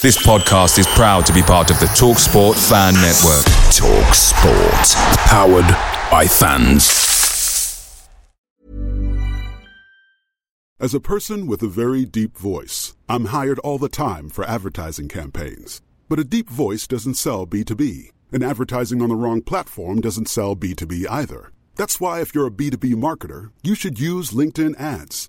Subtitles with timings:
[0.00, 3.44] This podcast is proud to be part of the TalkSport Fan Network.
[3.74, 4.94] TalkSport.
[5.26, 5.66] Powered
[6.08, 8.08] by fans.
[10.78, 15.08] As a person with a very deep voice, I'm hired all the time for advertising
[15.08, 15.82] campaigns.
[16.08, 20.54] But a deep voice doesn't sell B2B, and advertising on the wrong platform doesn't sell
[20.54, 21.50] B2B either.
[21.74, 25.28] That's why, if you're a B2B marketer, you should use LinkedIn ads.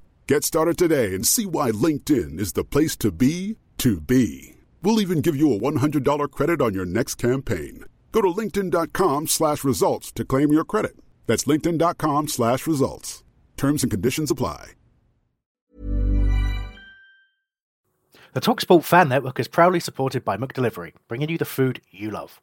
[0.27, 4.55] Get started today and see why LinkedIn is the place to be to be.
[4.83, 7.85] We'll even give you a $100 credit on your next campaign.
[8.11, 10.95] Go to linkedin.com slash results to claim your credit.
[11.27, 13.23] That's linkedin.com slash results.
[13.57, 14.71] Terms and conditions apply.
[18.33, 22.39] The TalkSport Fan Network is proudly supported by McDelivery, bringing you the food you love.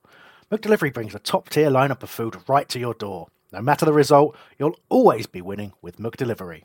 [0.52, 3.28] McDelivery brings a top-tier lineup of food right to your door.
[3.52, 6.64] No matter the result, you'll always be winning with McDelivery.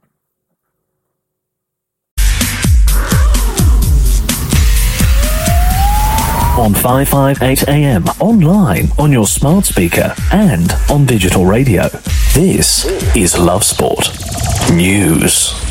[6.61, 11.87] on 558 AM, online, on your smart speaker, and on digital radio.
[12.35, 14.09] This is Love Sport
[14.71, 15.70] News.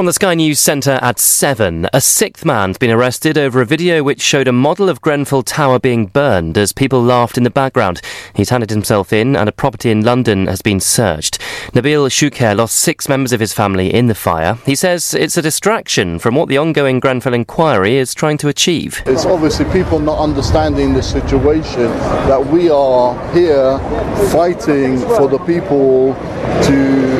[0.00, 4.02] From the Sky News Centre at 7, a sixth man's been arrested over a video
[4.02, 8.00] which showed a model of Grenfell Tower being burned as people laughed in the background.
[8.32, 11.38] He's handed himself in and a property in London has been searched.
[11.74, 14.54] Nabil Choucair lost six members of his family in the fire.
[14.64, 19.02] He says it's a distraction from what the ongoing Grenfell inquiry is trying to achieve.
[19.04, 21.90] It's obviously people not understanding the situation
[22.26, 23.78] that we are here
[24.30, 27.19] fighting for the people to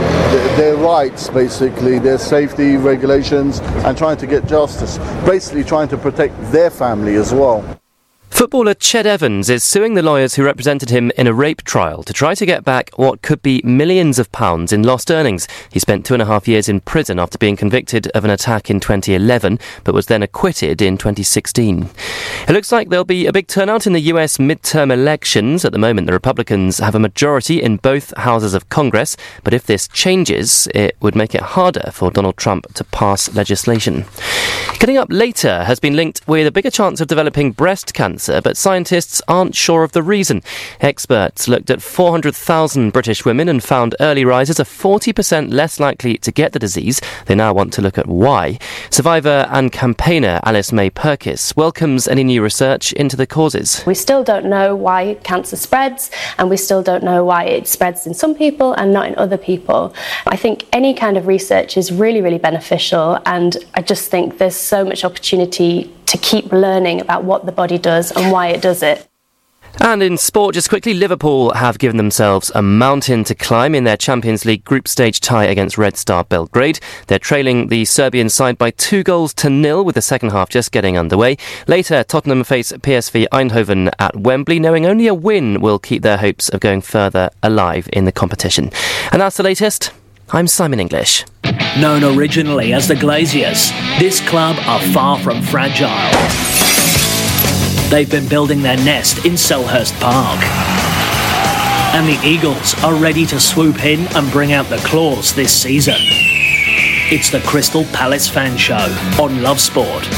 [0.56, 4.98] their rights, basically, their safety regulations, and trying to get justice.
[5.24, 7.64] Basically, trying to protect their family as well.
[8.30, 12.12] Footballer Ched Evans is suing the lawyers who represented him in a rape trial to
[12.12, 15.46] try to get back what could be millions of pounds in lost earnings.
[15.70, 18.70] He spent two and a half years in prison after being convicted of an attack
[18.70, 21.90] in 2011, but was then acquitted in 2016.
[22.48, 25.64] It looks like there'll be a big turnout in the US midterm elections.
[25.66, 29.66] At the moment, the Republicans have a majority in both houses of Congress, but if
[29.66, 34.06] this changes, it would make it harder for Donald Trump to pass legislation.
[34.78, 38.42] Getting up later has been linked with a bigger chance of developing breast cancer cancer,
[38.42, 40.42] but scientists aren't sure of the reason.
[40.80, 46.30] Experts looked at 400,000 British women and found early risers are 40% less likely to
[46.30, 47.00] get the disease.
[47.26, 48.58] They now want to look at why.
[48.90, 53.82] Survivor and campaigner Alice May Purkiss welcomes any new research into the causes.
[53.86, 58.06] We still don't know why cancer spreads, and we still don't know why it spreads
[58.06, 59.94] in some people and not in other people.
[60.26, 64.56] I think any kind of research is really, really beneficial, and I just think there's
[64.56, 68.82] so much opportunity to keep learning about what the body does and why it does
[68.82, 69.06] it.
[69.78, 73.96] And in sport, just quickly, Liverpool have given themselves a mountain to climb in their
[73.96, 76.80] Champions League group stage tie against Red Star Belgrade.
[77.06, 80.72] They're trailing the Serbian side by two goals to nil, with the second half just
[80.72, 81.36] getting underway.
[81.68, 86.48] Later, Tottenham face PSV Eindhoven at Wembley, knowing only a win will keep their hopes
[86.48, 88.70] of going further alive in the competition.
[89.12, 89.92] And that's the latest.
[90.30, 91.24] I'm Simon English.
[91.78, 95.88] Known originally as the Glaziers, this club are far from fragile.
[97.90, 100.40] They've been building their nest in Selhurst Park.
[101.94, 105.96] And the Eagles are ready to swoop in and bring out the claws this season.
[105.98, 110.08] It's the Crystal Palace Fan Show on Love Sport.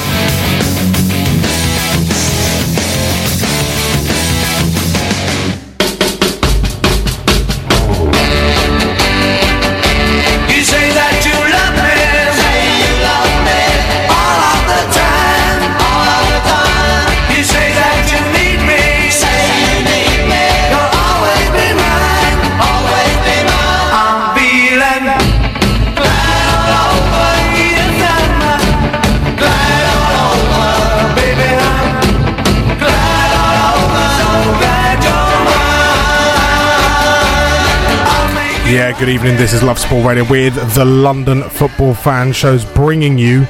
[38.73, 39.37] Yeah, good evening.
[39.37, 43.47] This is Love Sport Radio with the London Football Fan Shows, bringing you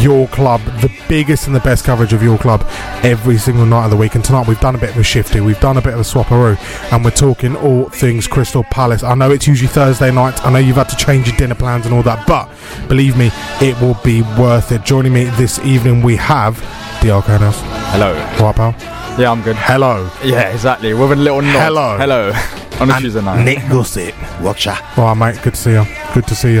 [0.00, 2.66] your club, the biggest and the best coverage of your club
[3.02, 4.14] every single night of the week.
[4.14, 6.02] And tonight we've done a bit of a shifty, we've done a bit of a
[6.02, 6.58] swapperoo,
[6.92, 9.02] and we're talking all things Crystal Palace.
[9.02, 11.86] I know it's usually Thursday night, I know you've had to change your dinner plans
[11.86, 12.50] and all that, but
[12.88, 13.30] believe me,
[13.62, 14.84] it will be worth it.
[14.84, 16.56] Joining me this evening, we have
[17.00, 17.58] Dialco House.
[17.94, 18.12] Hello.
[18.38, 18.97] Right, pal?
[19.18, 19.56] Yeah, I'm good.
[19.56, 20.08] Hello.
[20.22, 20.94] Yeah, exactly.
[20.94, 21.60] With a little nod.
[21.60, 21.98] Hello.
[21.98, 22.32] Hello.
[22.80, 23.42] On a And Tuesday night.
[23.44, 24.76] Nick Gossett, watcher.
[24.96, 25.42] All right, mate.
[25.42, 25.84] Good to see you.
[26.14, 26.60] Good to see you.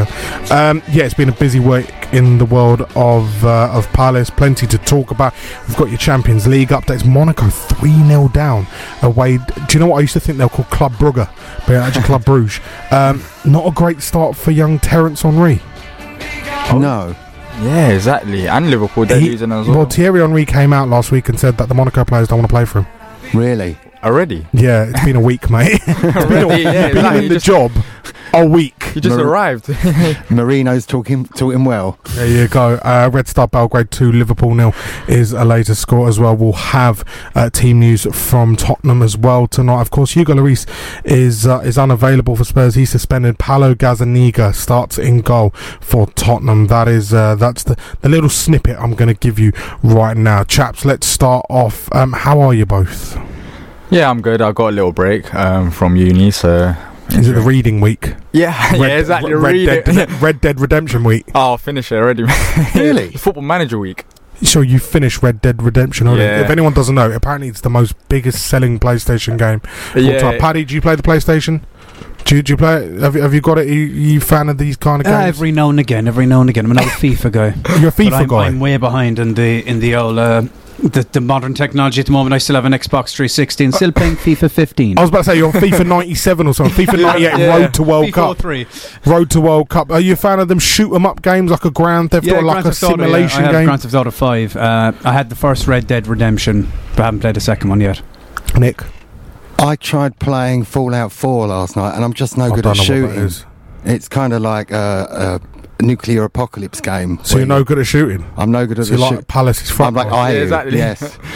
[0.50, 4.28] Um, yeah, it's been a busy week in the world of uh, of Palace.
[4.28, 5.34] Plenty to talk about.
[5.68, 7.06] We've got your Champions League updates.
[7.06, 8.66] Monaco three 0 down
[9.02, 9.38] away.
[9.38, 11.14] Do you know what I used to think they were called Club Brugge,
[11.58, 12.60] but they're actually Club Bruges.
[12.90, 15.62] Um, not a great start for young Terence Henry.
[16.72, 17.14] No.
[17.62, 18.48] Yeah, exactly.
[18.48, 19.86] And Liverpool, they're He- losing as well, well.
[19.86, 22.52] Thierry Henry came out last week and said that the Monaco players don't want to
[22.54, 22.86] play for him.
[23.34, 23.76] Really?
[24.02, 24.46] Already?
[24.52, 25.80] Yeah, it's been a week, mate.
[25.88, 27.16] It's been, a, Already, yeah, you've been exactly.
[27.18, 27.72] in You the just- job
[28.34, 28.74] a week.
[28.94, 29.68] You just Mar- arrived.
[30.30, 31.98] Marino's talking talking well.
[32.10, 32.74] There you go.
[32.76, 34.74] Uh, Red Star Belgrade 2, Liverpool nil
[35.08, 36.36] is a later score as well.
[36.36, 37.04] We'll have
[37.34, 39.80] uh, team news from Tottenham as well tonight.
[39.80, 40.66] Of course, Hugo Lloris
[41.04, 42.74] is uh, is unavailable for Spurs.
[42.74, 43.38] He's suspended.
[43.38, 46.66] Paulo Gazzaniga starts in goal for Tottenham.
[46.68, 49.52] That is uh, that's the, the little snippet I'm going to give you
[49.82, 50.44] right now.
[50.44, 51.90] Chaps, let's start off.
[51.94, 53.18] Um, how are you both?
[53.90, 54.40] Yeah, I'm good.
[54.42, 56.74] I got a little break um, from uni, so.
[57.10, 58.14] Is it the reading week?
[58.32, 59.32] Yeah, yeah, exactly.
[59.34, 60.20] Red, Read Dead, it.
[60.20, 61.26] Red Dead Redemption week.
[61.34, 62.24] Oh, I'll finish it already.
[62.74, 63.10] Really?
[63.12, 64.04] Football Manager Week.
[64.42, 66.22] So you finished Red Dead Redemption already.
[66.24, 66.42] Yeah.
[66.44, 69.60] If anyone doesn't know, apparently it's the most biggest selling PlayStation game.
[70.00, 70.18] Yeah.
[70.20, 70.38] time.
[70.38, 71.62] Paddy, do you play the PlayStation?
[72.24, 73.00] Do you, do you play it?
[73.00, 73.66] Have, you- have you got it?
[73.66, 75.28] Are you, you fan of these kind of Uh, games?
[75.36, 76.66] every now and again, every now and again.
[76.66, 77.46] I'm another FIFA guy.
[77.80, 78.46] You're a But FIFA I'm, guy.
[78.46, 80.42] I'm way behind in the in the old uh,
[80.78, 82.32] the, the modern technology at the moment.
[82.34, 84.96] I still have an Xbox 360 and still playing FIFA 15.
[84.98, 86.86] I was about to say you're on FIFA 97 or something.
[86.86, 87.56] FIFA 98 Yeah.
[87.56, 88.38] Road to World FIFA Cup.
[88.38, 88.66] 03.
[89.06, 89.90] Road to World Cup.
[89.90, 92.34] Are you a fan of them shoot 'em up games like a Grand Theft Yeah,
[92.34, 93.06] or like Grand a Theft Auto, yeah.
[93.06, 93.64] simulation I have game?
[93.66, 94.56] Grand Theft Auto 5.
[94.56, 97.80] Uh, I had the first Red Dead Redemption, but I haven't played the second one
[97.80, 98.00] yet.
[98.56, 98.82] Nick,
[99.58, 102.82] I tried playing Fallout 4 last night, and I'm just no I good at know
[102.82, 103.30] shooting.
[103.84, 107.18] It's kind of like a, a nuclear apocalypse game.
[107.22, 108.24] So you're no good at shooting.
[108.36, 109.28] I'm no good at So you're the like shoot.
[109.28, 109.96] Palace's front.
[109.96, 110.12] I'm like.
[110.12, 110.78] I Yeah, exactly.
[110.78, 111.18] Yes.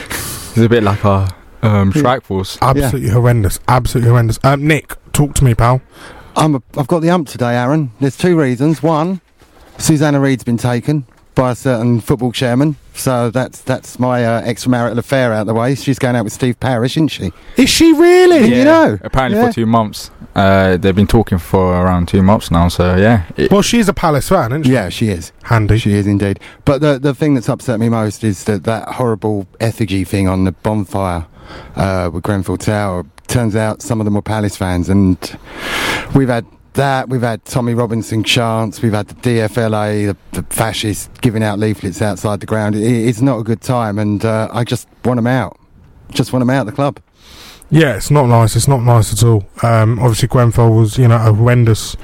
[0.55, 2.59] It's a bit like a um, strike force.
[2.61, 3.59] Absolutely horrendous.
[3.69, 4.39] Absolutely horrendous.
[4.44, 5.81] Um, Nick, talk to me, pal.
[6.37, 7.91] I'm a, I've got the ump today, Aaron.
[8.00, 8.83] There's two reasons.
[8.83, 9.23] One,
[9.79, 14.99] Susanna Reid's been taken by a certain football chairman, so that's that's my uh, extramarital
[14.99, 15.75] affair out the way.
[15.75, 17.32] She's going out with Steve Parish, isn't she?
[17.56, 18.40] Is she really?
[18.40, 18.99] Didn't you know?
[19.02, 19.49] Apparently Yeah.
[19.49, 20.11] for two months.
[20.34, 23.25] Uh, they've been talking for around two months now, so yeah.
[23.37, 24.73] It- Well, she's a Palace fan, isn't she?
[24.73, 25.31] Yeah, she is.
[25.44, 25.79] Handy.
[25.79, 26.38] She is indeed.
[26.64, 30.44] But the the thing that's upset me most is that that horrible effigy thing on
[30.44, 31.26] the bonfire
[31.76, 33.05] uh, with Grenfell Tower.
[33.29, 35.17] Turns out some of them were Palace fans, and
[36.14, 36.44] we've had
[36.75, 37.09] that.
[37.09, 38.83] We've had Tommy Robinson chants.
[38.83, 42.75] We've had the DFLA, the, the fascists giving out leaflets outside the ground.
[42.75, 45.59] It, it's not a good time, and uh, I just want them out.
[46.11, 47.01] Just want them out of the club.
[47.73, 48.55] Yeah, it's not nice.
[48.55, 49.47] It's not nice at all.
[49.63, 51.97] Um, obviously, Grenfell was, you know, a horrendous,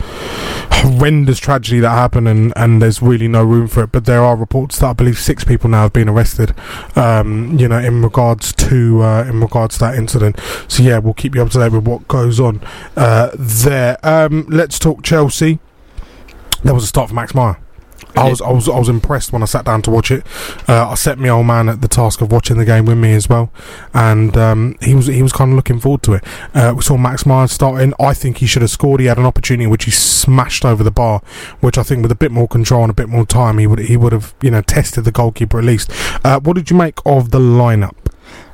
[0.71, 3.93] horrendous tragedy that happened, and, and there's really no room for it.
[3.93, 6.55] But there are reports that I believe six people now have been arrested.
[6.97, 10.41] Um, you know, in regards to uh, in regards to that incident.
[10.69, 12.63] So yeah, we'll keep you up to date with what goes on
[12.97, 13.99] uh, there.
[14.03, 15.59] Um, let's talk Chelsea.
[16.65, 17.59] There was a start for Max Meyer.
[18.19, 20.27] I was, I was, I was impressed when I sat down to watch it.
[20.69, 23.15] Uh, I set my old man at the task of watching the game with me
[23.15, 23.51] as well,
[23.95, 26.25] and um, he was, he was kind of looking forward to it.
[26.55, 27.93] Uh, we saw Max Myers starting.
[28.01, 29.01] I think he should have scored.
[29.01, 31.23] He had an opportunity which he smashed over the bar,
[31.61, 33.79] which I think with a bit more control and a bit more time, he would,
[33.79, 35.91] he would have, you know, tested the goalkeeper at least.
[36.25, 37.95] Uh, what did you make of the lineup?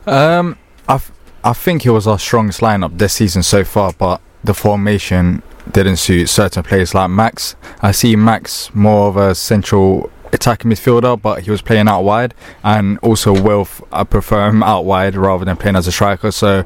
[0.06, 1.00] Um, I,
[1.42, 5.97] I think it was our strongest lineup this season so far, but the formation didn't
[5.97, 7.56] suit certain players like Max.
[7.80, 12.35] I see Max more of a central attacking midfielder, but he was playing out wide,
[12.62, 13.80] and also Wilf.
[13.92, 16.30] I prefer him out wide rather than playing as a striker.
[16.30, 16.64] So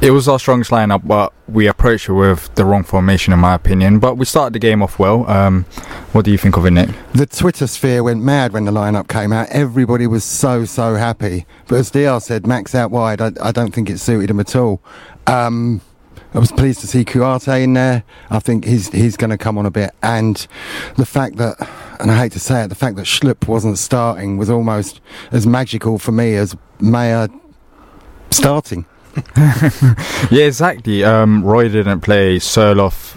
[0.00, 3.54] it was our strongest lineup, but we approached it with the wrong formation, in my
[3.54, 3.98] opinion.
[3.98, 5.28] But we started the game off well.
[5.28, 5.64] Um,
[6.12, 6.90] what do you think of it, Nick?
[7.12, 9.48] The Twitter sphere went mad when the lineup came out.
[9.50, 11.46] Everybody was so so happy.
[11.66, 13.20] But as DR said, Max out wide.
[13.20, 14.82] I, I don't think it suited him at all.
[15.26, 15.80] Um,
[16.34, 18.04] I was pleased to see Kouyaté in there.
[18.30, 19.92] I think he's he's going to come on a bit.
[20.02, 20.46] And
[20.96, 21.56] the fact that,
[22.00, 25.00] and I hate to say it, the fact that Schlupp wasn't starting was almost
[25.32, 27.28] as magical for me as Meyer
[28.30, 28.84] starting.
[30.30, 31.02] yeah, exactly.
[31.02, 32.38] Um, Roy didn't play.
[32.38, 33.16] Sørloth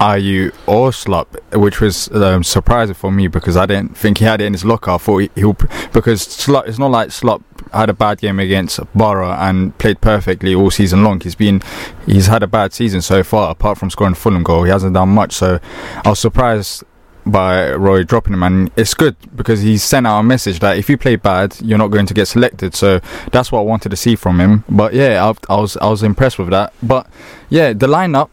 [0.00, 1.26] Ayew or Schlupp,
[1.58, 4.64] which was um, surprising for me because I didn't think he had it in his
[4.64, 4.92] locker.
[4.92, 5.56] I thought he, he'll
[5.92, 6.68] because Schlupp.
[6.68, 11.02] It's not like Schlupp had a bad game against Borough and played perfectly all season
[11.02, 11.20] long.
[11.20, 11.62] He's been
[12.06, 14.64] he's had a bad season so far, apart from scoring Fulham goal.
[14.64, 15.32] He hasn't done much.
[15.32, 15.58] So
[16.04, 16.84] I was surprised
[17.26, 20.88] by Roy dropping him, and it's good because he sent out a message that if
[20.88, 22.74] you play bad, you're not going to get selected.
[22.74, 23.00] So
[23.32, 24.64] that's what I wanted to see from him.
[24.68, 26.72] But yeah, I, I was I was impressed with that.
[26.82, 27.06] But
[27.50, 28.30] yeah, the lineup,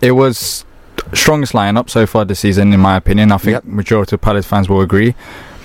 [0.00, 0.64] it was
[1.12, 3.32] strongest lineup so far this season, in my opinion.
[3.32, 5.14] I think majority of Palace fans will agree.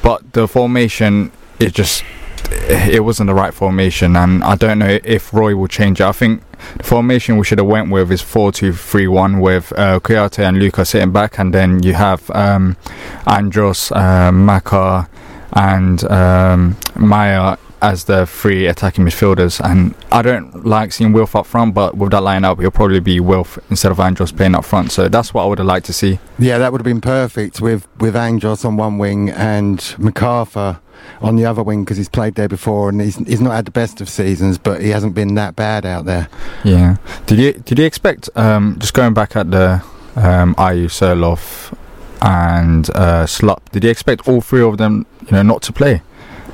[0.02, 2.04] But the formation, it just
[2.52, 6.06] it wasn't the right formation, and I don't know if Roy will change it.
[6.06, 6.42] I think
[6.78, 10.48] the formation we should have went with is four two three one with uh, Kouyaté
[10.48, 12.78] and Luka sitting back, and then you have um,
[13.28, 15.10] Andros, uh, Maka,
[15.54, 19.60] and um, Meyer as the three attacking midfielders.
[19.64, 23.20] And I don't like seeing Wilf up front, but with that lineup, it'll probably be
[23.20, 24.92] Wilf instead of Andros playing up front.
[24.92, 26.20] So that's what I would have liked to see.
[26.38, 30.80] Yeah, that would have been perfect with with Andros on one wing and McArthur
[31.22, 33.72] on the other wing because he's played there before and he's he's not had the
[33.72, 36.28] best of seasons, but he hasn't been that bad out there.
[36.64, 36.98] Yeah.
[37.26, 39.82] Did you did you expect um, just going back at the
[40.16, 41.76] um, Ayew Sørloth
[42.22, 43.62] and uh, Schlupp?
[43.72, 46.02] Did you expect all three of them, you know, not to play?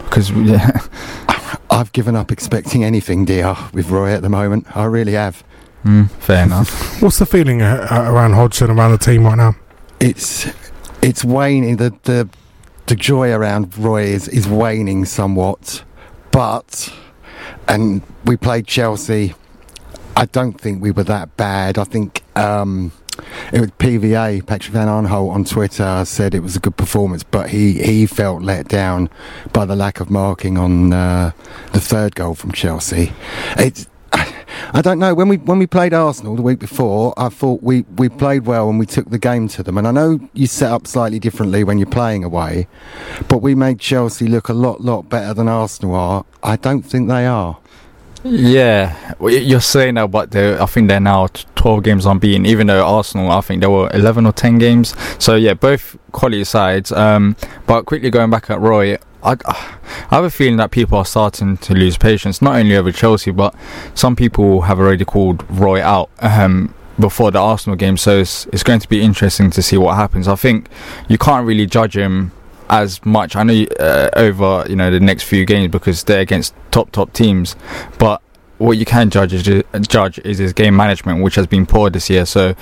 [0.06, 0.80] Because yeah.
[1.70, 4.76] I've given up expecting anything, dear, with Roy at the moment.
[4.76, 5.44] I really have.
[5.84, 7.02] Mm, fair enough.
[7.02, 9.56] What's the feeling uh, uh, around Hodgson, around the team right now?
[10.00, 10.48] It's
[11.02, 11.78] it's waning.
[11.78, 12.30] The the
[12.88, 15.84] the joy around Roy is, is waning somewhat,
[16.32, 16.94] but
[17.68, 19.36] and we played Chelsea.
[20.18, 21.78] I don't think we were that bad.
[21.78, 22.92] I think um,
[23.54, 27.50] it was PVA Patrick Van Aanholt on Twitter said it was a good performance, but
[27.50, 29.10] he, he felt let down
[29.54, 31.32] by the lack of marking on uh,
[31.74, 33.14] the third goal from Chelsea.
[33.58, 33.88] It's
[34.74, 35.14] I don't know.
[35.14, 38.70] When we when we played Arsenal the week before, I thought we, we played well
[38.70, 39.78] and we took the game to them.
[39.78, 42.68] And I know you set up slightly differently when you're playing away,
[43.28, 46.26] but we made Chelsea look a lot lot better than Arsenal are.
[46.44, 47.58] I don't think they are.
[48.28, 52.48] Yeah, you're saying that, but I think they're now 12 games unbeaten.
[52.48, 54.96] Even though Arsenal, I think they were 11 or 10 games.
[55.24, 56.92] So yeah, both quality sides.
[56.92, 57.36] Um,
[57.68, 59.78] but quickly going back at Roy, I, I
[60.10, 63.54] have a feeling that people are starting to lose patience, not only over Chelsea, but
[63.94, 66.10] some people have already called Roy out.
[66.20, 69.98] Um, before the Arsenal game, so it's, it's going to be interesting to see what
[69.98, 70.30] happens.
[70.30, 70.70] I think
[71.10, 72.32] you can't really judge him
[72.70, 73.36] as much.
[73.36, 77.14] I know uh, over you know the next few games because they're against top top
[77.14, 77.56] teams,
[77.98, 78.22] but
[78.58, 82.10] what you can judge is judge is his game management, which has been poor this
[82.10, 82.26] year.
[82.26, 82.56] So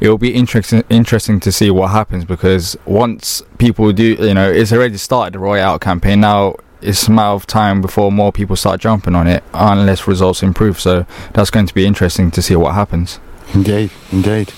[0.00, 4.50] it will be interesting interesting to see what happens because once people do, you know,
[4.50, 6.20] it's already started the Roy Out campaign.
[6.20, 10.42] Now it's a matter of time before more people start jumping on it, unless results
[10.42, 10.78] improve.
[10.78, 13.18] So that's going to be interesting to see what happens.
[13.54, 14.52] Indeed, indeed.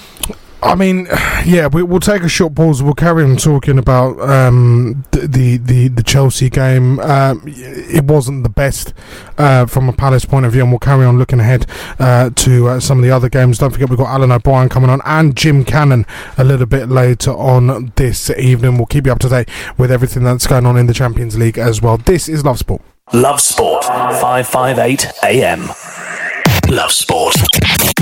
[0.62, 1.06] I mean,
[1.44, 2.82] yeah, we, we'll take a short pause.
[2.82, 6.98] We'll carry on talking about um, the, the the the Chelsea game.
[7.00, 8.92] Um, it wasn't the best
[9.38, 11.66] uh, from a Palace point of view, and we'll carry on looking ahead
[11.98, 13.58] uh, to uh, some of the other games.
[13.58, 17.32] Don't forget, we've got Alan O'Brien coming on and Jim Cannon a little bit later
[17.32, 18.76] on this evening.
[18.76, 19.48] We'll keep you up to date
[19.78, 21.96] with everything that's going on in the Champions League as well.
[21.96, 22.82] This is Love Sport.
[23.12, 26.09] Love Sport, 558 AM.
[26.70, 27.34] Love Sport.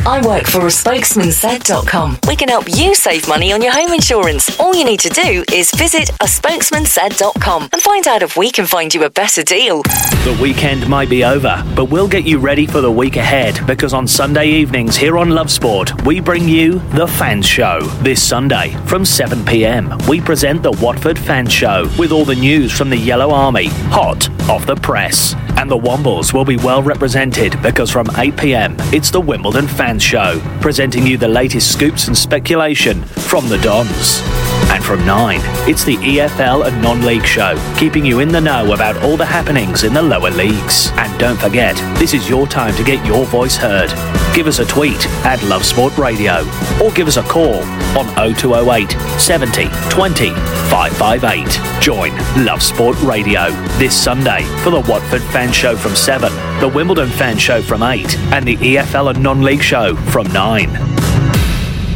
[0.06, 2.18] I work for a spokesmansaid.com.
[2.28, 4.60] We can help you save money on your home insurance.
[4.60, 8.66] All you need to do is visit a spokesmansaid.com and find out if we can
[8.66, 9.82] find you a better deal.
[9.82, 13.94] The weekend might be over, but we'll get you ready for the week ahead because
[13.94, 17.80] on Sunday evenings here on Love Sport, we bring you The Fans Show.
[18.02, 22.70] This Sunday from 7 pm, we present The Watford Fans Show with all the news
[22.70, 25.34] from the Yellow Army, hot off the press.
[25.56, 30.02] And the Wombles will be well represented because from 8 pm, it's The Wimbledon Fans
[30.02, 34.57] Show, presenting you the latest scoops and speculation from the Dons.
[34.70, 38.72] And from 9, it's the EFL and non league show, keeping you in the know
[38.72, 40.90] about all the happenings in the lower leagues.
[40.96, 43.90] And don't forget, this is your time to get your voice heard.
[44.34, 46.46] Give us a tweet at Love Sport Radio
[46.82, 47.62] or give us a call
[47.98, 50.30] on 0208 70 20
[50.70, 51.82] 558.
[51.82, 57.08] Join Love Sport Radio this Sunday for the Watford Fan Show from 7, the Wimbledon
[57.08, 60.70] Fan Show from 8, and the EFL and non league show from 9.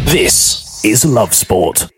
[0.06, 1.88] This is Love Sport.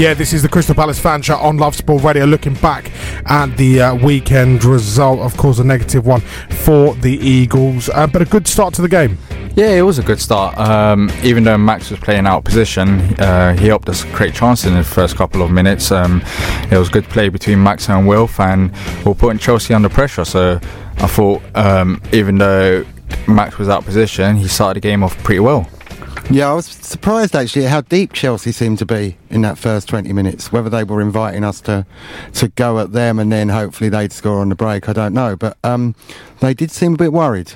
[0.00, 2.24] Yeah, this is the Crystal Palace fan show on Love Sport Radio.
[2.24, 2.90] Looking back
[3.26, 8.22] at the uh, weekend result, of course, a negative one for the Eagles, uh, but
[8.22, 9.18] a good start to the game.
[9.56, 10.56] Yeah, it was a good start.
[10.56, 14.74] Um, even though Max was playing out position, uh, he helped us create chances in
[14.74, 15.92] the first couple of minutes.
[15.92, 16.22] Um,
[16.70, 18.72] it was good play between Max and Wilf, and
[19.04, 20.24] we are putting Chelsea under pressure.
[20.24, 20.58] So
[20.96, 22.86] I thought, um, even though
[23.28, 25.68] Max was out of position, he started the game off pretty well.
[26.32, 30.12] Yeah, I was surprised actually how deep Chelsea seemed to be in that first 20
[30.12, 30.52] minutes.
[30.52, 31.84] Whether they were inviting us to
[32.34, 35.34] to go at them and then hopefully they'd score on the break, I don't know.
[35.34, 35.96] But um,
[36.38, 37.54] they did seem a bit worried.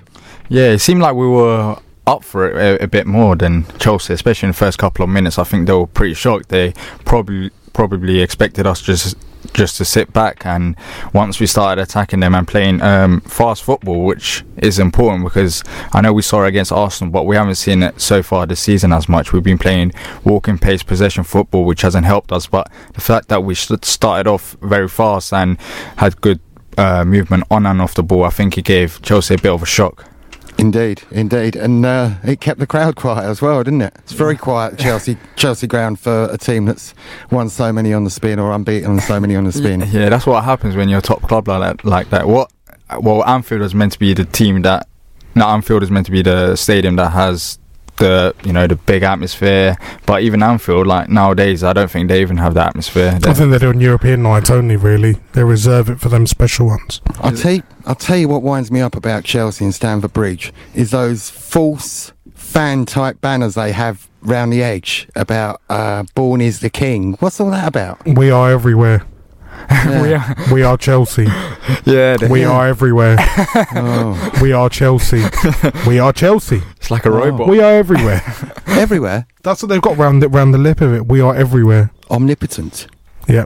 [0.48, 1.78] Yeah, it seemed like we were
[2.08, 5.08] up for it a, a, bit more than Chelsea, especially in the first couple of
[5.08, 5.38] minutes.
[5.38, 6.48] I think they were pretty shocked.
[6.48, 6.72] They
[7.04, 9.16] probably probably expected us just
[9.54, 10.44] just to sit back.
[10.44, 10.76] And
[11.12, 16.00] once we started attacking them and playing um, fast football, which is important because I
[16.00, 18.92] know we saw it against Arsenal, but we haven't seen it so far this season
[18.92, 19.32] as much.
[19.32, 19.92] We've been playing
[20.24, 22.46] walking pace possession football, which hasn't helped us.
[22.46, 25.58] But the fact that we started off very fast and
[25.96, 26.40] had good
[26.76, 29.62] uh, movement on and off the ball, I think it gave Chelsea a bit of
[29.62, 30.10] a shock.
[30.58, 33.92] Indeed, indeed, and uh, it kept the crowd quiet as well, didn't it?
[33.98, 36.94] It's very quiet Chelsea Chelsea ground for a team that's
[37.30, 39.80] won so many on the spin or unbeaten on so many on the spin.
[39.90, 41.84] Yeah, that's what happens when you're a top club like that.
[41.84, 42.28] Like that.
[42.28, 42.52] What?
[43.00, 44.88] Well, Anfield is meant to be the team that.
[45.34, 47.58] No, Anfield is meant to be the stadium that has
[48.04, 49.76] the you know the big atmosphere.
[50.06, 53.18] But even Anfield, like nowadays, I don't think they even have the atmosphere.
[53.24, 54.76] I think they're doing European nights only.
[54.76, 57.00] Really, they reserve it for them special ones.
[57.20, 60.52] I'll tell you, I'll tell you what winds me up about Chelsea and Stamford Bridge
[60.74, 66.60] is those false fan type banners they have round the edge about uh, "Born is
[66.60, 68.04] the King." What's all that about?
[68.06, 69.06] We are everywhere.
[69.84, 70.02] Yeah.
[70.02, 71.26] we, are, we are Chelsea.
[71.86, 72.50] Yeah, we yeah.
[72.50, 73.16] are everywhere.
[73.74, 74.38] oh.
[74.40, 75.22] We are Chelsea.
[75.86, 76.62] We are Chelsea.
[76.76, 77.18] It's like a oh.
[77.18, 77.48] robot.
[77.48, 78.22] We are everywhere.
[78.66, 79.26] everywhere.
[79.42, 81.06] That's what they've got round the, round the lip of it.
[81.06, 81.90] We are everywhere.
[82.10, 82.86] Omnipotent.
[83.28, 83.44] Yeah.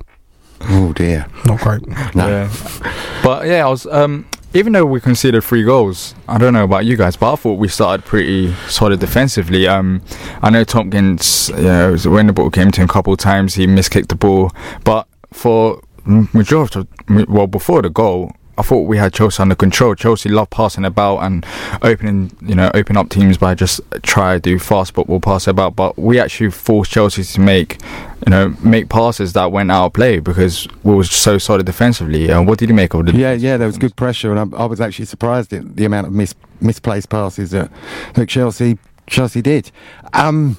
[0.63, 1.27] Oh dear.
[1.47, 1.87] Not great.
[2.15, 2.29] No.
[2.29, 3.21] Yeah.
[3.23, 6.87] But yeah, I was um even though we conceded three goals, I don't know about
[6.87, 9.69] you guys, but I thought we started pretty solid defensively.
[9.69, 10.03] Um,
[10.43, 13.55] I know Tomkins, you know, when the ball came to him a couple of times,
[13.55, 14.51] he miskicked the ball,
[14.85, 16.87] but for majority,
[17.29, 19.95] well, before the goal, I thought we had Chelsea under control.
[19.95, 21.47] Chelsea love passing about and
[21.83, 25.77] opening, you know, open up teams by just try to do fast football, pass about.
[25.77, 27.81] But we actually forced Chelsea to make,
[28.27, 32.31] you know, make passes that went out of play because we was so solid defensively.
[32.31, 33.15] And what did you make of it?
[33.15, 36.09] Yeah, yeah, there was good pressure, and I, I was actually surprised at the amount
[36.09, 37.71] of mis- misplaced passes that,
[38.15, 39.71] that Chelsea Chelsea did.
[40.15, 40.57] Um,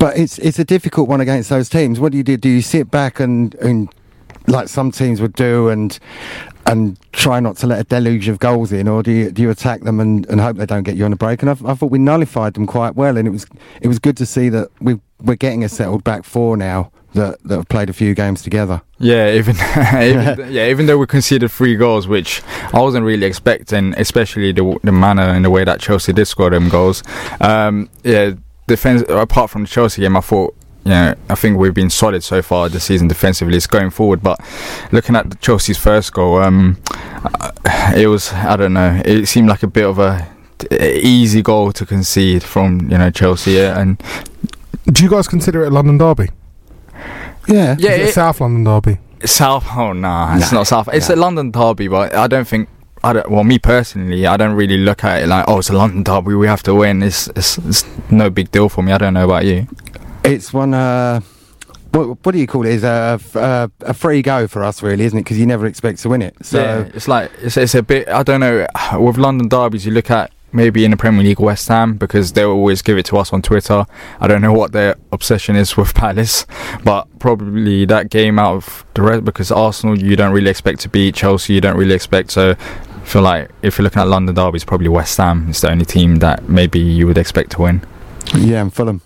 [0.00, 2.00] but it's it's a difficult one against those teams.
[2.00, 2.36] What do you do?
[2.36, 3.94] Do you sit back and and
[4.50, 5.98] like some teams would do and
[6.66, 9.50] and try not to let a deluge of goals in, or do you do you
[9.50, 11.42] attack them and, and hope they don't get you on a break?
[11.42, 13.46] And I, I thought we nullified them quite well, and it was
[13.80, 17.42] it was good to see that we we're getting a settled back four now that
[17.44, 18.82] that have played a few games together.
[18.98, 19.56] Yeah, even,
[19.94, 24.78] even yeah, even though we conceded three goals, which I wasn't really expecting, especially the
[24.82, 27.02] the manner and the way that Chelsea did score them goals.
[27.40, 28.32] Um, yeah,
[28.66, 32.22] defense apart from the Chelsea game, I thought you know, I think we've been solid
[32.24, 33.56] so far this season defensively.
[33.56, 34.40] It's going forward, but
[34.92, 36.78] looking at Chelsea's first goal, um,
[37.94, 39.00] it was I don't know.
[39.04, 40.28] It seemed like a bit of a
[40.70, 43.52] easy goal to concede from you know Chelsea.
[43.52, 44.02] Yeah, and
[44.86, 46.28] do you guys consider it a London derby?
[47.46, 48.98] Yeah, yeah, it, South London derby.
[49.24, 49.66] South?
[49.76, 50.88] Oh nah, it's not South.
[50.92, 51.14] It's nah.
[51.14, 52.68] a London derby, but I don't think
[53.02, 55.74] I don't, well, me personally, I don't really look at it like, oh, it's a
[55.74, 57.02] London derby, we have to win.
[57.02, 58.92] It's, it's, it's no big deal for me.
[58.92, 59.66] I don't know about you.
[60.24, 60.74] It's one.
[60.74, 61.20] Uh,
[61.92, 62.72] what, what do you call it?
[62.72, 65.22] Is a, a, a free go for us, really, isn't it?
[65.22, 66.34] Because you never expect to win it.
[66.42, 68.08] So yeah, it's like it's, it's a bit.
[68.08, 68.66] I don't know.
[68.98, 72.42] With London derbies, you look at maybe in the Premier League West Ham because they
[72.42, 73.86] always give it to us on Twitter.
[74.20, 76.46] I don't know what their obsession is with Palace,
[76.84, 80.88] but probably that game out of the rest because Arsenal you don't really expect to
[80.88, 82.52] beat Chelsea, you don't really expect so.
[82.52, 85.84] I feel like if you're looking at London derbies, probably West Ham is the only
[85.84, 87.82] team that maybe you would expect to win.
[88.36, 89.02] Yeah, and Fulham.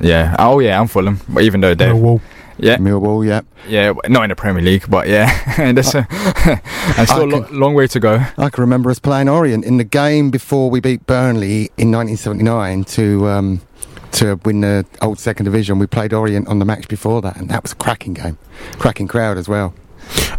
[0.00, 0.36] Yeah.
[0.38, 0.80] Oh, yeah.
[0.80, 1.20] I'm Fulham.
[1.28, 2.20] But even though they Millwall.
[2.58, 2.78] Yeah.
[2.78, 3.26] Millwall.
[3.26, 3.42] Yeah.
[3.68, 3.92] Yeah.
[4.08, 5.54] Not in the Premier League, but yeah.
[5.58, 6.06] and that's a,
[6.98, 8.24] and still a lo- long way to go.
[8.38, 12.84] I can remember us playing Orient in the game before we beat Burnley in 1979
[12.84, 13.28] to.
[13.28, 13.60] Um,
[14.12, 17.50] to win the old second division, we played Orient on the match before that, and
[17.50, 18.38] that was a cracking game,
[18.78, 19.74] cracking crowd as well.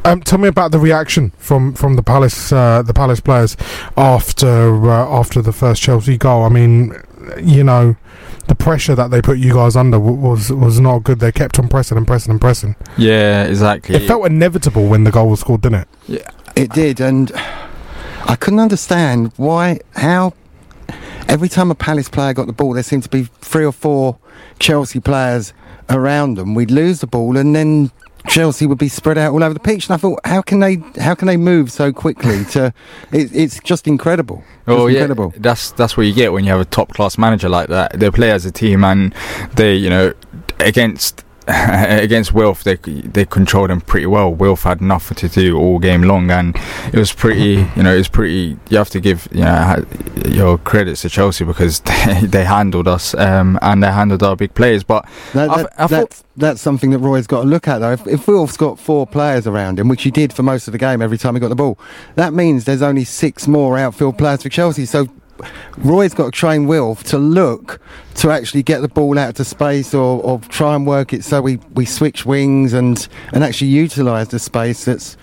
[0.04, 3.56] Um, tell me about the reaction from, from the Palace uh, the Palace players
[3.96, 6.44] after uh, after the first Chelsea goal.
[6.44, 6.94] I mean,
[7.44, 7.96] you know,
[8.48, 11.20] the pressure that they put you guys under was was not good.
[11.20, 12.76] They kept on pressing and pressing and pressing.
[12.98, 13.96] Yeah, exactly.
[13.96, 15.88] It felt inevitable when the goal was scored, didn't it?
[16.08, 17.32] Yeah, it did, and
[18.26, 20.34] I couldn't understand why how
[21.28, 24.18] every time a Palace player got the ball, there seemed to be three or four
[24.60, 25.54] Chelsea players
[25.90, 26.56] around them.
[26.56, 27.92] We'd lose the ball, and then
[28.28, 29.88] Chelsea would be spread out all over the pitch.
[29.88, 32.44] And I thought, how can they how can they move so quickly?
[32.52, 32.74] To
[33.12, 34.44] it, it's just incredible.
[34.68, 35.34] Oh, just Oh yeah, incredible.
[35.38, 38.00] that's that's what you get when you have a top class manager like that.
[38.00, 39.14] They play as a team, and
[39.56, 40.14] they, you know,
[40.60, 41.24] against
[42.04, 44.34] against Wilf, they they controlled him pretty well.
[44.34, 46.56] Wilf had nothing to do all game long, and
[46.94, 48.58] it was pretty, you know, it was pretty.
[48.70, 49.86] You have to give you know
[50.28, 54.54] your credits to Chelsea because they, they handled us, um, and they handled our big
[54.54, 54.84] players.
[54.84, 57.80] But That, that, th- I thought- that's, that's something that Roy's got to look at,
[57.80, 57.94] though.
[57.94, 60.78] If, if Wilf's got four players around him, which he did for most of the
[60.78, 61.80] game every time he got the ball,
[62.16, 64.86] that means there's only six more outfield players for Chelsea.
[64.86, 65.08] So
[65.78, 67.80] Roy's got to train Wilf to look
[68.16, 71.42] to actually get the ball out to space or, or try and work it so
[71.42, 75.18] we, we switch wings and, and actually utilise the space that's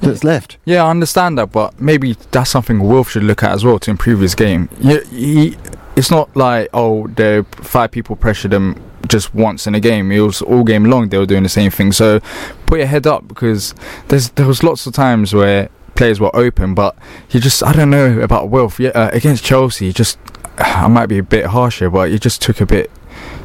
[0.00, 0.58] that's left.
[0.64, 3.90] Yeah, I understand that, but maybe that's something Wolf should look at as well to
[3.90, 4.68] improve his game.
[4.78, 5.56] Yeah, he,
[5.96, 10.10] it's not like oh, the five people pressured him just once in a game.
[10.12, 11.08] It was all game long.
[11.08, 11.92] They were doing the same thing.
[11.92, 12.20] So
[12.66, 13.74] put your head up because
[14.08, 16.96] there's there was lots of times where players were open, but
[17.28, 18.78] he just I don't know about Wolf.
[18.80, 20.18] Yeah, uh, against Chelsea, he just
[20.58, 22.90] I might be a bit harsher, but he just took a bit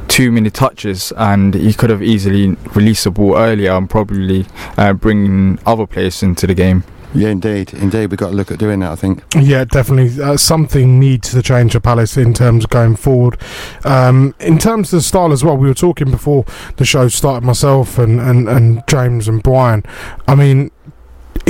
[0.08, 4.44] too many touches and he could have easily released the ball earlier and probably
[4.76, 6.82] uh, bringing other players into the game.
[7.12, 8.92] Yeah, indeed, indeed, we've got to look at doing that.
[8.92, 9.24] I think.
[9.34, 10.22] Yeah, definitely.
[10.22, 13.36] Uh, something needs to change for Palace in terms of going forward.
[13.84, 16.44] Um, in terms of the style as well, we were talking before
[16.76, 19.82] the show started, myself and, and, and James and Brian.
[20.28, 20.70] I mean,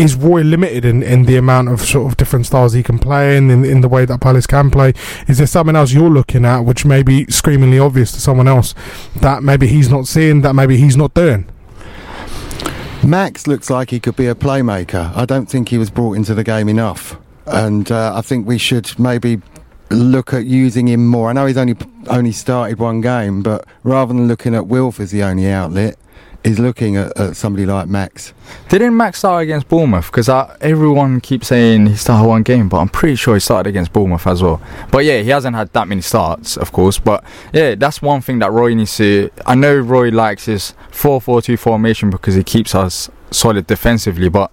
[0.00, 3.36] is Roy limited in, in the amount of sort of different styles he can play
[3.36, 4.94] in, in, in the way that Palace can play?
[5.28, 8.74] Is there something else you're looking at which may be screamingly obvious to someone else
[9.16, 11.46] that maybe he's not seeing, that maybe he's not doing?
[13.04, 15.14] Max looks like he could be a playmaker.
[15.14, 18.58] I don't think he was brought into the game enough, and uh, I think we
[18.58, 19.40] should maybe
[19.90, 21.30] look at using him more.
[21.30, 21.76] I know he's only
[22.08, 25.96] only started one game, but rather than looking at Wilf as the only outlet,
[26.42, 28.33] is looking at, at somebody like Max.
[28.68, 30.07] Didn't Max start against Bournemouth?
[30.07, 30.29] Because
[30.61, 34.26] everyone keeps saying he started one game, but I'm pretty sure he started against Bournemouth
[34.26, 34.61] as well.
[34.90, 36.98] But yeah, he hasn't had that many starts, of course.
[36.98, 39.31] But yeah, that's one thing that Roy needs to.
[39.46, 44.53] I know Roy likes his 4-4-2 formation because he keeps us solid defensively, but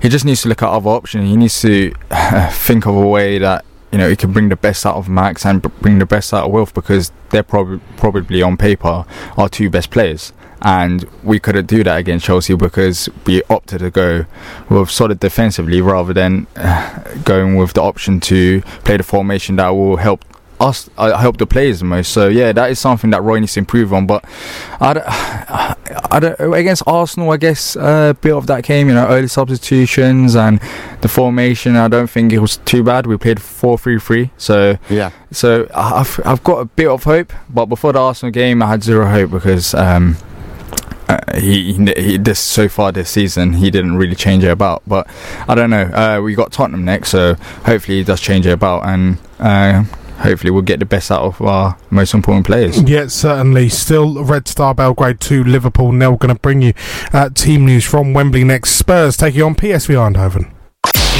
[0.00, 1.28] he just needs to look at other options.
[1.28, 1.92] He needs to
[2.50, 5.46] think of a way that you know he can bring the best out of Max
[5.46, 9.04] and bring the best out of Wilf because they're prob- probably on paper
[9.36, 10.32] our two best players.
[10.62, 14.26] And we couldn't do that against Chelsea because we opted to go
[14.68, 19.68] with solid defensively rather than uh, going with the option to play the formation that
[19.70, 20.24] will help
[20.60, 22.12] us uh, help the players the most.
[22.12, 24.06] So yeah, that is something that Roy needs to improve on.
[24.06, 24.24] But
[24.80, 25.04] I don't,
[26.12, 27.30] I don't against Arsenal.
[27.30, 30.60] I guess uh, a bit of that came, you know, early substitutions and
[31.00, 31.76] the formation.
[31.76, 33.06] I don't think it was too bad.
[33.06, 34.30] We played four three three.
[34.36, 37.32] So yeah, so I've I've got a bit of hope.
[37.48, 39.74] But before the Arsenal game, I had zero hope because.
[39.74, 40.16] Um,
[41.08, 44.82] uh, he, he, he this so far this season he didn't really change it about
[44.86, 45.06] but
[45.48, 48.86] I don't know uh, we got Tottenham next so hopefully he does change it about
[48.86, 49.84] and uh,
[50.18, 53.68] hopefully we'll get the best out of our most important players Yeah, certainly.
[53.68, 56.16] Still Red Star Belgrade 2, Liverpool nil.
[56.16, 56.72] Going to bring you
[57.12, 58.72] uh, team news from Wembley next.
[58.72, 60.52] Spurs taking on PSV Eindhoven.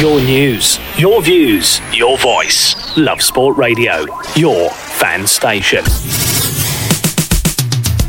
[0.01, 2.96] Your news, your views, your voice.
[2.96, 5.85] Love Sport Radio, your fan station.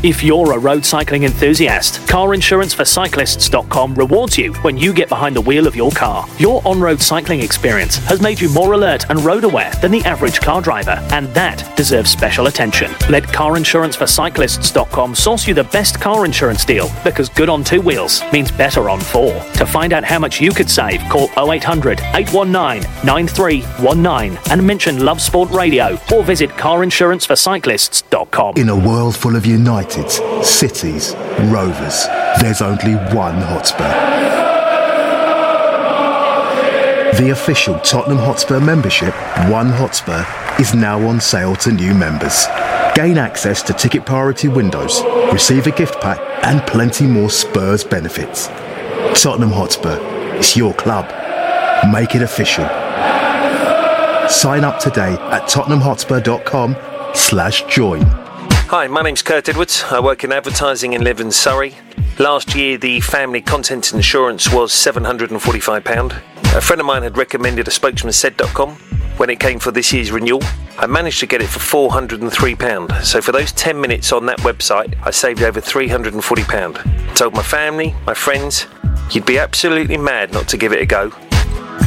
[0.02, 5.66] If you're a road cycling enthusiast, carinsuranceforcyclists.com rewards you when you get behind the wheel
[5.66, 6.26] of your car.
[6.38, 10.00] Your on road cycling experience has made you more alert and road aware than the
[10.04, 12.90] average car driver, and that deserves special attention.
[13.10, 18.50] Let carinsuranceforcyclists.com source you the best car insurance deal because good on two wheels means
[18.50, 19.34] better on four.
[19.34, 25.20] To find out how much you could save, call 0800 819 9319 and mention Love
[25.20, 28.54] Sport Radio or visit carinsuranceforcyclists.com.
[28.56, 29.44] In a world full of
[29.90, 31.14] Cities,
[31.50, 32.06] Rovers,
[32.40, 33.88] there's only one Hotspur.
[37.18, 39.12] The official Tottenham Hotspur membership,
[39.50, 40.24] One Hotspur,
[40.60, 42.46] is now on sale to new members.
[42.94, 48.46] Gain access to ticket priority windows, receive a gift pack, and plenty more Spurs benefits.
[49.20, 49.98] Tottenham Hotspur,
[50.36, 51.06] it's your club.
[51.92, 52.64] Make it official.
[54.28, 56.76] Sign up today at tottenhamhotspur.com
[57.14, 58.29] slash join.
[58.70, 59.82] Hi, my name's Kurt Edwards.
[59.90, 61.74] I work in advertising and live in Surrey.
[62.20, 66.56] Last year, the family content insurance was £745.
[66.56, 68.76] A friend of mine had recommended a spokesman spokesmansaid.com
[69.16, 70.44] when it came for this year's renewal.
[70.78, 71.58] I managed to get it for
[71.90, 73.02] £403.
[73.02, 77.16] So for those 10 minutes on that website, I saved over £340.
[77.16, 78.68] Told my family, my friends,
[79.10, 81.08] you'd be absolutely mad not to give it a go.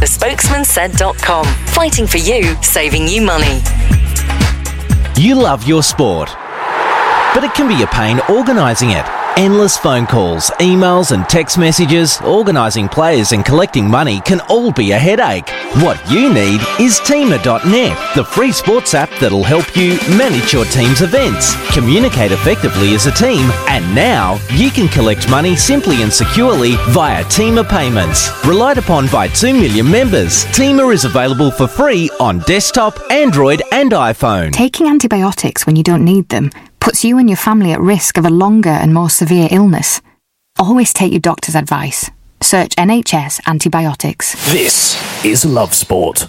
[0.02, 1.46] The spokesman said.com.
[1.68, 3.62] Fighting for you, saving you money.
[5.16, 6.36] You love your sport,
[7.34, 9.06] but it can be a pain organising it.
[9.36, 14.92] Endless phone calls, emails, and text messages, organising players and collecting money can all be
[14.92, 15.50] a headache.
[15.82, 21.02] What you need is Teamer.net, the free sports app that'll help you manage your team's
[21.02, 26.76] events, communicate effectively as a team, and now you can collect money simply and securely
[26.90, 28.30] via Teamer payments.
[28.46, 33.94] Relied upon by 2 million members, Teamer is available for free on desktop, Android, and
[33.94, 34.52] iPhone.
[34.52, 36.52] Taking antibiotics when you don't need them
[36.84, 40.02] puts you and your family at risk of a longer and more severe illness.
[40.60, 42.12] Always take your doctor's advice.
[42.42, 44.52] Search NHS antibiotics.
[44.52, 46.28] This is Love Sport.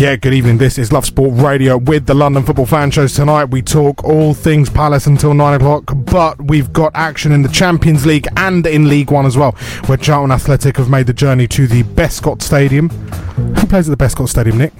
[0.00, 0.56] Yeah, good evening.
[0.56, 3.12] This is Love Sport Radio with the London Football Fan Shows.
[3.12, 7.50] Tonight we talk all things Palace until 9 o'clock, but we've got action in the
[7.50, 9.52] Champions League and in League One as well,
[9.84, 12.88] where Charlton Athletic have made the journey to the Bescot Stadium.
[12.88, 14.72] Who plays at the Bescot Stadium, Nick?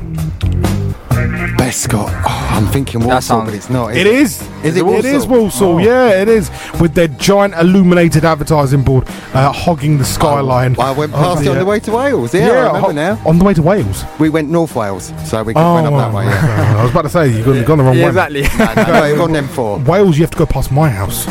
[1.10, 2.08] Bescot.
[2.26, 3.94] Oh, I'm thinking Walsall, but it's not.
[3.96, 4.40] It is.
[4.64, 5.74] Is it It is Walsall?
[5.74, 5.80] Walsall.
[5.80, 6.50] Yeah, it is.
[6.80, 10.78] With their giant illuminated advertising board uh, hogging the skyline.
[10.78, 12.32] I went past it on the way to Wales.
[12.34, 13.22] Yeah, I remember ho- now.
[13.26, 14.04] On the way to Wales.
[14.18, 16.24] We went North Wales, so we Oh, went up that way.
[16.24, 16.76] Yeah.
[16.78, 18.08] I was about to say you've gone, you've gone the wrong Yeah, way.
[18.10, 18.42] exactly.
[18.60, 19.78] No, no, no, you've gone them four.
[19.80, 21.26] Wales, you have to go past my house.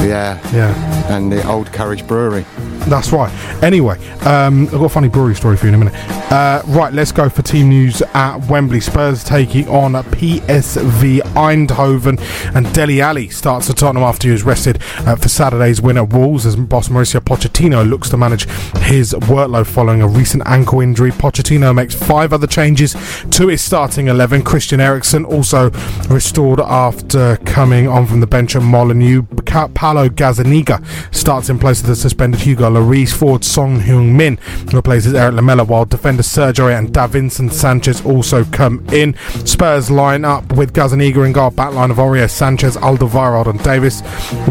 [0.00, 2.44] Yeah, yeah, and the Old Courage Brewery.
[2.86, 3.32] That's right.
[3.62, 5.94] Anyway, um, I've got a funny brewery story for you in a minute.
[6.30, 8.80] Uh, right, let's go for team news at Wembley.
[8.80, 12.20] Spurs taking on PSV Eindhoven,
[12.54, 16.12] and Dele Alli starts at Tottenham after he was rested uh, for Saturday's win at
[16.12, 18.48] Wolves as boss Mauricio Pochettino looks to manage
[18.80, 21.10] his workload following a recent ankle injury.
[21.10, 22.92] Pochettino makes five other changes
[23.30, 24.42] to his starting 11.
[24.42, 25.70] Christian Eriksen also
[26.08, 29.22] restored after coming on from the bench at Molineux.
[29.54, 33.12] Ca- Paulo Gazzaniga starts in place of the suspended Hugo Lloris.
[33.14, 34.36] Forward Son Heung Min
[34.72, 39.14] replaces Erik Lamela, while defender Sergio and Davinson Sanchez also come in.
[39.46, 44.02] Spurs line up with Gazzaniga in goal, backline of Aurier Sanchez, Alderweireld and Davies.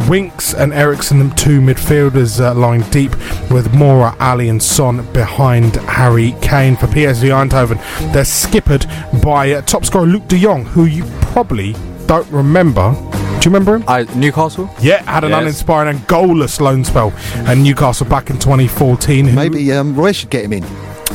[0.10, 3.12] Winks and Eriksen, two midfielders, uh, lying deep
[3.52, 6.78] with Moura, Alli and Son behind Harry Kane.
[6.78, 8.86] For PSV Eindhoven, they're skippered
[9.22, 11.76] by uh, top scorer Luuk de Jong, who you probably
[12.08, 12.96] don't remember.
[13.43, 13.84] Do you remember him?
[13.89, 14.69] I, Newcastle?
[14.79, 15.41] Yeah, had an Yes.
[15.41, 17.12] uninspiring and goalless loan spell
[17.45, 19.36] at Newcastle back in 2014.
[19.36, 20.63] Maybe um, Roy should get him in.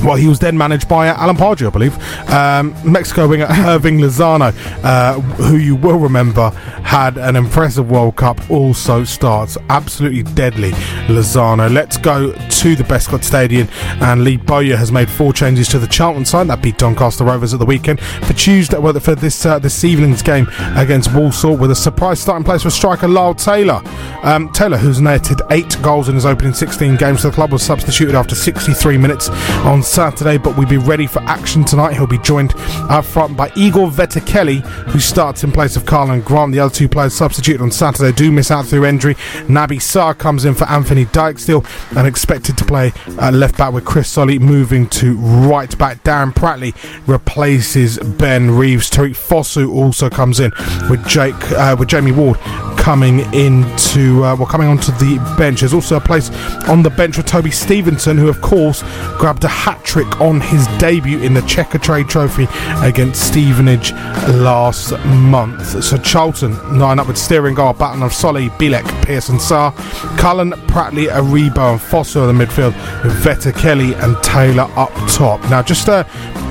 [0.05, 2.31] Well, he was then managed by Alan Pardew, I believe.
[2.31, 6.51] Um, Mexico winger Hirving Lozano, uh, who you will remember
[6.85, 10.71] had an impressive World Cup, also starts absolutely deadly.
[11.09, 11.73] Lozano.
[11.73, 13.69] Let's go to the Bescot Stadium,
[14.01, 17.53] and Lee Bowyer has made four changes to the Charlton side that beat Doncaster Rovers
[17.53, 18.79] at the weekend for Tuesday.
[18.79, 22.71] Well, for this uh, this evening's game against Walsall, with a surprise starting place for
[22.71, 23.83] striker Lyle Taylor.
[24.23, 27.63] Um, Taylor, who's netted eight goals in his opening 16 games for the club, was
[27.63, 29.29] substituted after 63 minutes
[29.65, 31.95] on Saturday, but we'll be ready for action tonight.
[31.95, 36.53] He'll be joined up front by Igor Vetokele, who starts in place of Karlan Grant.
[36.53, 39.15] The other two players substituted on Saturday do miss out through injury.
[39.47, 43.85] Naby Sarr comes in for Anfernee Dijksteel and expected to play uh, left back with
[43.85, 46.05] Chris Solly moving to right back.
[46.05, 46.75] Darren Pratley
[47.09, 48.91] replaces Ben Reeves.
[48.91, 50.53] Tariq Fosu also comes in
[50.91, 52.39] with Jake uh, with Jamie Ward
[52.79, 55.61] coming into uh, well coming onto the bench.
[55.61, 56.31] There's also a place
[56.69, 58.83] on the bench for Toby Stevenson, who of course
[59.19, 62.47] grabbed a hat trick on his debut in the Checkatrade Trophy
[62.87, 63.93] against Stevenage
[64.29, 65.83] last month.
[65.85, 69.75] So Charlton line up with steering goal, Baton of Solly, Bielik, Pearson Sarr,
[70.19, 75.41] Cullen, Pratley, Aribo, and Foster in the midfield, with Vetokele and Taylor up top.
[75.51, 76.05] Now just uh,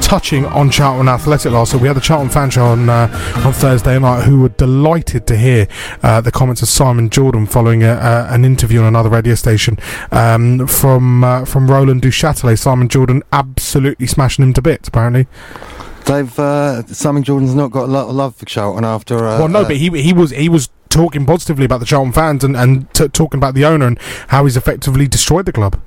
[0.07, 3.09] touching on Charlton Athletic last week, we had the Charlton fan show on uh,
[3.45, 5.67] on Thursday night, who were delighted to hear
[6.01, 9.77] uh, the comments of Simon Jordan following a, uh, an interview on another radio station
[10.13, 12.57] um, from uh, from Roland Duchatelet.
[12.57, 15.27] Simon Jordan absolutely smashing him to bits, apparently.
[16.05, 19.17] They've uh, Simon Jordan's not got a lot of love for Charlton after.
[19.17, 22.13] Uh, well, no, uh, but he he was he was talking positively about the Charlton
[22.13, 25.81] fans and and t- talking about the owner and how he's effectively destroyed the club.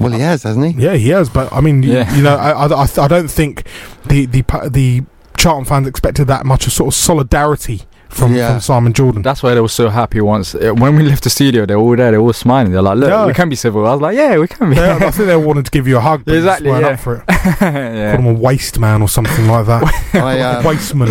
[0.00, 0.82] Well, he has, hasn't he?
[0.82, 1.28] Yeah, he has.
[1.28, 2.16] But I mean, you, Yeah.
[2.16, 3.64] you know, I, I, I don't think
[4.06, 5.02] the the the
[5.36, 8.50] Charlton fans expected that much of sort of solidarity from, Yeah.
[8.52, 9.22] from Simon Jordan.
[9.22, 10.54] That's why they were so happy once.
[10.54, 12.72] uh, When we left the studio, they were all there, they were all smiling.
[12.72, 13.24] They're like, look, Yeah.
[13.26, 13.86] we can be civil.
[13.86, 14.74] I was like, yeah, we can be.
[14.76, 16.92] They- I think they wanted to give you a hug, but Exactly, you just yeah.
[16.94, 17.22] up for it.
[17.60, 18.16] yeah.
[18.16, 19.82] Call him a waste man or something like that.
[20.14, 21.08] I, uh, Wasteman.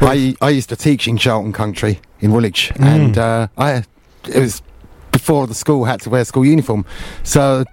[0.00, 2.84] I, I used to teach in Charlton Country in Woolwich, Mm.
[2.86, 3.82] and uh, I
[4.28, 4.62] it was
[5.10, 6.84] before the school had to wear school uniform,
[7.22, 7.64] so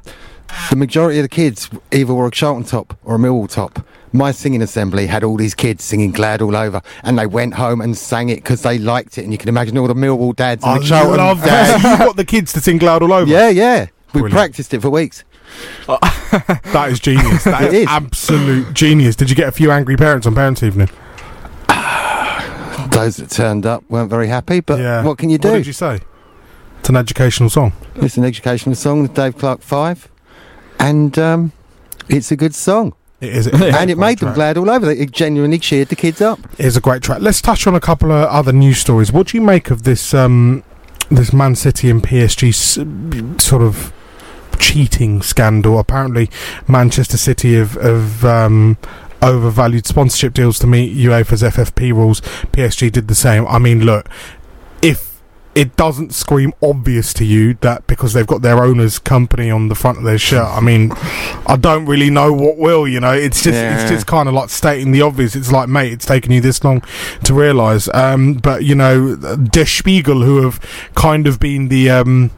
[0.69, 3.85] the majority of the kids either wore a Charlton top or a Millwall top.
[4.11, 7.79] My singing assembly had all these kids singing "Glad" all over, and they went home
[7.81, 9.23] and sang it because they liked it.
[9.23, 11.83] And you can imagine all the Millwall dads and I the oh, Charlton love dads.
[11.83, 11.99] that.
[11.99, 13.29] you got the kids to sing Glad all over.
[13.29, 13.87] Yeah, yeah.
[14.13, 14.33] We Brilliant.
[14.33, 15.23] practiced it for weeks.
[16.29, 17.43] That is genius.
[17.43, 17.87] That is, is.
[17.87, 19.15] absolute genius.
[19.15, 20.87] Did you get a few angry parents on Parents' Evening?
[22.91, 25.03] Those that turned up weren't very happy, but Yeah.
[25.03, 25.49] what can you do?
[25.49, 25.99] What did you say?
[26.79, 27.73] It's an educational song.
[27.95, 30.09] It's an educational song, Dave Clark Five,
[30.79, 31.51] and um,
[32.07, 32.93] it's a good song.
[33.21, 33.47] It is.
[33.47, 34.89] and it made them glad all over.
[34.89, 36.39] It genuinely cheered the kids up.
[36.57, 37.19] It is a great track.
[37.21, 39.11] Let's touch on a couple of other news stories.
[39.11, 40.63] What do you make of this um,
[41.11, 43.91] this Man City and PSG s- sort of
[44.57, 45.79] cheating scandal?
[45.79, 46.29] Apparently,
[46.67, 48.77] Manchester City have, have um,
[49.21, 52.21] overvalued sponsorship deals to meet UEFA's FFP rules.
[52.53, 53.45] PSG did the same.
[53.47, 54.07] I mean, look,
[55.59, 59.75] it doesn't scream obvious to you that because they've got their owner's company on the
[59.75, 60.91] front of their shirt, I mean,
[61.45, 62.87] I don't really know what will.
[62.87, 63.73] You know, it's just Yeah.
[63.81, 65.35] it's just kind of like stating the obvious.
[65.35, 66.81] It's like, mate, it's taken you this long
[67.25, 67.89] to realise.
[67.93, 70.61] Um, but you know, Der Spiegel, who have
[70.95, 72.31] kind of been the um,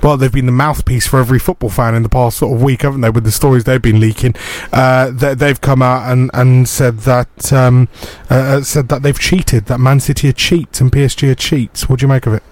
[0.00, 2.82] well, they've been the mouthpiece for every football fan in the past sort of week,
[2.82, 3.10] haven't they?
[3.10, 4.34] With the stories they've been leaking,
[4.72, 7.88] uh, they, they've come out and, and said that um,
[8.30, 11.88] uh, uh, said that they've cheated, that Man City are cheats and PSG are cheats.
[11.88, 12.42] What do you make of it?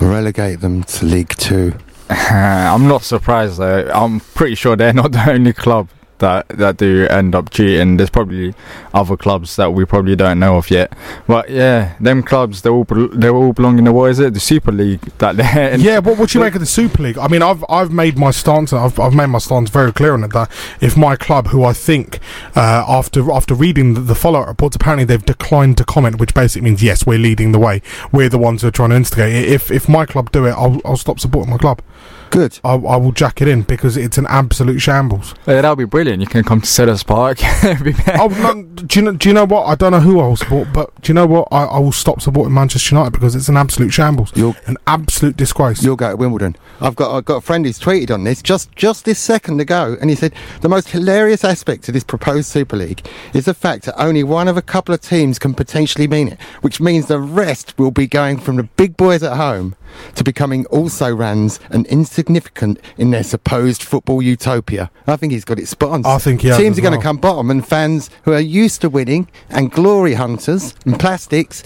[0.00, 1.74] Relegate them to League Two.
[2.08, 3.90] I'm not surprised though.
[3.92, 7.96] I'm pretty sure they're not the only club that that do end up cheating.
[7.96, 8.54] There's probably
[8.94, 10.92] other clubs that we probably don't know of yet.
[11.26, 14.34] But yeah, them clubs they all they all belong in the what is it?
[14.34, 15.80] The Super League that they're in.
[15.80, 17.18] Yeah, what what do you make of the Super League?
[17.18, 18.72] I mean, I've I've made my stance.
[18.72, 20.50] I've I've made my stance very clear on it that
[20.80, 22.18] if my club, who I think
[22.56, 26.34] uh, after after reading the, the follow up reports, apparently they've declined to comment, which
[26.34, 27.82] basically means yes, we're leading the way.
[28.12, 29.34] We're the ones who are trying to instigate.
[29.34, 29.48] it.
[29.52, 31.82] If if my club do it, I'll I'll stop supporting my club.
[32.30, 32.58] Good.
[32.62, 35.34] I, I will jack it in because it's an absolute shambles.
[35.46, 36.20] Yeah, that'll be brilliant.
[36.20, 37.38] You can come to Selhurst Park.
[37.64, 38.18] It'd be better.
[38.20, 39.12] oh, no, do you know?
[39.12, 39.64] Do you know what?
[39.64, 41.48] I don't know who I will support, but do you know what?
[41.50, 44.32] I, I will stop supporting Manchester United because it's an absolute shambles.
[44.34, 45.82] You'll, an absolute disgrace.
[45.82, 46.56] You'll go to Wimbledon.
[46.80, 49.96] I've got I've got a friend who's tweeted on this just just this second ago,
[50.00, 53.84] and he said the most hilarious aspect of this proposed Super League is the fact
[53.86, 57.20] that only one of a couple of teams can potentially mean it, which means the
[57.20, 59.74] rest will be going from the big boys at home
[60.14, 64.90] to becoming also rans and insignificant in their supposed football utopia.
[65.06, 66.06] I think he's got it spot on.
[66.06, 68.40] I think he has teams as are going to come bottom, and fans who are
[68.40, 71.64] used to winning and glory hunters and plastics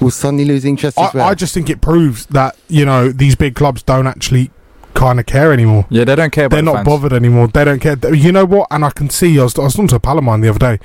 [0.00, 1.28] will suddenly lose interest I, as well.
[1.28, 4.50] I just think it proves that you know these big clubs don't actually
[4.94, 5.86] kind of care anymore.
[5.90, 6.86] Yeah, they don't care about They're the not fans.
[6.86, 7.48] bothered anymore.
[7.48, 7.96] They don't care.
[8.14, 8.68] You know what?
[8.70, 9.38] And I can see.
[9.38, 10.78] I was, I was talking to a pal of mine the other day.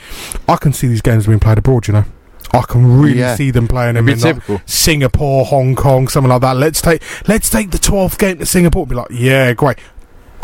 [0.48, 1.88] I can see these games being played abroad.
[1.88, 2.06] You know.
[2.54, 3.36] I can really Yeah.
[3.36, 4.42] see them playing them in like.
[4.66, 6.58] Singapore, Hong Kong, something like that.
[6.58, 8.88] Let's take let's take the twelfth game to Singapore.
[8.88, 9.78] Be like, yeah, great.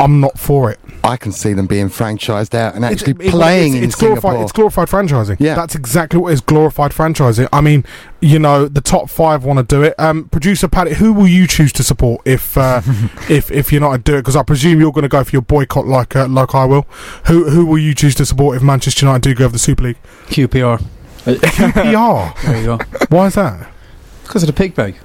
[0.00, 0.80] I'm not for it.
[1.04, 3.94] I can see them being franchised out and It's- actually it- playing it's, in it's
[3.94, 4.22] glorified.
[4.22, 4.42] Singapore.
[4.42, 5.36] It's glorified franchising.
[5.38, 5.54] Yeah.
[5.54, 7.46] that's exactly what is glorified franchising.
[7.52, 7.84] I mean,
[8.20, 9.94] you know, the top five want to do it.
[9.96, 12.80] Um, producer Paddy, who will you choose to support if uh,
[13.30, 14.22] if if you're not to do it?
[14.22, 16.86] Because I presume you're going to go for your boycott like uh, like I will.
[17.26, 19.84] Who who will you choose to support if Manchester United do go for the Super
[19.84, 19.98] League?
[20.26, 20.82] QPR.
[21.24, 22.42] QPR.
[22.42, 22.78] There you go.
[23.08, 23.70] Why is that?
[24.22, 24.96] Because of the pig bag.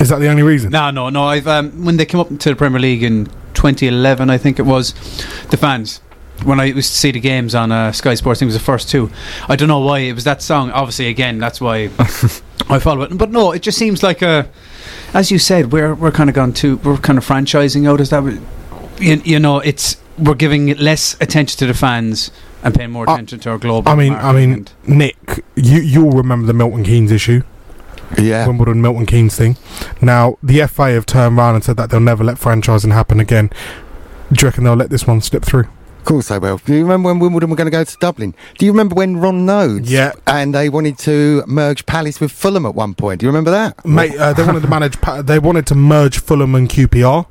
[0.00, 0.70] Is that the only reason?
[0.70, 1.24] No, no, no.
[1.24, 4.64] I've um, when they came up to the Premier League in 2011, I think it
[4.64, 4.92] was,
[5.50, 6.00] the fans.
[6.42, 8.60] When I used to see the games on uh, Sky Sports, I think it was
[8.60, 9.10] the first two.
[9.48, 10.70] I don't know why it was that song.
[10.72, 11.84] Obviously, again, that's why
[12.68, 13.16] I follow it.
[13.16, 14.48] But no, it just seems like a,
[15.14, 18.00] as you said, we're we're kind of gone to we're kind of franchising out.
[18.00, 18.24] Is that
[18.98, 19.60] you, you know?
[19.60, 22.30] It's we're giving less attention to the fans
[22.64, 23.90] and paying more attention to our global.
[23.90, 27.42] I mean, I mean, Nick, you you'll remember the Milton Keynes issue.
[28.18, 28.46] Yeah.
[28.46, 29.56] Wimbledon Milton Keynes thing.
[30.00, 33.50] Now, the FA have turned around and said that they'll never let franchising happen again.
[34.32, 35.68] Do you reckon they'll let this one slip through?
[35.98, 36.58] Of course they will.
[36.58, 38.34] Do you remember when Wimbledon were going to go to Dublin?
[38.58, 39.88] Do you remember when Ron Noades?
[39.88, 40.12] Yeah.
[40.26, 43.20] And they wanted to merge Palace with Fulham at one point.
[43.20, 43.84] Do you remember that?
[43.86, 45.00] Mate, uh, they wanted to manage.
[45.00, 47.26] Pa- they wanted to merge Fulham and QPR.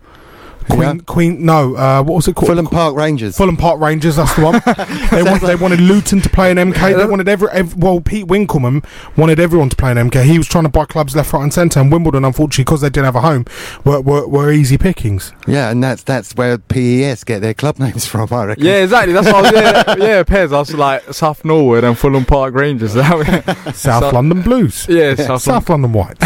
[0.63, 2.49] Queen, Queen, no, uh, what was it called?
[2.49, 3.37] Fulham Park Rangers.
[3.37, 4.53] Fulham Park Rangers, that's the one.
[5.11, 6.97] they, want, they wanted Luton to play in MK.
[6.97, 8.85] They wanted every, ev well, Pete Winkelman
[9.17, 10.23] wanted everyone to play in MK.
[10.23, 11.79] He was trying to buy clubs left, right, and centre.
[11.79, 13.45] And Wimbledon, unfortunately, because they didn't have a home,
[13.85, 15.33] were, were, were easy pickings.
[15.47, 18.65] Yeah, and that's that's where PES get their club names from, I reckon.
[18.65, 19.13] Yeah, exactly.
[19.13, 20.53] That's what I was, yeah, yeah, Pez.
[20.53, 22.93] I was like South Norwood and Fulham Park Rangers.
[22.93, 24.85] South So- London Blues.
[24.89, 26.17] Yeah, South, South London White.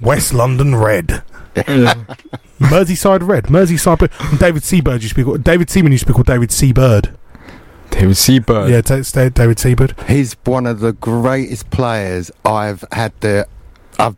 [0.00, 1.22] West London Red.
[1.56, 1.94] Yeah.
[2.60, 3.44] Merseyside Red.
[3.44, 4.08] Merseyside Blue.
[4.30, 5.44] And David Seabird used to be called.
[5.44, 7.16] David Seaman used to be called David Seabird.
[7.90, 8.70] David Seabird.
[8.70, 9.94] Yeah, t- stay- David Seabird.
[10.08, 13.46] He's one of the greatest players I've had the.
[13.98, 14.16] I've,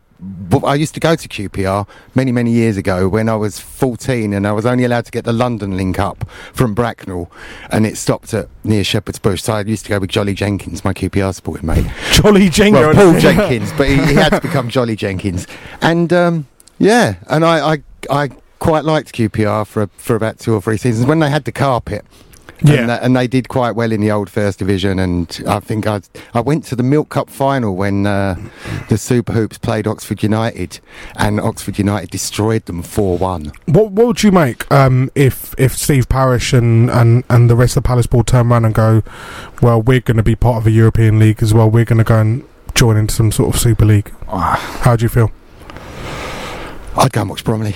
[0.49, 4.33] w- I used to go to QPR many, many years ago when I was 14
[4.33, 7.29] and I was only allowed to get the London link up from Bracknell
[7.69, 9.43] and it stopped at near Shepherd's Bush.
[9.43, 11.85] So I used to go with Jolly Jenkins, my QPR supporting mate.
[12.13, 12.83] Jolly Jenkins.
[12.83, 15.45] Well, Paul Jenkins, but he, he had to become Jolly Jenkins.
[15.83, 16.47] And um,
[16.79, 21.05] yeah, and I, I, I quite liked QPR for, for about two or three seasons
[21.05, 22.05] when they had the carpet.
[22.63, 22.81] Yeah.
[22.81, 25.85] And, uh, and they did quite well in the old First Division, and I think
[25.85, 26.01] I
[26.33, 28.35] I went to the Milk Cup final when uh,
[28.89, 30.79] the Super Hoops played Oxford United,
[31.17, 33.51] and Oxford United destroyed them four one.
[33.65, 37.77] What what would you make um, if if Steve Parish and, and, and the rest
[37.77, 39.03] of the Palace board turn around and go,
[39.61, 41.69] well, we're going to be part of a European league as well.
[41.69, 44.11] We're going to go and join into some sort of Super League.
[44.27, 45.31] How do you feel?
[46.97, 47.75] I'd go watch Bromley.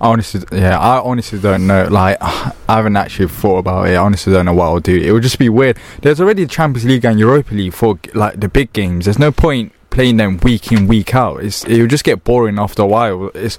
[0.00, 1.88] I honestly, yeah, I honestly don't know.
[1.90, 3.92] Like, I haven't actually thought about it.
[3.92, 4.94] I honestly don't know what I'll do.
[4.94, 5.78] It would just be weird.
[6.02, 9.06] There's already the Champions League and Europa League for like the big games.
[9.06, 11.42] There's no point playing them week in week out.
[11.42, 13.30] It's it will just get boring after a while.
[13.34, 13.56] It's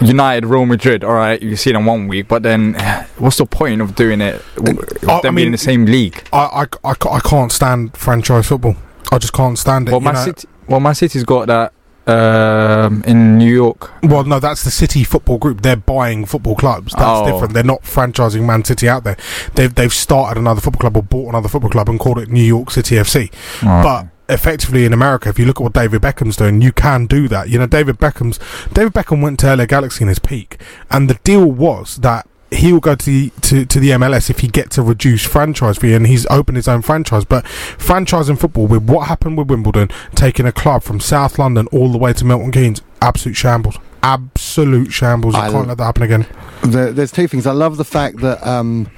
[0.00, 1.02] United, Real Madrid.
[1.02, 2.74] All right, you see them one week, but then
[3.18, 4.40] what's the point of doing it?
[4.58, 4.70] I-
[5.16, 6.22] I them being mean, in the same league.
[6.32, 8.76] I, I, I, I can't stand franchise football.
[9.10, 9.92] I just can't stand it.
[9.92, 10.24] Well, my know.
[10.24, 10.46] City.
[10.68, 11.72] Well, Man City's got that
[12.06, 13.90] um, in New York.
[14.02, 15.62] Well, no, that's the City Football Group.
[15.62, 16.92] They're buying football clubs.
[16.92, 17.26] That's Oh.
[17.30, 17.54] different.
[17.54, 19.16] They're not franchising Man City out there.
[19.54, 22.42] They've they've started another football club or bought another football club and called it New
[22.44, 23.30] York City FC.
[23.62, 23.82] Right.
[23.82, 27.28] But effectively in America, if you look at what David Beckham's doing, you can do
[27.28, 27.48] that.
[27.50, 28.38] You know, David Beckham's
[28.72, 32.26] David Beckham went to LA Galaxy in his peak, and the deal was that.
[32.52, 35.78] He will go to the to, to the MLS if he gets a reduced franchise
[35.78, 37.24] fee, and he's opened his own franchise.
[37.24, 41.90] But franchising football with what happened with Wimbledon, taking a club from South London all
[41.90, 45.34] the way to Milton Keynes, absolute shambles, absolute shambles.
[45.34, 46.26] You I- can't let that happen again.
[46.62, 47.46] The, there's two things.
[47.46, 48.90] I love the fact that um,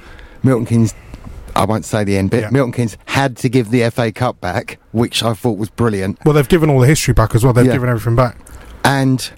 [0.43, 0.93] Milton Keynes.
[1.57, 2.51] I won't say the end bit.
[2.51, 6.19] Milton Keynes had to give the FA Cup back, which I thought was brilliant.
[6.25, 7.53] Well, they've given all the history back as well.
[7.53, 7.71] They've Yeah.
[7.71, 8.35] given everything back.
[8.83, 9.31] And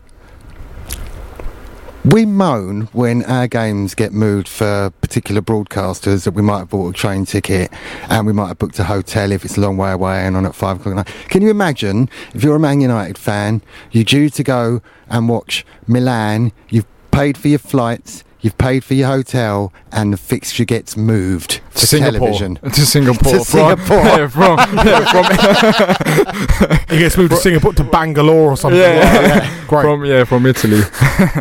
[2.08, 6.96] we moan when our games get moved for particular broadcasters that we might have bought
[6.96, 7.70] a train ticket
[8.10, 10.46] and we might have booked a hotel if it's a long way away and on
[10.46, 11.30] at five o'clock at night.
[11.30, 15.66] Can you imagine if you're a Man United fan, you're due to go and watch
[15.86, 20.96] Milan, you've paid for your flights, you've paid for your hotel, and the fixture gets
[20.98, 22.20] moved To Singapore.
[22.20, 22.56] television.
[22.64, 23.34] To Singapore.
[23.34, 23.98] To From- Singapore.
[24.06, 28.80] yeah, from- yeah, He gets moved to Singapore to Bangalore or something.
[28.80, 29.54] Yeah.
[29.68, 29.82] Great.
[29.84, 30.80] From yeah, from Italy.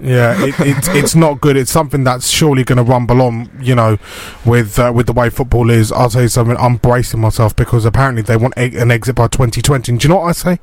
[0.03, 1.57] yeah, it, it's it's not good.
[1.57, 3.49] It's something that's surely going to rumble on.
[3.61, 3.99] You know,
[4.45, 5.93] with uh, with the way football is.
[5.93, 6.57] I'll tell you something.
[6.59, 9.93] I'm bracing myself because apparently they want a, an exit by 2020.
[9.93, 10.59] And do you know what I say?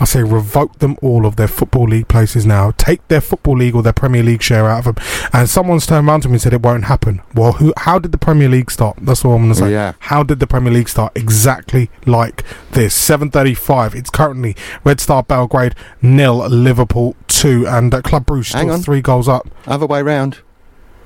[0.00, 2.72] I say revoke them all of their football league places now.
[2.72, 5.04] Take their football league or their Premier League share out of them.
[5.32, 5.48] And
[5.84, 7.22] someone's turned around to me and said it won't happen.
[7.34, 7.72] Well, who?
[7.76, 8.96] How did the Premier League start?
[9.00, 9.72] That's all I'm going to say.
[9.72, 9.92] Yeah.
[10.00, 11.12] How did the Premier League start?
[11.16, 12.96] Exactly like this.
[12.96, 13.94] 7:35.
[13.94, 18.82] It's currently Red Star Belgrade nil, Liverpool two, and uh, Club Brugge Hang still on.
[18.82, 19.48] three goals up.
[19.66, 20.38] Other way round.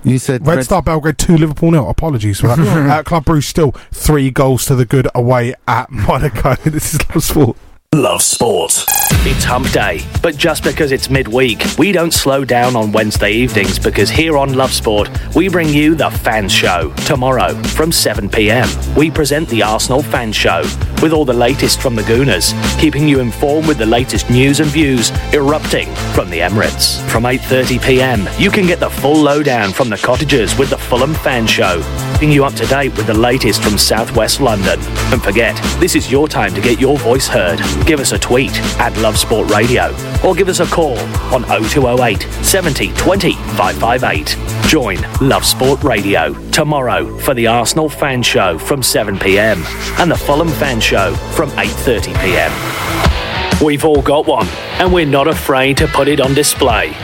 [0.05, 1.91] You said Red, Star Belgrade 2, Liverpool nil.
[1.91, 2.59] Apologies for that.
[2.91, 6.55] uh, Club Brugge still 3 goals to the good away at Monaco.
[6.55, 7.57] this is Love Sport.
[7.95, 8.85] Love sport.
[9.23, 13.79] It's hump day, but just because it's midweek, we don't slow down on Wednesday evenings
[13.79, 18.69] because here on Love Sport, we bring you the Fans Show tomorrow from 7 pm.
[18.95, 20.63] We present the Arsenal Fans Show
[21.03, 24.69] with all the latest from the Gooners, keeping you informed with the latest news and
[24.69, 27.01] views erupting from the Emirates.
[27.09, 31.15] From 8:30 pm, you can get the full lowdown from the cottagers with the Fulham
[31.15, 31.81] Fan Show,
[32.19, 34.81] keeping you up to date with the latest from Southwest London.
[35.09, 37.61] Don't forget, this is your time to get your voice heard.
[37.87, 38.51] Give us a tweet
[38.81, 39.95] at Love Sport Radio
[40.25, 40.99] or give us a call
[41.33, 44.37] on 0208 70 20 558.
[44.69, 49.63] Join Love Sport Radio tomorrow for the Arsenal Fan Show from 7 pm
[50.01, 53.65] and the Fulham Fan Show from 8:30 pm.
[53.65, 54.49] We've all got one,
[54.81, 56.97] and we're not afraid to put it on display.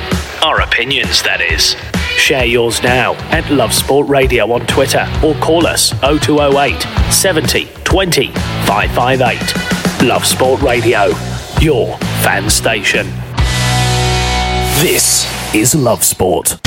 [0.42, 1.76] Our opinions, that is.
[2.16, 6.80] Share yours now at Love Sport Radio on Twitter or call us 0208
[7.12, 8.28] 70 20
[8.66, 10.08] 558.
[10.08, 11.08] Love Sport Radio,
[11.60, 13.06] your fan station.
[14.80, 16.58] This is Love Sport.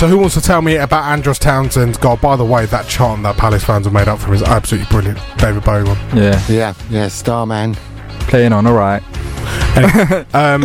[0.00, 2.16] So who wants to tell me about Andros Townsend's goal?
[2.16, 4.90] By the way, that chant that Palace fans have made up for him is absolutely
[4.90, 5.18] brilliant.
[5.36, 5.98] David Bowie one.
[6.16, 6.42] Yeah.
[6.48, 7.74] Yeah, yeah, Starman.
[8.20, 9.02] Playing on, all right.
[9.76, 10.62] Anyway, um,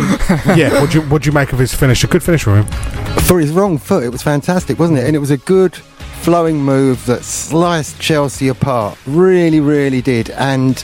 [0.56, 2.02] yeah, what do you what do you make of his finish?
[2.02, 2.66] A good finish from him.
[3.24, 5.04] For his wrong foot, it was fantastic, wasn't it?
[5.04, 8.98] And it was a good flowing move that sliced Chelsea apart.
[9.04, 10.30] Really, really did.
[10.30, 10.82] And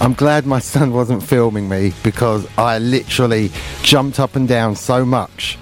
[0.00, 3.50] I'm glad my son wasn't filming me because I literally
[3.82, 5.58] jumped up and down so much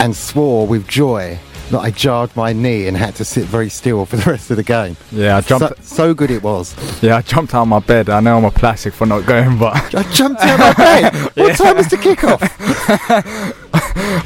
[0.00, 1.38] and swore with joy
[1.70, 4.56] that I jarred my knee and had to sit very still for the rest of
[4.56, 4.96] the game.
[5.12, 5.84] Yeah, I jumped.
[5.84, 6.74] So, so good it was.
[7.02, 8.08] Yeah, I jumped out of my bed.
[8.08, 11.14] I know I'm a plastic for not going, but I jumped out of my bed.
[11.38, 12.42] What time was the kickoff?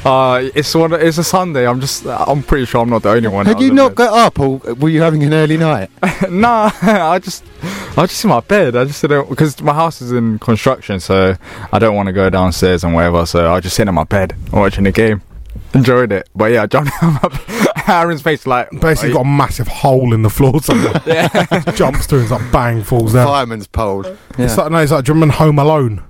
[0.05, 0.93] uh, it's one.
[0.93, 1.67] It's a Sunday.
[1.67, 2.05] I'm just.
[2.07, 3.45] I'm pretty sure I'm not the only one.
[3.45, 5.89] Had you not got up, or were you having an early night?
[6.01, 6.31] bed.
[6.31, 7.43] nah, I just.
[7.61, 8.75] I was just in my bed.
[8.75, 11.35] I just didn't because my house is in construction, so
[11.71, 13.25] I don't want to go downstairs and whatever.
[13.25, 15.21] So I just sit in my bed watching the game.
[15.73, 20.13] Enjoyed it, but yeah, I jumped out Aaron's face like Basically, got a massive hole
[20.13, 20.93] in the floor somewhere.
[21.73, 23.27] Jumps through and it's like bang, falls down.
[23.27, 24.05] Fireman's pole.
[24.37, 26.03] It's like no, it's like do you remember Home Alone?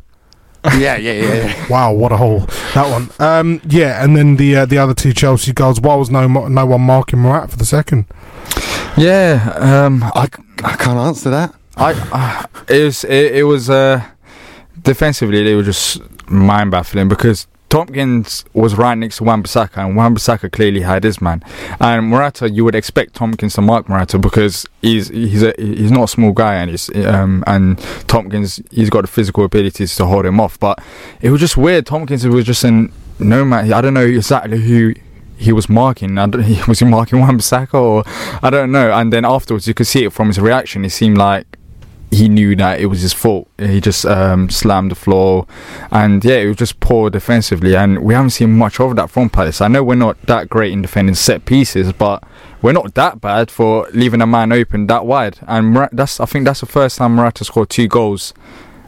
[0.77, 1.65] yeah, yeah, yeah, yeah.
[1.69, 2.41] Wow, what a hole
[2.73, 3.09] that one.
[3.19, 5.81] Um, yeah, and then the uh, the other two Chelsea goals.
[5.81, 8.05] Why was no no one marking Morata for the second?
[8.97, 10.29] Yeah, um, I,
[10.63, 11.55] I can't answer that.
[11.75, 14.05] I uh, it was it, it was uh,
[14.81, 20.51] defensively they were just mind baffling because Tomkins was right next to Wan-Bissaka and Wan-Bissaka
[20.51, 21.43] clearly had his man.
[21.79, 26.03] And Morata, you would expect Tomkins to mark Morata because he's he's a, he's not
[26.03, 30.27] a small guy and he's um and Tomkins he's got the physical abilities to hold
[30.27, 30.59] him off.
[30.59, 30.83] But
[31.19, 31.87] it was just weird.
[31.87, 33.73] Tomkins was just in no man.
[33.73, 34.93] I don't know exactly who
[35.35, 36.19] he was marking.
[36.19, 36.25] I
[36.67, 38.03] was he marking Wan-Bissaka or
[38.43, 38.93] I don't know.
[38.93, 40.85] And then afterwards, you could see it from his reaction.
[40.85, 41.47] It seemed like
[42.13, 43.47] he knew that it was his fault.
[43.57, 45.47] He just um, slammed the floor,
[45.91, 47.75] and yeah, it was just poor defensively.
[47.75, 49.61] And we haven't seen much of that from Palace.
[49.61, 52.23] I know we're not that great in defending set pieces, but
[52.61, 55.39] we're not that bad for leaving a man open that wide.
[55.47, 58.33] And that's I think that's the first time Morata scored two goals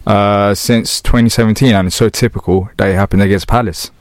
[0.06, 3.92] uh, since 2017, and it's so typical that it happened against Palace.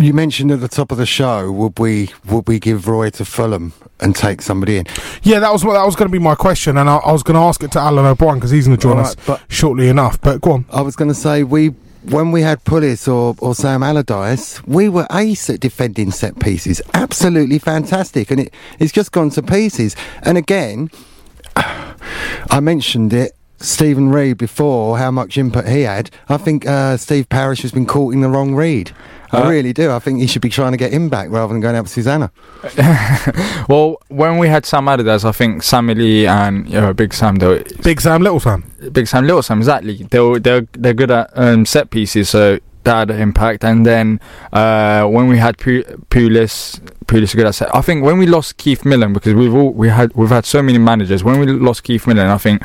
[0.00, 3.24] You mentioned at the top of the show, would we would we give Roy to
[3.24, 4.86] Fulham and take somebody in?
[5.24, 7.24] Yeah, that was what that was going to be my question, and I, I was
[7.24, 9.16] going to ask it to Alan O'Brien because he's going to join All us
[9.48, 10.20] shortly enough.
[10.20, 10.66] But go on.
[10.70, 11.70] I was going to say we
[12.04, 16.80] when we had Pulis or, or Sam Allardyce, we were ace at defending set pieces.
[16.94, 19.96] Absolutely fantastic, and it, it's just gone to pieces.
[20.22, 20.90] And again,
[21.56, 23.32] I mentioned it.
[23.60, 26.10] Stephen Reed before how much input he had.
[26.28, 28.92] I think uh, Steve Parish has been caught in the wrong read.
[29.30, 29.90] I Uh, really do.
[29.90, 31.90] I think he should be trying to get him back rather than going out with
[31.90, 32.30] Susanna.
[33.68, 37.36] well, when we had Sam Allardyce, I think Sammy Lee and you know, Big Sam,
[37.36, 38.64] they were, Big Sam, Little Sam.
[38.92, 40.06] Big Sam, Little Sam, exactly.
[40.10, 43.64] They were, they're they're good at um, set pieces, so that had an impact.
[43.64, 44.20] And then
[44.52, 47.46] uh, when we had Pu- Pulis, Pulis good.
[47.46, 50.62] I think when we lost Keith Millen, because we've all we had we've had so
[50.62, 51.22] many managers.
[51.22, 52.62] When we lost Keith Millen, I think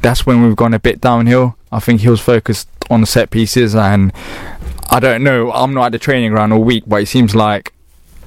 [0.00, 1.56] that's when we've gone a bit downhill.
[1.70, 4.12] I think he was focused on the set pieces, and
[4.90, 5.52] I don't know.
[5.52, 7.72] I'm not at the training ground all week, but it seems like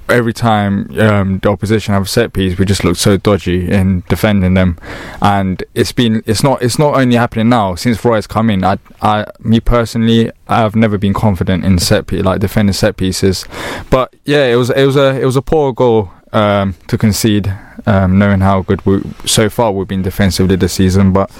[0.09, 4.03] every time um, the opposition have a set piece, we just look so dodgy in
[4.09, 4.77] defending them,
[5.21, 8.63] and it's been it's not it's not only happening now since Roy's come in.
[8.63, 13.45] I I me personally, I've never been confident in set piece like defending set pieces,
[13.89, 17.53] but yeah, it was it was a it was a poor goal um, to concede.
[17.85, 21.31] Um, knowing how good we so far we've been defensively this season, but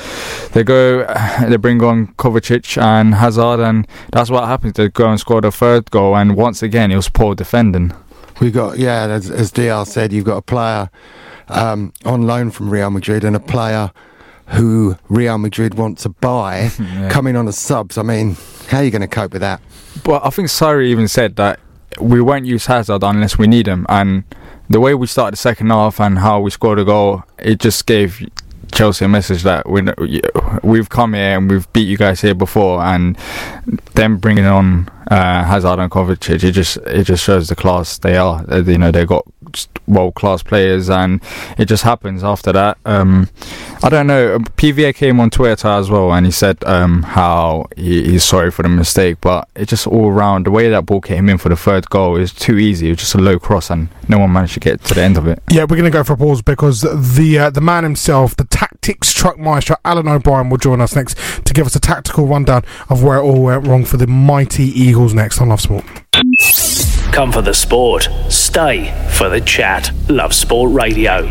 [0.53, 1.05] they go,
[1.47, 4.73] they bring on Kovacic and Hazard, and that's what happens.
[4.73, 7.93] They go and score the third goal, and once again it was poor defending.
[8.39, 10.89] We got yeah, as, as DR said, you've got a player
[11.47, 13.91] um, on loan from Real Madrid and a player
[14.47, 16.71] who Real Madrid want to buy
[17.09, 17.97] coming on as subs.
[17.97, 18.37] I mean,
[18.67, 19.61] how are you going to cope with that?
[20.03, 21.59] But I think Sarri even said that
[21.99, 24.23] we won't use Hazard unless we need him, and
[24.69, 27.85] the way we started the second half and how we scored a goal, it just
[27.85, 28.25] gave
[28.71, 29.81] Chelsea a message that we
[30.63, 33.17] we've come here and we've beat you guys here before, and
[33.95, 38.17] them bringing on uh, Hazard and Kovacic, it just it just shows the class they
[38.17, 38.43] are.
[38.49, 39.25] You know, they got
[39.87, 41.21] world class players, and
[41.57, 42.77] it just happens after that.
[42.85, 43.29] Um,
[43.81, 44.39] I don't know.
[44.39, 48.63] PVA came on Twitter as well, and he said um, how he, he's sorry for
[48.63, 51.55] the mistake, but it's just all around the way that ball came in for the
[51.55, 52.87] third goal is too easy.
[52.87, 55.17] It was just a low cross, and no one managed to get to the end
[55.17, 55.41] of it.
[55.49, 58.45] Yeah, we're going to go for a pause because the uh, the man himself, the
[58.81, 62.63] tactics truck maestro, Alan O'Brien, will join us next to give us a tactical rundown
[62.89, 65.85] of where it all went wrong for the mighty Eagles next on Love Sport.
[67.11, 69.91] Come for the sport, stay for the chat.
[70.07, 71.29] Love Sport Radio.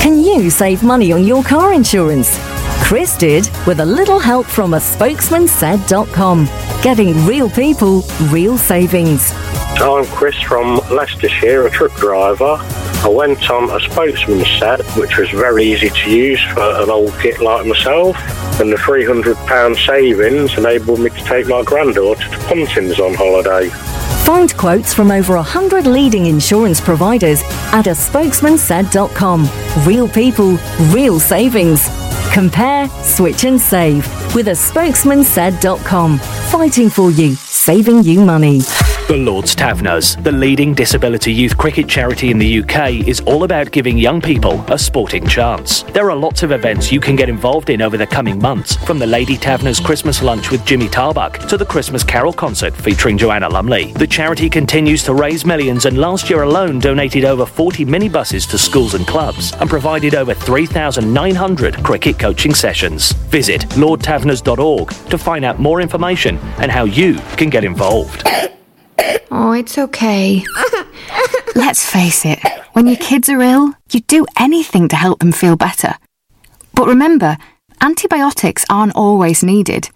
[0.00, 2.38] Can you save money on your car insurance?
[2.82, 6.46] Chris did with a little help from a spokesman said.com.
[6.82, 9.32] Getting real people, real savings.
[9.76, 12.56] I'm Chris from Leicestershire, a truck driver.
[13.04, 17.12] I went on a spokesman set, which was very easy to use for an old
[17.20, 18.16] git like myself,
[18.60, 23.70] and the £300 savings enabled me to take my granddaughter to Pontins on holiday.
[24.24, 27.42] Find quotes from over 100 leading insurance providers
[27.72, 29.48] at a spokesmansaid.com.
[29.84, 30.56] Real people,
[30.92, 31.88] real savings.
[32.32, 36.18] Compare, switch and save with a spokesmansaid.com.
[36.18, 38.60] Fighting for you, saving you money.
[39.12, 43.70] The Lord's Taverners, the leading disability youth cricket charity in the UK, is all about
[43.70, 45.82] giving young people a sporting chance.
[45.82, 48.98] There are lots of events you can get involved in over the coming months, from
[48.98, 53.50] the Lady Taverners Christmas lunch with Jimmy Tarbuck to the Christmas Carol concert featuring Joanna
[53.50, 53.92] Lumley.
[53.92, 58.56] The charity continues to raise millions and last year alone donated over 40 minibuses to
[58.56, 63.12] schools and clubs and provided over 3,900 cricket coaching sessions.
[63.28, 68.26] Visit lordtaverners.org to find out more information and how you can get involved.
[69.30, 70.44] Oh, it's okay.
[71.54, 72.38] Let's face it,
[72.72, 75.94] when your kids are ill, you do anything to help them feel better.
[76.74, 77.36] But remember,
[77.80, 79.90] antibiotics aren't always needed.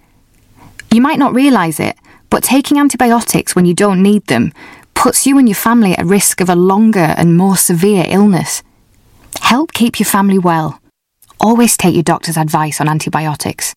[0.92, 1.96] You might not realise it,
[2.30, 4.52] but taking antibiotics when you don't need them
[4.94, 8.62] puts you and your family at risk of a longer and more severe illness.
[9.40, 10.80] Help keep your family well.
[11.38, 13.74] Always take your doctor's advice on antibiotics.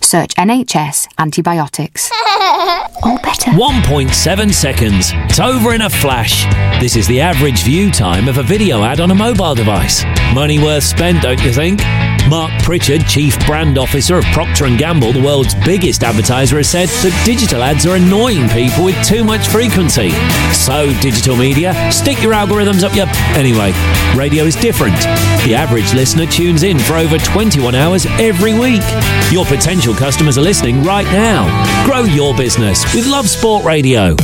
[0.00, 2.10] Search NHS antibiotics.
[3.02, 3.50] Better.
[3.50, 5.10] 1.7 seconds.
[5.14, 6.44] It's over in a flash.
[6.80, 10.04] This is the average view time of a video ad on a mobile device.
[10.32, 11.80] Money worth spent, don't you think?
[12.28, 16.88] Marc Pritchard, Chief Brand Officer of Procter & Gamble, the world's biggest advertiser, has said
[16.88, 20.10] that digital ads are annoying people with too much frequency.
[20.52, 23.06] So, digital media, stick your algorithms up your...
[23.36, 23.72] Anyway,
[24.16, 24.96] radio is different.
[25.44, 28.82] The average listener tunes in for over 21 hours every week.
[29.30, 31.44] Your potential customers are listening right now.
[31.86, 34.16] Grow your business with Love Sport Radio.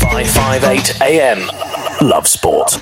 [0.00, 1.46] 558 AM.
[2.00, 2.78] Love Sport.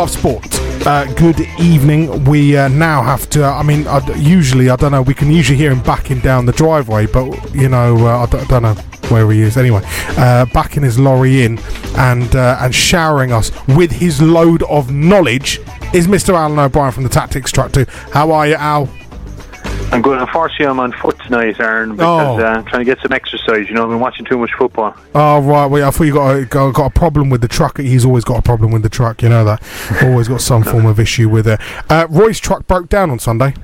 [0.00, 0.46] Love Sport.
[0.86, 2.24] Uh, good evening.
[2.24, 3.44] We uh, now have to.
[3.44, 5.02] I mean, I, usually I don't know.
[5.02, 8.38] We can usually hear him backing down the driveway, but you know, uh, I, d-
[8.38, 8.72] I don't know
[9.10, 9.58] where he is.
[9.58, 9.82] Anyway,
[10.16, 11.58] uh, backing his lorry in
[11.98, 15.58] and uh, and showering us with his load of knowledge
[15.92, 16.32] is Mr.
[16.32, 17.84] Alan O'Brien from the Tactics Truck Too.
[18.10, 18.88] How are you, Al?
[19.92, 20.20] I'm good.
[20.20, 22.44] Unfortunately, I'm on foot tonight, Aaron, because Oh.
[22.44, 23.68] uh, I'm trying to get some exercise.
[23.68, 24.94] You know, I've been watching too much football.
[25.14, 27.78] Oh right, well, I thought you got a, got, got a problem with the truck.
[27.78, 29.22] He's always got a problem with the truck.
[29.22, 29.62] You know that.
[30.02, 31.60] always got some form of issue with it.
[31.90, 33.54] Uh, Roy's truck broke down on Sunday.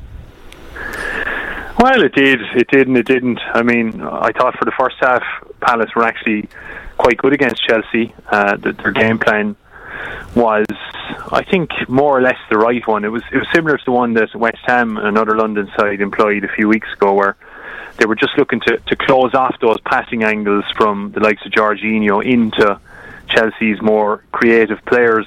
[1.78, 2.40] Well, it did.
[2.54, 3.38] It did and it didn't.
[3.52, 5.22] I mean, I thought for the first half,
[5.60, 6.48] Palace were actually
[6.96, 8.14] quite good against Chelsea.
[8.30, 9.54] Uh, the, their game plan
[10.34, 10.66] was,
[11.32, 13.04] I think, more or less the right one.
[13.04, 16.44] It was it was similar to the one that West Ham, another London side, employed
[16.44, 17.36] a few weeks ago, where
[17.96, 21.52] they were just looking to, to close off those passing angles from the likes of
[21.52, 22.78] Jorginho into
[23.28, 25.26] Chelsea's more creative players.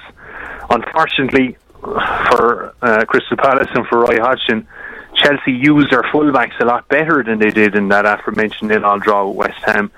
[0.69, 4.67] Unfortunately, for uh, Crystal Palace and for Roy Hodgson,
[5.15, 9.27] Chelsea used their fullbacks a lot better than they did in that aforementioned nil-all draw
[9.27, 9.91] with West Ham,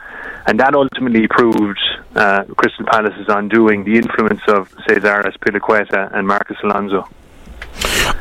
[0.45, 1.79] and that ultimately proved
[2.15, 7.07] uh, Crystal Palace's undoing the influence of Cesar Azpilicueta and Marcos Alonso.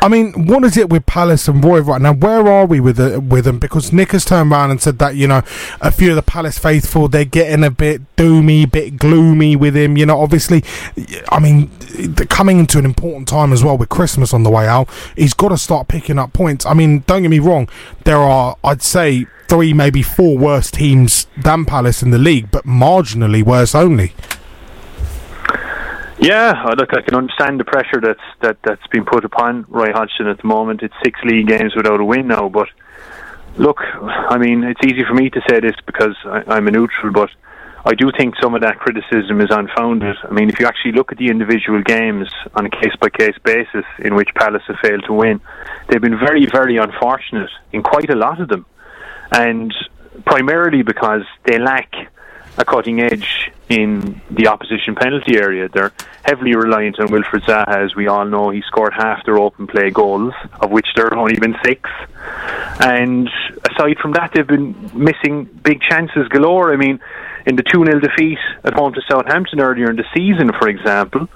[0.02, 2.14] I mean, what is it with Palace and Roy right now?
[2.14, 3.58] Where are we with the, with them?
[3.58, 5.42] Because Nick has turned around and said that you know
[5.80, 9.96] a few of the Palace faithful they're getting a bit doomy, bit gloomy with him.
[9.96, 10.64] You know, obviously,
[11.28, 11.70] I mean,
[12.28, 14.88] coming into an important time as well with Christmas on the way out.
[15.16, 16.64] He's got to start picking up points.
[16.64, 17.68] I mean, don't get me wrong,
[18.04, 22.64] there are I'd say three, maybe four worse teams than Palace in the league, but
[22.64, 24.12] marginally worse only.
[26.20, 29.90] Yeah, uh, look, I can understand the pressure that's that that's been put upon Roy
[29.92, 30.82] Hodgson at the moment.
[30.82, 32.68] It's six league games without a win now, but
[33.56, 37.12] look, I mean, it's easy for me to say this because I, I'm a neutral,
[37.12, 37.30] but
[37.84, 40.16] I do think some of that criticism is unfounded.
[40.22, 43.38] I mean, if you actually look at the individual games on a case by case
[43.42, 45.40] basis in which Palace have failed to win,
[45.88, 48.64] they've been very, very unfortunate in quite a lot of them,
[49.32, 49.74] and
[50.24, 51.92] primarily because they lack
[52.58, 55.68] a cutting edge in the opposition penalty area.
[55.68, 55.92] They're
[56.24, 58.50] heavily reliant on Wilfried Zaha, as we all know.
[58.50, 61.88] He scored half their open play goals, of which there have only been six.
[62.80, 63.30] And
[63.70, 66.72] aside from that, they've been missing big chances galore.
[66.72, 67.00] I mean,
[67.46, 71.28] in the 2 0 defeat at home to Southampton earlier in the season, for example,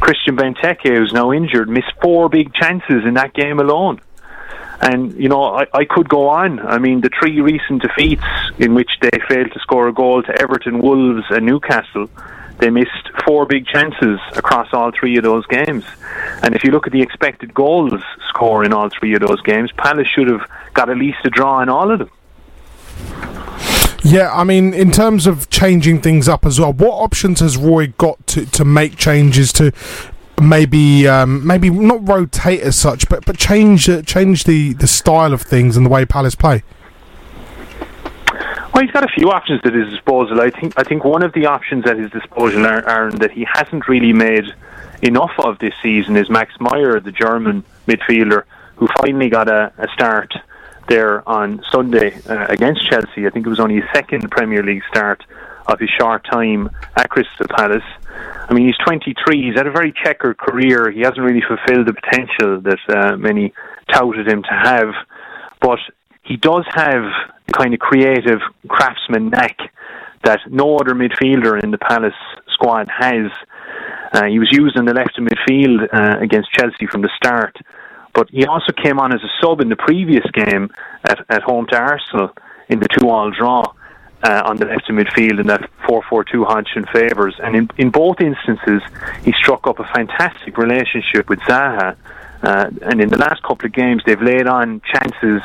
[0.00, 4.00] Christian Benteke, who's now injured, missed four big chances in that game alone.
[4.82, 6.58] And, you know, I, I could go on.
[6.58, 8.24] I mean, the three recent defeats
[8.58, 12.10] in which they failed to score a goal to Everton, Wolves, and Newcastle,
[12.58, 15.84] they missed four big chances across all three of those games.
[16.42, 19.70] And if you look at the expected goals score in all three of those games,
[19.76, 22.10] Palace should have got at least a draw in all of them.
[24.04, 27.86] Yeah, I mean, in terms of changing things up as well, what options has Roy
[27.86, 29.70] got to, to make changes to
[30.48, 35.32] maybe um, maybe not rotate as such, but but change uh, change the, the style
[35.32, 36.62] of things and the way Palace play?
[38.72, 40.40] Well, he's got a few options at his disposal.
[40.40, 43.86] I think I think one of the options at his disposal, Aaron, that he hasn't
[43.88, 44.46] really made
[45.02, 48.44] enough of this season is Max Meyer, the German midfielder,
[48.76, 50.32] who finally got a, a start
[50.88, 53.26] there on Sunday uh, against Chelsea.
[53.26, 55.24] I think it was only his second Premier League start
[55.66, 57.82] of his short time at Crystal Palace.
[58.48, 59.42] I mean, he's 23.
[59.42, 60.90] He's had a very checkered career.
[60.90, 63.52] He hasn't really fulfilled the potential that uh, many
[63.92, 64.94] touted him to have.
[65.60, 65.78] But
[66.22, 67.04] he does have
[67.46, 69.58] the kind of creative craftsman knack
[70.24, 72.14] that no other midfielder in the Palace
[72.52, 73.30] squad has.
[74.12, 77.56] Uh, he was used in the left of midfield uh, against Chelsea from the start,
[78.14, 80.70] but he also came on as a sub in the previous game
[81.04, 82.30] at, at home to Arsenal
[82.68, 83.72] in the two-all draw
[84.22, 87.34] uh, on the left of midfield in that 4-4-2 Hodgson favours.
[87.42, 88.82] And in, in both instances,
[89.24, 91.96] he struck up a fantastic relationship with Zaha.
[92.42, 95.42] Uh, and in the last couple of games, they've laid on chances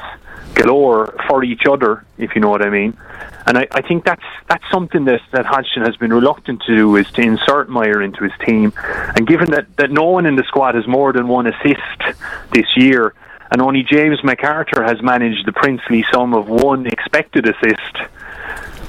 [0.55, 2.97] galore for each other, if you know what I mean.
[3.45, 6.95] And I, I think that's that's something that, that Hodgson has been reluctant to do
[6.97, 8.73] is to insert Meyer into his team.
[9.15, 12.17] And given that, that no one in the squad has more than one assist
[12.51, 13.13] this year,
[13.51, 17.97] and only James McArthur has managed the princely sum of one expected assist,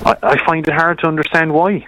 [0.05, 1.87] I, I find it hard to understand why.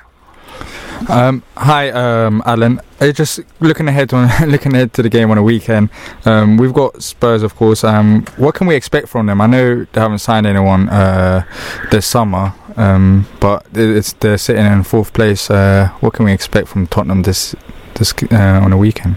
[1.09, 2.81] Um, hi, um, Alan.
[3.01, 5.89] Uh, just looking ahead on looking ahead to the game on a weekend.
[6.25, 7.85] Um, we've got Spurs, of course.
[7.85, 9.41] Um, what can we expect from them?
[9.41, 11.45] I know they haven't signed anyone uh,
[11.91, 15.51] this summer, um, but they're sitting in fourth place.
[15.51, 17.55] Uh, what can we expect from Tottenham this
[17.95, 19.17] this uh, on the weekend?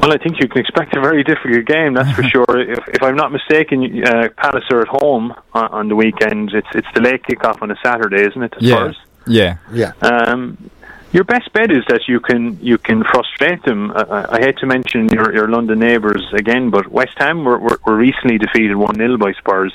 [0.00, 2.58] Well, I think you can expect a very difficult game, that's for sure.
[2.58, 6.52] If, if I'm not mistaken, uh, Palace are at home on, on, the weekend.
[6.54, 8.54] It's it's the late kickoff on a Saturday, isn't it?
[8.60, 8.74] yeah.
[8.76, 8.98] Spurs?
[9.26, 9.58] Yeah.
[9.72, 9.92] Yeah.
[10.00, 10.70] Um,
[11.12, 13.90] your best bet is that you can you can frustrate them.
[13.90, 17.80] Uh, I hate to mention your, your London neighbours again, but West Ham were, were,
[17.84, 19.74] were recently defeated one 0 by Spurs,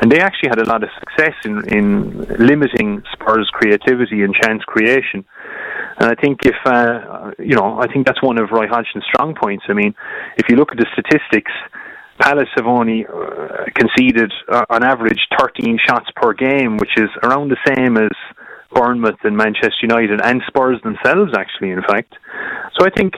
[0.00, 4.62] and they actually had a lot of success in in limiting Spurs' creativity and chance
[4.64, 5.24] creation.
[5.98, 9.34] And I think if uh, you know, I think that's one of Roy Hodgson's strong
[9.34, 9.64] points.
[9.68, 9.94] I mean,
[10.36, 11.52] if you look at the statistics,
[12.18, 17.50] Palace have only uh, conceded uh, on average 13 shots per game, which is around
[17.50, 18.10] the same as
[18.70, 22.14] Bournemouth and Manchester United and Spurs themselves, actually, in fact.
[22.78, 23.14] So I think,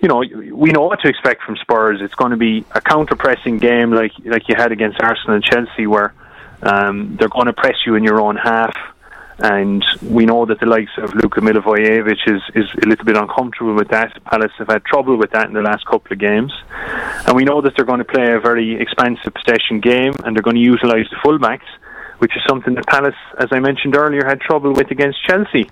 [0.00, 0.22] you know,
[0.52, 2.00] we know what to expect from Spurs.
[2.02, 5.86] It's going to be a counter-pressing game like like you had against Arsenal and Chelsea,
[5.86, 6.14] where
[6.62, 8.76] um, they're going to press you in your own half.
[9.40, 13.74] And we know that the likes of Luka Milivojevic is, is a little bit uncomfortable
[13.74, 14.12] with that.
[14.24, 16.52] Palace have had trouble with that in the last couple of games.
[17.24, 20.42] And we know that they're going to play a very expansive possession game and they're
[20.42, 21.68] going to utilise the fullbacks
[22.18, 25.70] which is something that Palace, as I mentioned earlier, had trouble with against Chelsea.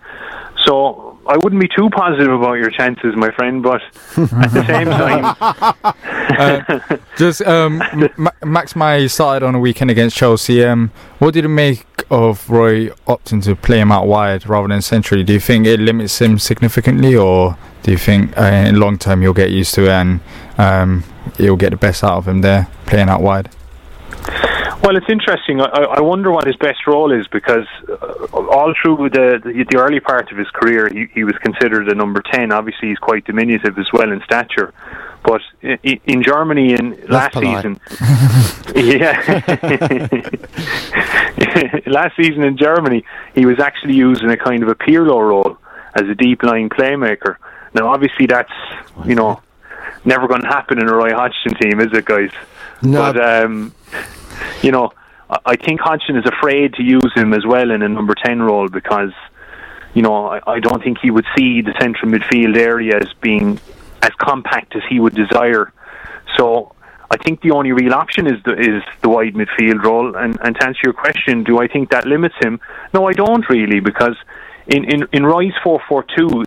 [0.64, 3.82] So I wouldn't be too positive about your chances, my friend, but
[4.16, 5.36] at the same time.
[6.38, 10.64] uh, just um, M- Max Meyer started on a weekend against Chelsea.
[10.64, 14.82] Um, what did it make of Roy opting to play him out wide rather than
[14.82, 15.24] centrally?
[15.24, 19.22] Do you think it limits him significantly, or do you think uh, in long term
[19.22, 20.20] he'll get used to it and
[20.58, 21.04] um,
[21.38, 23.50] he'll get the best out of him there playing out wide?
[24.82, 25.60] Well, it's interesting.
[25.60, 29.78] I, I wonder what his best role is because uh, all through the, the, the
[29.78, 32.52] early part of his career, he, he was considered a number ten.
[32.52, 34.72] Obviously, he's quite diminutive as well in stature.
[35.24, 37.56] But in, in Germany in That's last polite.
[37.56, 37.80] season,
[38.76, 39.40] yeah,
[41.86, 43.04] last season in Germany,
[43.34, 45.58] he was actually used in a kind of a Pirlo role
[45.96, 47.36] as a deep line playmaker.
[47.74, 48.52] Now, obviously, that's
[49.04, 49.42] you know
[50.04, 52.30] never going to happen in a Roy Hodgson team, is it, guys?
[52.82, 53.12] No.
[53.12, 53.74] But um,
[54.62, 54.92] you know,
[55.28, 58.68] I- think Hodgson is afraid to use him as well in a number 10 role
[58.68, 59.12] because,
[59.94, 63.58] you know, I, I don't think he would see the central midfield area as being
[64.02, 65.72] as compact as he would desire.
[66.36, 66.74] So
[67.10, 70.16] I think the only real option is the, is the wide midfield role.
[70.16, 72.60] And, and to answer your question, do I think that limits him?
[72.94, 74.16] No, I don't really because
[74.66, 76.44] in in in Roy's four four two,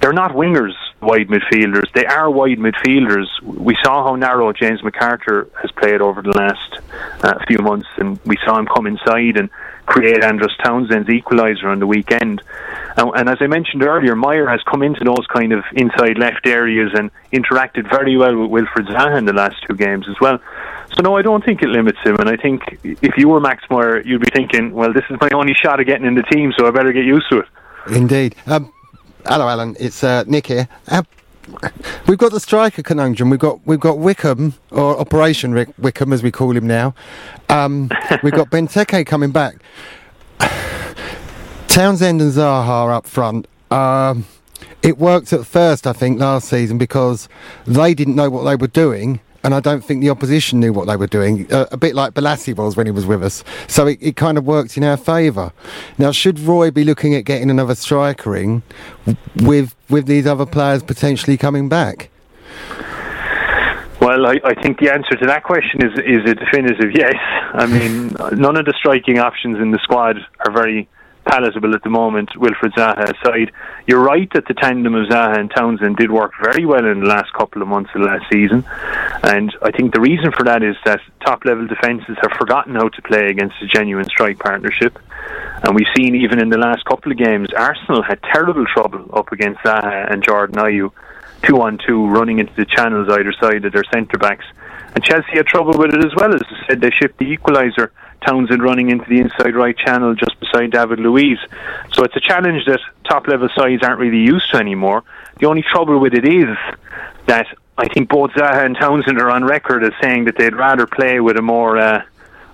[0.00, 1.92] they're not wingers, wide midfielders.
[1.94, 3.26] They are wide midfielders.
[3.42, 6.80] We saw how narrow James McArthur has played over the last
[7.24, 9.50] uh, few months, and we saw him come inside and
[9.86, 12.40] create Andros Townsend's equaliser on the weekend.
[12.96, 16.46] And, and, as I mentioned earlier, Meyer has come into those kind of inside left
[16.46, 20.38] areas and interacted very well with Wilfried Zaha in the last two games as well.
[20.94, 22.16] So no, I don't think it limits him.
[22.16, 25.30] And I think if you were Max Meyer, you'd be thinking, well, this is my
[25.34, 27.48] only shot of getting in the team, so I better get used to it.
[27.90, 28.36] Indeed.
[28.46, 28.72] Um,
[29.26, 29.76] hello, Alan.
[29.78, 30.68] It's uh, Nick here.
[30.88, 31.02] Uh,
[32.06, 33.30] we've got the striker conundrum.
[33.30, 36.94] We've got we've got Wickham or Operation Rick Wickham as we call him now.
[37.48, 37.90] Um,
[38.22, 39.56] we've got Benteke coming back.
[41.68, 43.46] Townsend and Zaha are up front.
[43.70, 44.26] Um,
[44.82, 47.28] it worked at first, I think, last season because
[47.66, 50.86] they didn't know what they were doing and I don't think the opposition knew what
[50.86, 51.52] they were doing.
[51.52, 53.44] Uh, a bit like Bolasie was when he was with us.
[53.66, 55.52] So it, it kind of worked in our favour.
[55.98, 58.62] Now, should Roy be looking at getting another striker in
[59.36, 62.10] with with these other players potentially coming back?
[64.00, 67.14] Well, I, I, think the answer to that question is is a definitive yes.
[67.54, 70.88] I mean, none of the striking options in the squad are very
[71.24, 73.52] palatable at the moment, Wilfried Zaha aside.
[73.86, 77.06] You're right that the tandem of Zaha and Townsend did work very well in the
[77.06, 78.64] last couple of months of the last season.
[79.22, 82.88] And I think the reason for that is that top level defences have forgotten how
[82.88, 84.98] to play against a genuine strike partnership.
[85.64, 89.32] And we've seen even in the last couple of games, Arsenal had terrible trouble up
[89.32, 90.90] against Zaha and Jordan Ayew,
[91.42, 94.44] two on two, running into the channels either side of their centre backs.
[94.94, 96.34] And Chelsea had trouble with it as well.
[96.34, 97.90] As I said, they shipped the equaliser
[98.26, 101.38] Townsend running into the inside right channel just beside David Luiz.
[101.92, 105.02] So it's a challenge that top level sides aren't really used to anymore.
[105.40, 106.56] The only trouble with it is
[107.26, 110.86] that I think both Zaha and Townsend are on record as saying that they'd rather
[110.86, 112.02] play with a more, uh,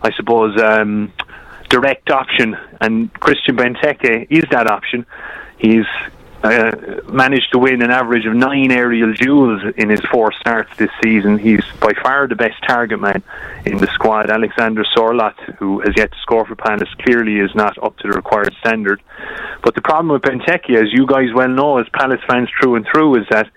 [0.01, 1.13] I suppose, um,
[1.69, 5.05] direct option, and Christian Benteke is that option.
[5.59, 5.85] He's
[6.43, 6.71] uh,
[7.11, 11.39] managed to win an average of nine aerial duels in his four starts this season.
[11.39, 13.23] He's by far the best target man
[13.65, 14.31] in the squad.
[14.31, 18.15] Alexander Sørloth, who has yet to score for Palace, clearly is not up to the
[18.15, 19.03] required standard.
[19.63, 22.87] But the problem with Benteke, as you guys well know, as Palace fans through and
[22.93, 23.51] through, is that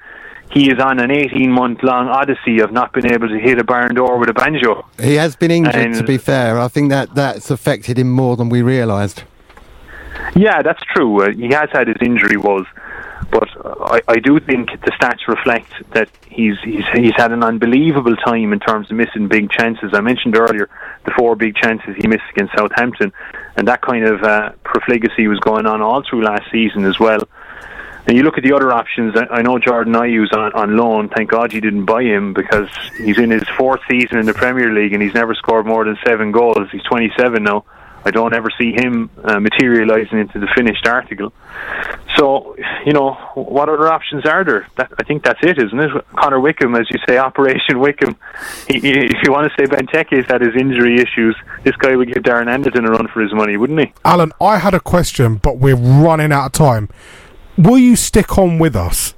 [0.51, 3.63] he is on an 18 month long odyssey of not being able to hit a
[3.63, 4.86] barn door with a banjo.
[4.99, 6.59] He has been injured, and to be fair.
[6.59, 9.23] I think that that's affected him more than we realised.
[10.36, 11.24] Yeah, that's true.
[11.24, 12.66] Uh, he has had his injury woes,
[13.30, 18.16] but I, I do think the stats reflect that he's he's he's had an unbelievable
[18.16, 19.91] time in terms of missing big chances.
[19.93, 20.70] I mentioned earlier
[21.05, 23.14] the four big chances he missed against Southampton,
[23.55, 27.28] and that kind of uh, profligacy was going on all through last season as well.
[28.07, 29.16] And you look at the other options.
[29.30, 31.09] I know Jordan Ayew's on, on loan.
[31.09, 34.74] Thank God you didn't buy him because he's in his fourth season in the Premier
[34.74, 36.68] League and he's never scored more than seven goals.
[36.72, 37.64] He's 27 now.
[38.03, 41.31] I don't ever see him uh, materialising into the finished article.
[42.17, 44.67] So, you know, what other options are there?
[44.77, 45.91] That, I think that's it, isn't it?
[46.15, 48.17] Connor Wickham, as you say, Operation Wickham.
[48.67, 52.13] He, he, if you want to say Benteke's had his injury issues, this guy would
[52.13, 53.93] give Darren Anderton a run for his money, wouldn't he?
[54.03, 56.89] Alan, I had a question, but we're running out of time.
[57.57, 59.13] Will you stick on with us?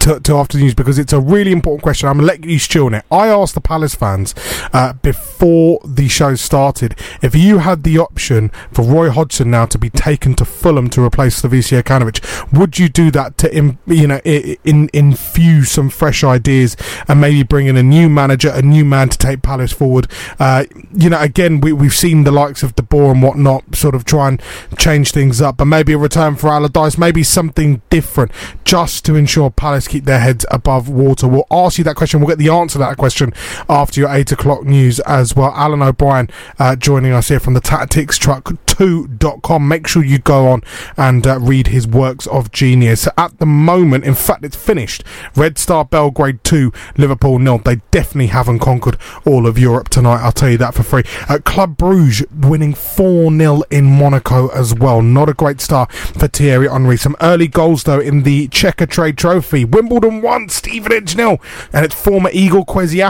[0.00, 2.08] To, to after the news because it's a really important question.
[2.08, 3.04] I'm gonna let you stew on it.
[3.10, 4.34] I asked the Palace fans
[4.72, 9.78] uh, before the show started if you had the option for Roy Hodgson now to
[9.78, 14.06] be taken to Fulham to replace Slavisa Jokanovic, would you do that to in, you
[14.06, 16.76] know in, infuse some fresh ideas
[17.08, 20.10] and maybe bring in a new manager, a new man to take Palace forward?
[20.38, 20.64] Uh,
[20.94, 24.04] you know, again, we, we've seen the likes of De Boer and whatnot sort of
[24.04, 24.42] try and
[24.78, 28.32] change things up, but maybe a return for Allardyce, maybe something different,
[28.64, 31.26] just to ensure Palace keep their heads above water?
[31.28, 32.20] We'll ask you that question.
[32.20, 33.32] We'll get the answer to that question
[33.68, 35.52] after your 8 o'clock news as well.
[35.54, 36.28] Alan O'Brien
[36.58, 39.68] uh, joining us here from the Tactics Truck 2.com.
[39.68, 40.62] Make sure you go on
[40.96, 43.08] and uh, read his works of genius.
[43.16, 45.04] At the moment, in fact, it's finished.
[45.36, 47.58] Red Star Belgrade 2, Liverpool nil.
[47.58, 50.22] They definitely haven't conquered all of Europe tonight.
[50.22, 51.02] I'll tell you that for free.
[51.28, 55.02] Uh, Club Bruges winning 4 0 in Monaco as well.
[55.02, 56.96] Not a great start for Thierry Henry.
[56.96, 59.64] Some early goals, though, in the Checkatrade Trophy.
[59.70, 61.40] Wimbledon 1, Stevenage nil.
[61.72, 63.00] And it's former Eagle Kwesi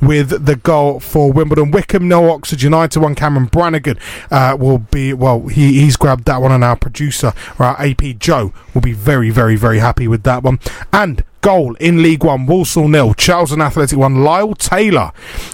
[0.00, 1.70] with the goal for Wimbledon.
[1.70, 3.14] Wycombe nil, Oxford United 1.
[3.14, 3.98] Cameron Brannagan
[4.30, 5.46] uh, will be well.
[5.48, 9.30] He he's grabbed that one, and our producer, or our AP Joe, will be very
[9.30, 10.58] very very happy with that one.
[10.92, 14.22] And goal in League One, Walsall nil, Charlton Athletic one.
[14.22, 15.12] Lyle Taylor,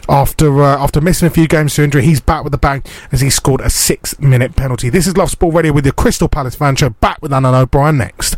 [0.08, 2.82] after uh, after missing a few games to injury, he's back with the bang
[3.12, 4.88] as he scored a six-minute penalty.
[4.88, 6.90] This is Love Sport Radio with the Crystal Palace fan show.
[6.90, 8.36] Back with Alan O'Brien next.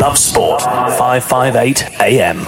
[0.00, 2.38] Love Sport, five five eight AM.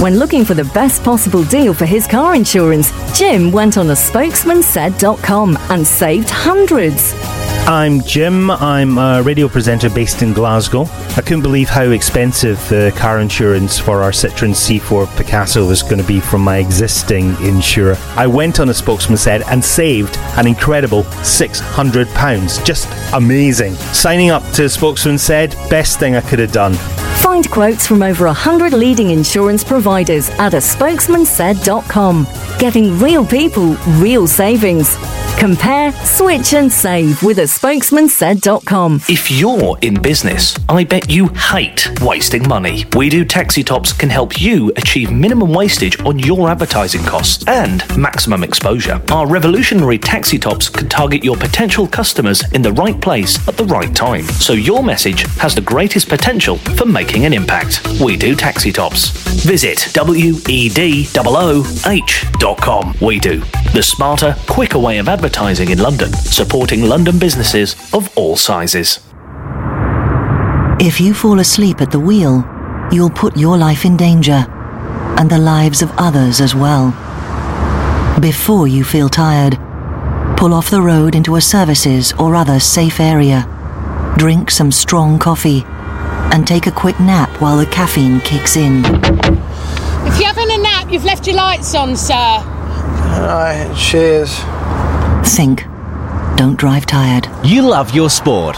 [0.00, 3.94] When looking for the best possible deal for his car insurance, Jim went on a
[3.94, 7.14] spokesmansaid.com and saved hundreds.
[7.66, 8.50] I'm Jim.
[8.50, 10.86] I'm a radio presenter based in Glasgow.
[11.16, 15.98] I couldn't believe how expensive the car insurance for our Citroen C4 Picasso was going
[15.98, 17.96] to be from my existing insurer.
[18.16, 22.64] I went on a spokesman said and saved an incredible £600.
[22.64, 23.74] Just amazing.
[23.74, 26.74] Signing up to a spokesman said, best thing I could have done.
[27.22, 32.26] Find quotes from over 100 leading insurance providers at a spokesman spokesmansaid.com.
[32.58, 34.96] Getting real people, real savings.
[35.38, 39.02] Compare, switch, and save with a spokesmansaid.com.
[39.08, 42.84] If you're in business, I bet you hate wasting money.
[42.96, 47.84] We Do Taxi Tops can help you achieve minimum wastage on your advertising costs and
[47.96, 49.00] maximum exposure.
[49.10, 53.64] Our revolutionary taxi tops can target your potential customers in the right place at the
[53.64, 57.86] right time, so your message has the greatest potential for making an impact.
[58.00, 59.10] We Do Taxi Tops.
[59.44, 61.04] Visit wedooh.com.
[63.00, 63.40] We Do,
[63.72, 69.00] the smarter, quicker way of advertising in London, supporting London businesses of all sizes.
[70.78, 72.44] If you fall asleep at the wheel,
[72.92, 74.44] you'll put your life in danger
[75.16, 76.90] and the lives of others as well.
[78.20, 79.56] Before you feel tired,
[80.36, 83.48] pull off the road into a services or other safe area.
[84.18, 85.62] Drink some strong coffee
[86.34, 88.84] and take a quick nap while the caffeine kicks in.
[90.04, 92.14] If you're having a nap, you've left your lights on, sir.
[92.14, 94.38] Alright, cheers.
[95.34, 95.71] Think.
[96.36, 97.28] Don't drive tired.
[97.44, 98.56] You love your sport,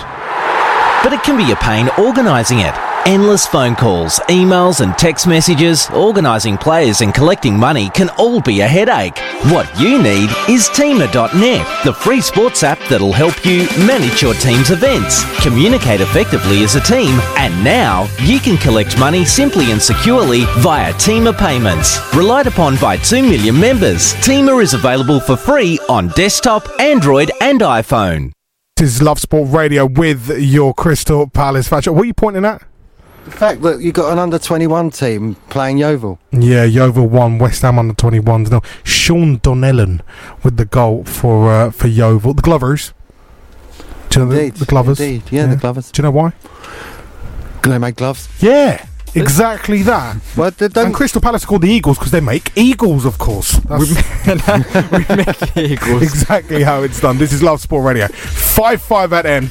[1.02, 2.93] but it can be a pain organising it.
[3.06, 8.62] Endless phone calls, emails, and text messages, organising players and collecting money can all be
[8.62, 9.18] a headache.
[9.52, 14.70] What you need is Teamer.net, the free sports app that'll help you manage your team's
[14.70, 20.46] events, communicate effectively as a team, and now you can collect money simply and securely
[20.60, 22.00] via Teamer payments.
[22.14, 27.60] Relied upon by 2 million members, Teamer is available for free on desktop, Android, and
[27.60, 28.32] iPhone.
[28.76, 31.94] This is Love Sport Radio with your Crystal Palace fashion.
[31.94, 32.62] What are you pointing at?
[33.24, 36.18] The fact that you got an under 21 team playing Yeovil.
[36.30, 38.50] Yeah, Yeovil won West Ham under 21s.
[38.50, 40.02] No, Sean Donnellan
[40.42, 42.34] with the goal for uh, for Yeovil.
[42.34, 42.92] The Glovers.
[44.10, 45.00] Do you know Indeed, the, the Glovers?
[45.00, 45.22] indeed.
[45.32, 45.90] Yeah, the Glovers.
[45.90, 46.32] Do you know why?
[47.62, 48.28] They make gloves.
[48.40, 50.16] Yeah, exactly that.
[50.36, 50.52] Well.
[50.76, 53.52] And Crystal Palace are called the Eagles because they make eagles, of course.
[53.52, 56.02] That's we make eagles.
[56.02, 57.16] exactly how it's done.
[57.16, 58.06] This is Love Sport Radio.
[58.08, 59.50] 5 5 at M.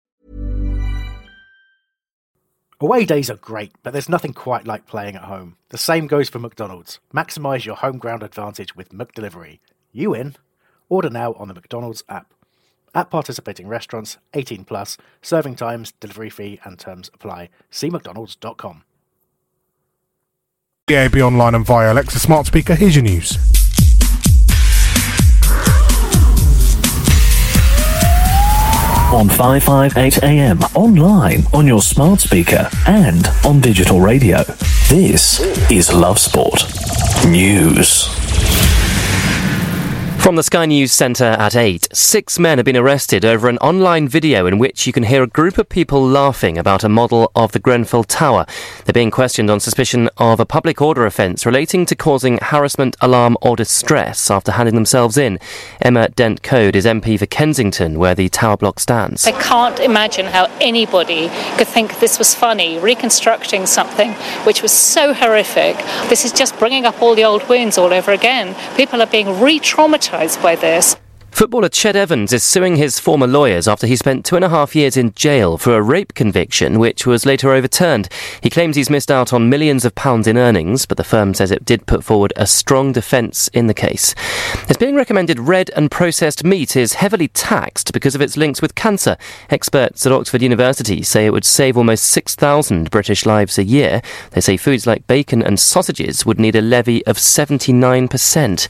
[2.81, 5.55] Away days are great, but there's nothing quite like playing at home.
[5.69, 6.99] The same goes for McDonald's.
[7.13, 9.59] Maximise your home ground advantage with McDelivery.
[9.91, 10.35] You in?
[10.89, 12.33] Order now on the McDonald's app.
[12.95, 17.49] At participating restaurants, 18 plus, serving times, delivery fee, and terms apply.
[17.69, 18.83] See McDonald's.com.
[20.87, 22.73] DAB online and via Alexa smart speaker.
[22.73, 23.60] Here's your news.
[29.11, 34.41] On 558 AM, online, on your smart speaker, and on digital radio.
[34.87, 36.63] This is Love Sport
[37.27, 38.07] News.
[40.21, 44.07] From the Sky News Centre at 8, six men have been arrested over an online
[44.07, 47.53] video in which you can hear a group of people laughing about a model of
[47.53, 48.45] the Grenfell Tower.
[48.85, 53.35] They're being questioned on suspicion of a public order offence relating to causing harassment, alarm,
[53.41, 55.39] or distress after handing themselves in.
[55.81, 59.25] Emma Dent Coad is MP for Kensington, where the tower block stands.
[59.25, 64.11] I can't imagine how anybody could think this was funny, reconstructing something
[64.45, 65.77] which was so horrific.
[66.09, 68.55] This is just bringing up all the old wounds all over again.
[68.77, 70.10] People are being re traumatized
[70.41, 70.97] by this.
[71.31, 74.75] Footballer Ched Evans is suing his former lawyers after he spent two and a half
[74.75, 78.09] years in jail for a rape conviction, which was later overturned.
[78.43, 81.49] He claims he's missed out on millions of pounds in earnings, but the firm says
[81.49, 84.13] it did put forward a strong defence in the case.
[84.67, 88.75] It's being recommended red and processed meat is heavily taxed because of its links with
[88.75, 89.15] cancer.
[89.49, 94.01] Experts at Oxford University say it would save almost 6,000 British lives a year.
[94.31, 98.67] They say foods like bacon and sausages would need a levy of 79%.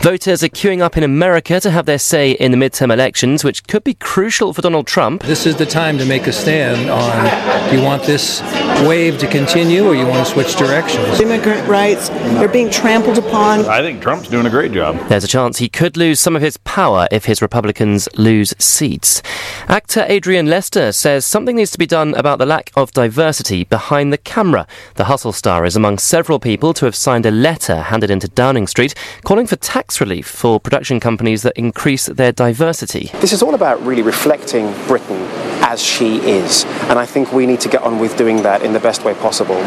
[0.00, 3.42] Voters are queuing up in America to have their their say in the midterm elections,
[3.42, 5.22] which could be crucial for Donald Trump.
[5.24, 8.40] This is the time to make a stand on do you want this
[8.86, 11.20] wave to continue or you want to switch directions?
[11.20, 13.66] Immigrant rights, they're being trampled upon.
[13.66, 14.96] I think Trump's doing a great job.
[15.08, 19.22] There's a chance he could lose some of his power if his Republicans lose seats.
[19.66, 24.12] Actor Adrian Lester says something needs to be done about the lack of diversity behind
[24.12, 24.66] the camera.
[24.94, 28.68] The Hustle star is among several people to have signed a letter handed into Downing
[28.68, 28.94] Street
[29.24, 33.10] calling for tax relief for production companies that increase their diversity.
[33.20, 35.22] This is all about really reflecting Britain
[35.62, 38.72] as she is, and I think we need to get on with doing that in
[38.72, 39.66] the best way possible.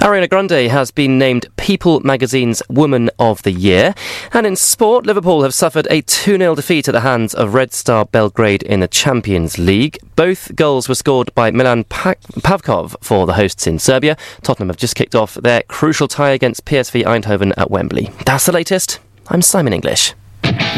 [0.00, 3.94] Ariana Grande has been named People magazine's Woman of the Year.
[4.32, 7.72] And in sport, Liverpool have suffered a 2 0 defeat at the hands of Red
[7.72, 9.98] Star Belgrade in the Champions League.
[10.14, 14.16] Both goals were scored by Milan Pavkov for the hosts in Serbia.
[14.42, 18.10] Tottenham have just kicked off their crucial tie against PSV Eindhoven at Wembley.
[18.24, 19.00] That's the latest.
[19.28, 20.14] I'm Simon English.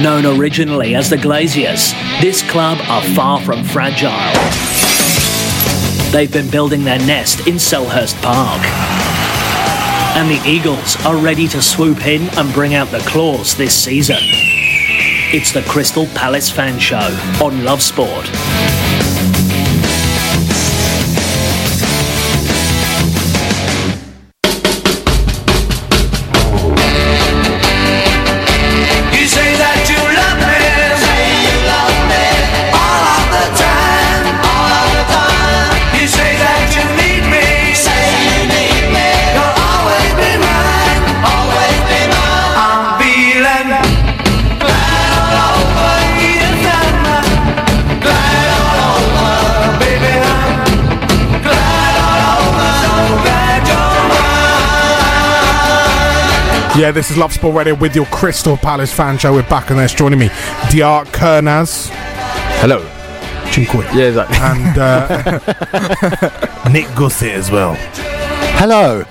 [0.00, 4.10] Known originally as the Glaziers, this club are far from fragile.
[6.12, 8.62] They've been building their nest in Selhurst Park.
[10.16, 14.18] And the Eagles are ready to swoop in and bring out the claws this season.
[15.32, 18.28] It's the Crystal Palace Fan Show on Love Sport.
[56.76, 59.32] Yeah, this is Love Sport Radio with your Crystal Palace fan show.
[59.32, 60.28] We're back and there's joining me,
[60.70, 61.88] Diart Kernaz.
[62.60, 62.78] Hello.
[63.50, 63.74] Cinque.
[63.92, 64.36] Yeah, exactly.
[64.38, 67.74] And uh, Nick Gusset as well.
[68.56, 69.04] Hello.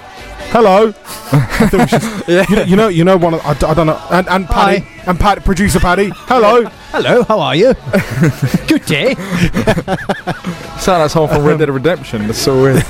[0.52, 0.88] Hello.
[1.32, 3.34] I think we should- you, know, you know, you know one.
[3.36, 4.02] Of, I, d- I don't know.
[4.10, 6.10] And, and Paddy, and Pat, producer Paddy.
[6.16, 6.64] Hello.
[6.92, 7.24] Hello.
[7.24, 7.74] How are you?
[8.68, 9.14] Good day.
[10.80, 12.26] Sound like someone from Red Dead Redemption.
[12.26, 12.84] That's so weird.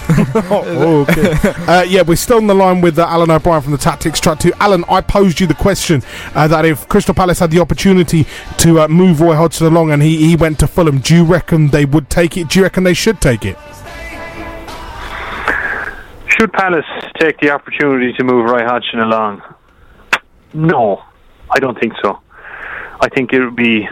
[0.49, 1.33] oh, okay.
[1.67, 4.39] uh, yeah, we're still on the line with uh, Alan O'Brien from the Tactics Track
[4.39, 4.53] 2.
[4.61, 6.01] Alan, I posed you the question
[6.35, 8.25] uh, that if Crystal Palace had the opportunity
[8.59, 11.67] to uh, move Roy Hodgson along and he, he went to Fulham, do you reckon
[11.69, 12.47] they would take it?
[12.49, 13.57] Do you reckon they should take it?
[16.29, 16.85] Should Palace
[17.19, 19.41] take the opportunity to move Roy Hodgson along?
[20.53, 21.03] No,
[21.49, 22.19] I don't think so.
[23.01, 23.87] I think it would be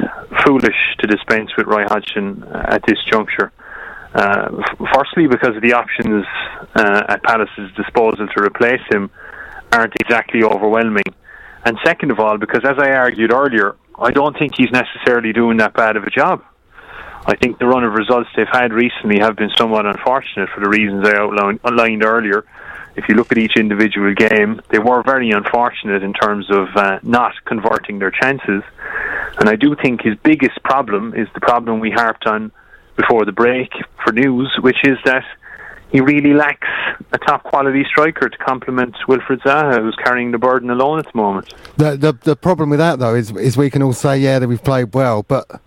[0.45, 3.51] foolish to dispense with Roy Hodgson uh, at this juncture.
[4.13, 4.63] Uh,
[4.93, 6.25] firstly, because the options
[6.75, 9.09] uh, at Palace's disposal to replace him
[9.71, 11.03] aren't exactly overwhelming.
[11.65, 15.57] And second of all, because as I argued earlier, I don't think he's necessarily doing
[15.57, 16.43] that bad of a job.
[17.28, 20.69] I think the run of results they've had recently have been somewhat unfortunate for the
[20.69, 22.45] reasons I outlined, outlined earlier.
[22.95, 26.99] If you look at each individual game, they were very unfortunate in terms of uh,
[27.03, 28.63] not converting their chances.
[29.39, 32.51] And I do think his biggest problem is the problem we harped on
[32.95, 33.71] before the break
[34.03, 35.25] for news, which is that
[35.91, 36.67] he really lacks
[37.11, 41.17] a top quality striker to complement Wilfried Zaha, who's carrying the burden alone at the
[41.17, 41.53] moment.
[41.78, 44.47] The, the the problem with that though is is we can all say yeah that
[44.47, 45.61] we've played well, but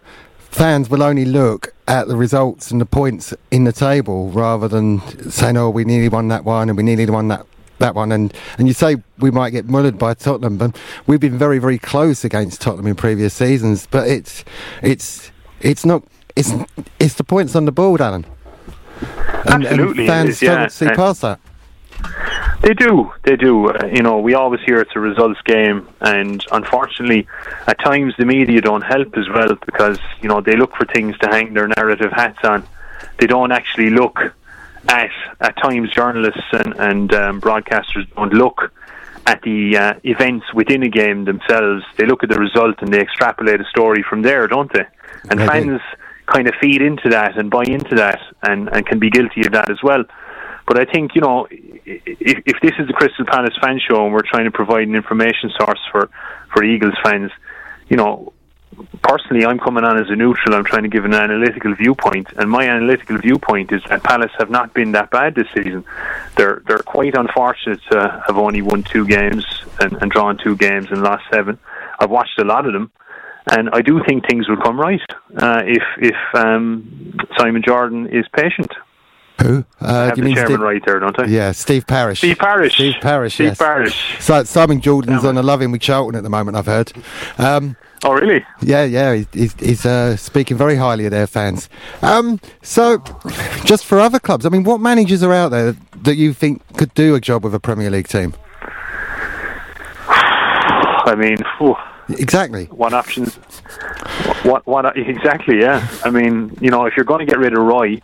[0.51, 5.01] fans will only look at the results and the points in the table rather than
[5.31, 7.47] saying oh we nearly won that one and we nearly won that
[7.79, 10.77] that one and and you say we might get mullered by Tottenham, but
[11.07, 13.87] we've been very very close against Tottenham in previous seasons.
[13.91, 14.45] But it's
[14.83, 15.31] it's
[15.61, 16.03] it's not
[16.37, 16.53] it's
[16.99, 18.27] it's the points on the board, Alan.
[19.47, 20.57] And, Absolutely, and fans is, yeah.
[20.57, 21.41] don't see And- past that.
[22.63, 23.71] They do, they do.
[23.71, 27.27] Uh, you know, we always hear it's a results game, and unfortunately,
[27.67, 31.17] at times the media don't help as well because you know they look for things
[31.19, 32.67] to hang their narrative hats on.
[33.19, 34.19] They don't actually look
[34.89, 38.73] at at times journalists and, and um, broadcasters don't look
[39.27, 41.85] at the uh, events within a game themselves.
[41.97, 44.87] They look at the result and they extrapolate a story from there, don't they?
[45.31, 45.81] And fans
[46.27, 49.53] kind of feed into that and buy into that and, and can be guilty of
[49.53, 50.05] that as well.
[50.71, 54.13] But I think, you know, if, if this is the Crystal Palace fan show and
[54.15, 56.09] we're trying to provide an information source for,
[56.55, 57.33] for Eagles fans,
[57.89, 58.33] you know,
[59.03, 60.55] personally, I'm coming on as a neutral.
[60.55, 64.49] I'm trying to give an analytical viewpoint, and my analytical viewpoint is that Palace have
[64.49, 65.85] not been that bad this season.
[66.37, 69.45] They're they're quite unfortunate to have only won two games
[69.81, 71.59] and, and drawn two games and lost seven.
[71.99, 72.93] I've watched a lot of them,
[73.51, 75.03] and I do think things will come right
[75.37, 78.71] uh, if if um, Simon Jordan is patient.
[79.43, 79.65] Who?
[79.81, 81.25] Uh, you the mean chairman Steve- right there, don't I?
[81.27, 82.19] Yeah, Steve Parish.
[82.19, 82.75] Steve Parish.
[82.75, 83.35] Steve Parish.
[83.35, 83.59] Steve yes.
[83.59, 84.17] Parish.
[84.21, 86.57] So Simon Jordan's on a loving with Charlton at the moment.
[86.57, 86.93] I've heard.
[87.39, 88.43] Um, Oh, really?
[88.63, 91.69] Yeah, yeah, he's, he's, uh, speaking very highly of their fans.
[92.01, 92.97] Um, so,
[93.67, 96.95] just for other clubs, I mean, what managers are out there that you think could
[96.95, 98.33] do a job with a Premier League team?
[100.09, 101.77] I mean, phew,
[102.09, 102.65] Exactly.
[102.67, 103.27] one option.
[104.45, 104.67] What?
[104.67, 104.97] What?
[104.97, 105.61] Exactly.
[105.61, 105.87] Yeah.
[106.03, 108.01] I mean, you know, if you're going to get rid of Roy,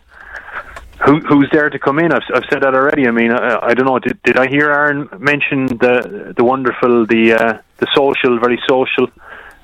[1.07, 2.11] who who's there to come in?
[2.11, 3.07] I've, I've said that already.
[3.07, 3.99] I mean, I, I don't know.
[3.99, 9.07] Did, did I hear Aaron mention the the wonderful, the uh, the social, very social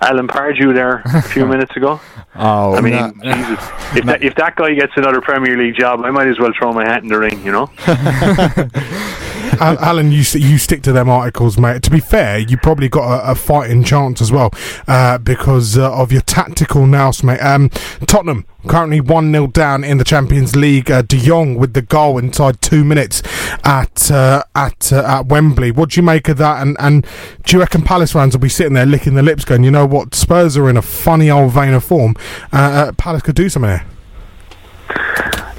[0.02, 2.00] Alan Pardew there a few minutes ago?
[2.36, 3.12] Oh, I mean, no.
[3.24, 3.60] Jesus,
[3.96, 6.72] if that, if that guy gets another Premier League job, I might as well throw
[6.72, 7.44] my hat in the ring.
[7.46, 7.70] You know.
[9.60, 11.84] Al- Alan, you you stick to them articles, mate.
[11.84, 14.52] To be fair, you probably got a, a fighting chance as well
[14.88, 17.40] uh, because uh, of your tactical nous, mate.
[17.40, 17.70] Um,
[18.08, 20.90] Tottenham currently one 0 down in the Champions League.
[20.90, 23.22] Uh, De Jong with the goal inside two minutes
[23.64, 25.72] at uh, at uh, at Wembley.
[25.72, 26.62] What do you make of that?
[26.62, 27.06] And and
[27.44, 29.86] do you reckon Palace fans will be sitting there licking their lips, going, you know
[29.86, 30.16] what?
[30.16, 32.16] Spurs are in a funny old vein of form.
[32.52, 33.86] Uh, uh, Palace could do something there.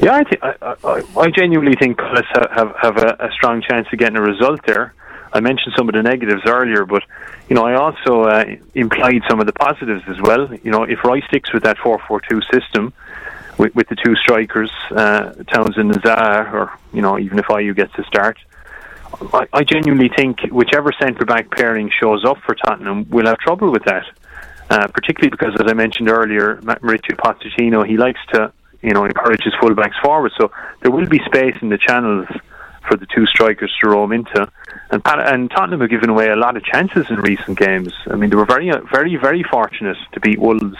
[0.00, 3.62] Yeah, I, th- I, I, I genuinely think Palace ha- have have a, a strong
[3.62, 4.92] chance of getting a result there.
[5.32, 7.02] I mentioned some of the negatives earlier, but
[7.48, 8.44] you know I also uh,
[8.74, 10.52] implied some of the positives as well.
[10.62, 12.92] You know, if Rice sticks with that four-four-two system
[13.56, 17.74] with, with the two strikers, uh, Townsend and Zaha, or you know even if Ayew
[17.74, 18.38] gets to start,
[19.32, 23.70] I, I genuinely think whichever centre back pairing shows up for Tottenham will have trouble
[23.70, 24.04] with that.
[24.70, 28.52] Uh, particularly because, as I mentioned earlier, Ma- Mauricio Pochettino he likes to
[28.84, 30.50] you know encourages fullbacks forward, so
[30.82, 32.26] there will be space in the channels
[32.86, 34.46] for the two strikers to roam into.
[34.90, 37.92] And and Tottenham have given away a lot of chances in recent games.
[38.08, 40.76] I mean, they were very, very, very fortunate to beat Wolves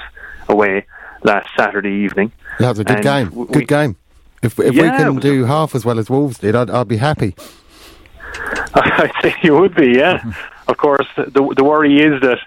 [0.49, 0.85] away
[1.23, 2.31] last Saturday evening.
[2.59, 3.29] That was a good And game.
[3.31, 3.97] w- Good we- game.
[4.43, 6.99] If, if Yeah, we can do half as well as Wolves did, I'd, I'd be
[6.99, 7.35] happy.
[8.75, 10.23] I think you would be, yeah.
[10.69, 12.39] of course, the the worry is that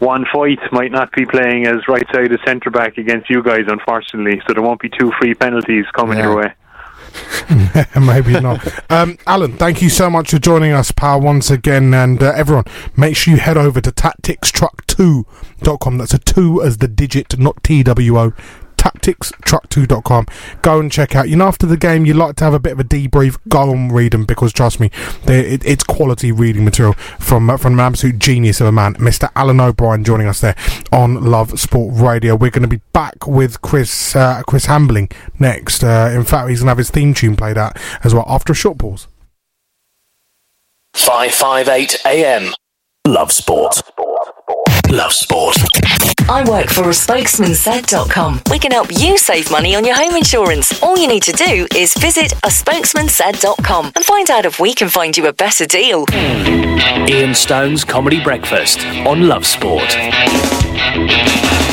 [0.00, 4.40] Juan Foyth might not be playing as right sided centre back against you guys, unfortunately.
[4.46, 6.52] So there won't be two free penalties coming your way.
[8.00, 8.66] Maybe not.
[8.90, 11.94] Um, Alan, thank you so much for joining us, pal, once again.
[11.94, 12.64] And uh, everyone,
[12.96, 15.98] make sure you head over to tacticstruck2.com.
[15.98, 18.32] That's a 2 as the digit, not TWO.
[18.84, 20.26] tacticstruck2.com.
[20.62, 21.28] Go and check out.
[21.28, 23.38] You know, after the game, you like to have a bit of a debrief.
[23.48, 24.90] Go and read them because trust me,
[25.26, 29.30] it, it's quality reading material from uh, from an absolute genius of a man, Mr.
[29.34, 30.56] Alan O'Brien, joining us there
[30.92, 32.34] on Love Sport Radio.
[32.34, 35.82] We're going to be back with Chris uh, Chris Hambling next.
[35.82, 38.52] Uh, in fact, he's going to have his theme tune played out as well after
[38.52, 39.08] a short pause.
[40.94, 42.52] 558 AM.
[43.06, 43.82] Love Sport.
[44.94, 45.56] Love Sport.
[46.28, 48.42] I work for a spokesmansaid.com.
[48.50, 50.80] We can help you save money on your home insurance.
[50.82, 54.88] All you need to do is visit a spokesmansaid.com and find out if we can
[54.88, 56.04] find you a better deal.
[56.12, 59.96] Ian Stone's Comedy Breakfast on Love Sport.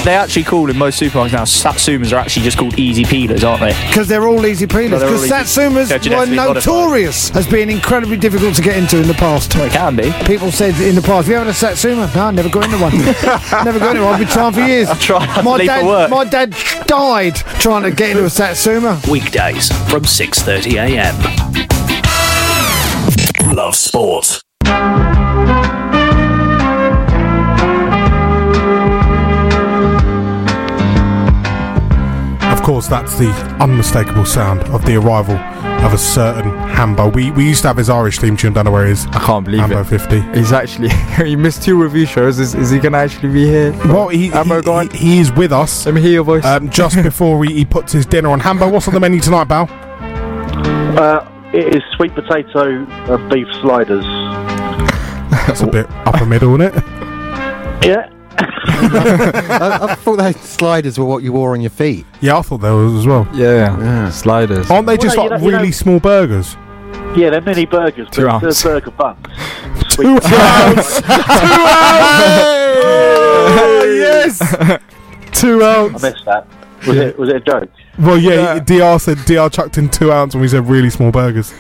[0.04, 3.62] They actually call in most supermarkets now Satsumas are actually just called easy peelers, aren't
[3.62, 3.88] they?
[3.88, 4.90] Because they're all easy peelers.
[4.94, 6.56] Well, they're all Because easy- Satsumas they're were genetically modified.
[6.66, 9.54] notorious as being incredibly difficult to get into in the past.
[9.54, 10.12] Well, it can be.
[10.26, 12.10] People said in the past, have you ever had a Satsuma?
[12.16, 12.92] No, I never got into one.
[13.66, 14.14] never got into one.
[14.14, 14.90] I've been trying for years.
[14.90, 15.22] I tried.
[15.22, 16.10] I had to My leave for dad, work.
[16.10, 16.56] my dad
[16.88, 19.00] died trying to get into a Satsuma.
[19.10, 21.16] Weekdays from 6:30 a.m.
[23.56, 24.42] Love Sport.
[32.52, 33.30] Of course, that's the
[33.60, 35.36] unmistakable sound of the arrival
[35.84, 37.10] of a certain Hambo.
[37.10, 38.54] We we used to have his Irish theme tune.
[38.54, 39.06] Don't know where he is.
[39.08, 39.70] I can't believe it.
[39.70, 39.86] Hambo it.
[39.86, 40.22] 50.
[40.38, 40.90] He's actually
[41.26, 42.40] he missed two review shows.
[42.40, 43.72] Is, is he gonna actually be here?
[43.86, 45.86] Well, he, he, he, he is with us.
[45.86, 46.46] Let me hear your voice.
[46.46, 48.40] Um, just before he, he puts his dinner on.
[48.40, 49.68] Hambo, what's on the menu tonight, Bal?
[50.98, 54.06] Uh, it is sweet potato and beef sliders.
[55.48, 56.84] That's a bit upper middle, isn't it?
[57.84, 58.10] Yeah.
[58.42, 62.06] I, I thought those sliders were what you wore on your feet.
[62.22, 63.28] Yeah, I thought there was as well.
[63.34, 64.70] Yeah, sliders.
[64.70, 66.56] Aren't they Well, just no, you like know- you really know- small burgers?
[67.16, 68.62] Yeah, they're mini burgers, Two but ounce.
[68.64, 69.26] they're burger buns.
[69.90, 71.02] Two ounce.
[71.02, 72.62] Two ounce.
[73.54, 74.40] Oh, yes.
[75.34, 76.04] Two ounce!
[76.04, 76.48] I missed that.
[76.88, 77.70] Was it was it a joke?
[78.00, 78.60] Well, yeah.
[78.60, 81.54] Dr said Dr chucked in two ounce, when we said really small burgers.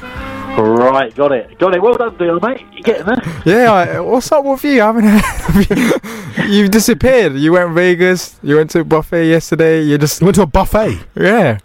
[0.57, 1.81] Right, got it, got it.
[1.81, 2.65] Well done, Deal, mate.
[2.71, 3.41] You're getting there?
[3.45, 4.81] Yeah, I, what's up with you?
[4.81, 7.35] I haven't heard You've disappeared.
[7.35, 8.39] You went Vegas.
[8.43, 9.81] You went to a buffet yesterday.
[9.81, 10.99] You just went to a buffet.
[11.15, 11.59] Yeah.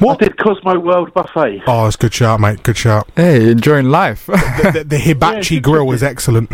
[0.00, 0.22] What?
[0.22, 1.62] I did Cosmo World Buffet.
[1.66, 2.62] Oh, it's good shout, mate.
[2.62, 3.08] Good shout.
[3.16, 4.26] Hey, enjoying life.
[4.26, 6.50] the, the, the hibachi grill is excellent.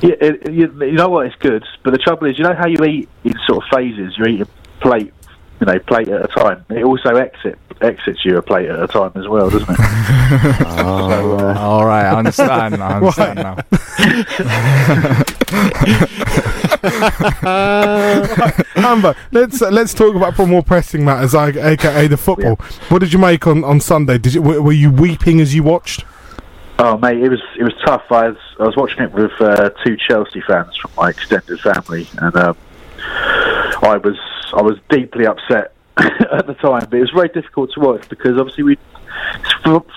[0.00, 1.26] Yeah, it, you, you know what?
[1.26, 4.16] It's good, but the trouble is, you know how you eat in sort of phases.
[4.16, 4.48] You eat a
[4.80, 5.12] plate,
[5.60, 6.64] you know, plate at a time.
[6.70, 9.78] It also exit exits you a plate at a time as well, doesn't it?
[10.80, 12.04] Oh, all right.
[12.04, 12.76] I understand.
[12.76, 13.56] I understand now.
[18.74, 22.56] Hambo, let's uh, let's talk about more pressing matters, like, aka the football.
[22.88, 24.18] What did you make on, on Sunday?
[24.18, 26.04] Did you, were, were you weeping as you watched?
[26.78, 28.04] Oh mate, it was it was tough.
[28.10, 32.06] I was I was watching it with uh, two Chelsea fans from my extended family,
[32.18, 32.56] and um,
[33.82, 34.16] I was
[34.58, 36.86] I was deeply upset at the time.
[36.90, 38.78] But it was very difficult to watch because obviously we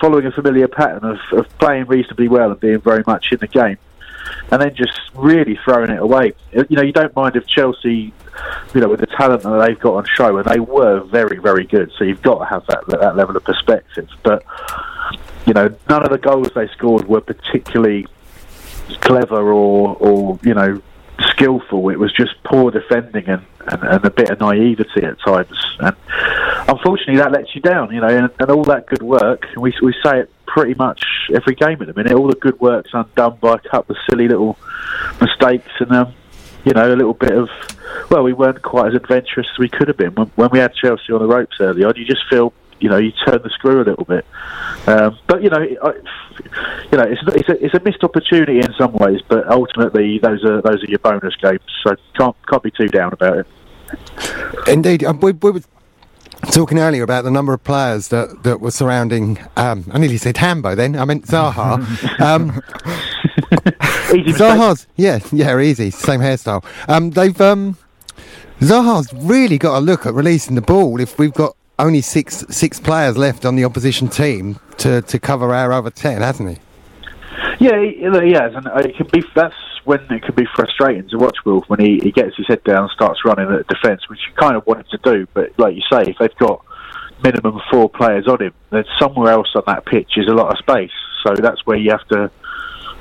[0.00, 3.46] following a familiar pattern of, of playing reasonably well and being very much in the
[3.48, 3.78] game,
[4.50, 6.32] and then just really throwing it away.
[6.52, 8.12] You know, you don't mind if Chelsea,
[8.74, 11.64] you know, with the talent that they've got on show, and they were very very
[11.64, 11.90] good.
[11.98, 14.44] So you've got to have that that level of perspective, but
[15.46, 18.06] you know, none of the goals they scored were particularly
[19.00, 20.80] clever or, or you know,
[21.20, 21.88] skillful.
[21.90, 25.76] It was just poor defending and, and, and a bit of naivety at times.
[25.80, 25.96] And
[26.68, 29.94] unfortunately, that lets you down, you know, and, and all that good work, we, we
[30.04, 33.54] say it pretty much every game at the minute, all the good work's undone by
[33.54, 34.58] a couple of silly little
[35.20, 36.12] mistakes and, um,
[36.64, 37.48] you know, a little bit of,
[38.10, 40.14] well, we weren't quite as adventurous as we could have been.
[40.14, 42.52] When, when we had Chelsea on the ropes early on, you just feel,
[42.82, 44.26] you know, you turn the screw a little bit.
[44.86, 45.92] Um, but you know, I,
[46.90, 50.44] you know, it's it's a, it's a missed opportunity in some ways, but ultimately those
[50.44, 53.46] are those are your bonus games, so can't can't be too down about it.
[54.66, 55.62] Indeed, um, we, we were
[56.50, 59.38] talking earlier about the number of players that, that were surrounding.
[59.56, 60.74] Um, I nearly said Hambo.
[60.74, 61.76] Then I meant Zaha.
[62.20, 62.62] um,
[64.32, 66.64] Zaha's yeah, yeah, easy, same hairstyle.
[66.88, 67.76] Um, they've um,
[68.60, 71.00] Zaha's really got to look at releasing the ball.
[71.00, 75.54] If we've got only six six players left on the opposition team to, to cover
[75.54, 76.58] our other ten, hasn't he?
[77.60, 79.24] Yeah, he, has, and it can be.
[79.34, 79.54] That's
[79.84, 82.84] when it can be frustrating to watch Wilf when he, he gets his head down
[82.84, 85.26] and starts running at defence, which you kind of wanted to do.
[85.32, 86.64] But like you say, if they've got
[87.22, 90.58] minimum four players on him, then somewhere else on that pitch is a lot of
[90.58, 90.90] space.
[91.24, 92.30] So that's where you have to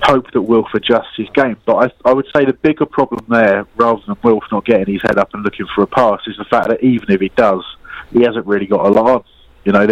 [0.03, 1.57] hope that Wilf adjusts his game.
[1.65, 5.01] But I, I would say the bigger problem there, rather than Wilf not getting his
[5.03, 7.63] head up and looking for a pass, is the fact that even if he does,
[8.11, 9.23] he hasn't really got a lot on.
[9.63, 9.87] You know,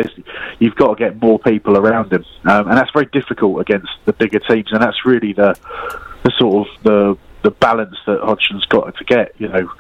[0.58, 4.14] you've got to get more people around him, um, and that's very difficult against the
[4.14, 4.72] bigger teams.
[4.72, 5.56] And that's really the
[6.24, 9.34] the sort of the the balance that Hodgson's got to get.
[9.38, 9.72] You know,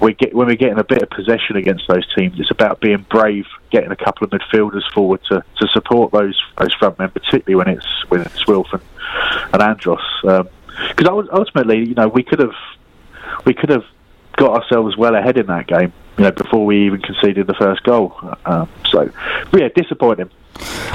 [0.00, 3.06] we get when we're getting a bit of possession against those teams, it's about being
[3.08, 7.54] brave, getting a couple of midfielders forward to, to support those those front men, particularly
[7.54, 8.82] when it's when it's Wilf and,
[9.52, 10.00] and Andros.
[10.22, 12.54] Because ultimately, you know, we could have
[13.44, 13.84] we could have
[14.36, 15.92] got ourselves well ahead in that game.
[16.20, 18.14] You know, before we even conceded the first goal.
[18.44, 19.10] Um, so,
[19.54, 20.28] yeah, disappointing.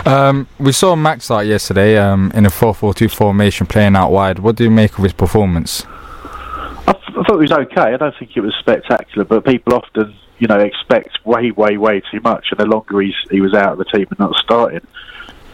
[0.06, 4.38] Um, we saw Max out yesterday um, in a 4-4-2 formation playing out wide.
[4.38, 5.84] What do you make of his performance?
[5.84, 7.82] I, th- I thought it was okay.
[7.82, 12.04] I don't think it was spectacular, but people often, you know, expect way, way, way
[12.12, 12.46] too much.
[12.52, 14.86] And the longer he's, he was out of the team and not starting,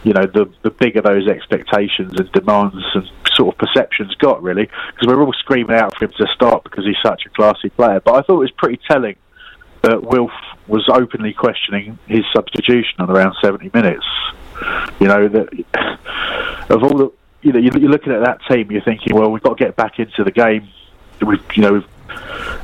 [0.04, 4.64] you know, the the bigger those expectations and demands and sort of perceptions got really.
[4.64, 8.00] Because we're all screaming out for him to start because he's such a classy player.
[8.00, 9.16] But I thought it was pretty telling
[9.82, 10.30] that Wilf
[10.66, 14.06] was openly questioning his substitution on around 70 minutes.
[15.00, 15.98] You know that
[16.70, 19.58] of all the you know you're looking at that team, you're thinking, well, we've got
[19.58, 20.68] to get back into the game.
[21.20, 21.84] We you know.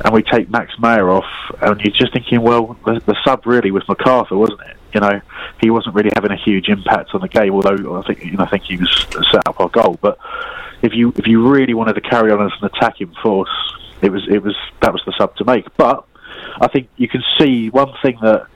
[0.04, 1.24] And we take Max Meyer off,
[1.62, 4.76] and you're just thinking, well, the, the sub really was McArthur, wasn't it?
[4.92, 5.20] You know,
[5.58, 7.54] he wasn't really having a huge impact on the game.
[7.54, 9.98] Although I think, you know, I think he was set up our goal.
[10.02, 10.18] But
[10.82, 13.48] if you if you really wanted to carry on as an attacking force,
[14.02, 15.64] it was it was that was the sub to make.
[15.76, 16.04] But
[16.60, 18.46] I think you can see one thing that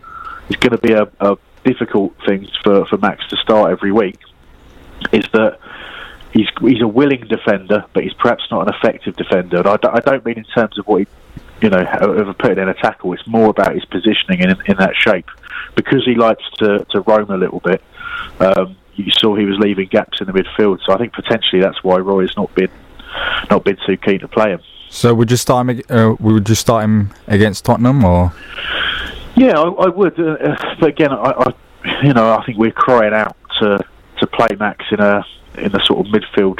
[0.49, 4.19] is going to be a, a difficult thing for, for Max to start every week
[5.13, 5.59] is that
[6.33, 9.59] he's he's a willing defender, but he's perhaps not an effective defender.
[9.59, 11.07] And I, d- I don't mean in terms of what he,
[11.61, 13.13] you know, of putting in a tackle.
[13.13, 15.29] It's more about his positioning in in that shape
[15.75, 17.83] because he likes to to roam a little bit.
[18.41, 21.83] Um, you saw he was leaving gaps in the midfield, so I think potentially that's
[21.83, 22.71] why Roy's not been
[23.51, 24.61] not been too keen to play him.
[24.93, 25.83] So would you start him?
[25.89, 28.31] Uh, would you start him against Tottenham or?
[29.35, 30.21] Yeah, I, I would.
[30.21, 33.83] Uh, uh, but again, I, I, you know, I think we're crying out to
[34.19, 35.25] to play Max in a
[35.57, 36.59] in a sort of midfield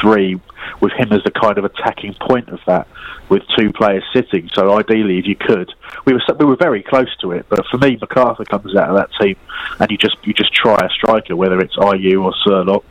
[0.00, 0.40] three
[0.80, 2.86] with him as the kind of attacking point of that,
[3.28, 4.48] with two players sitting.
[4.54, 7.46] So ideally, if you could, we were we were very close to it.
[7.48, 9.34] But for me, McArthur comes out of that team,
[9.80, 12.84] and you just you just try a striker, whether it's Ayew or Sørloth.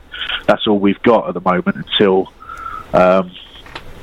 [0.48, 2.34] That's all we've got at the moment until.
[2.94, 3.32] Um,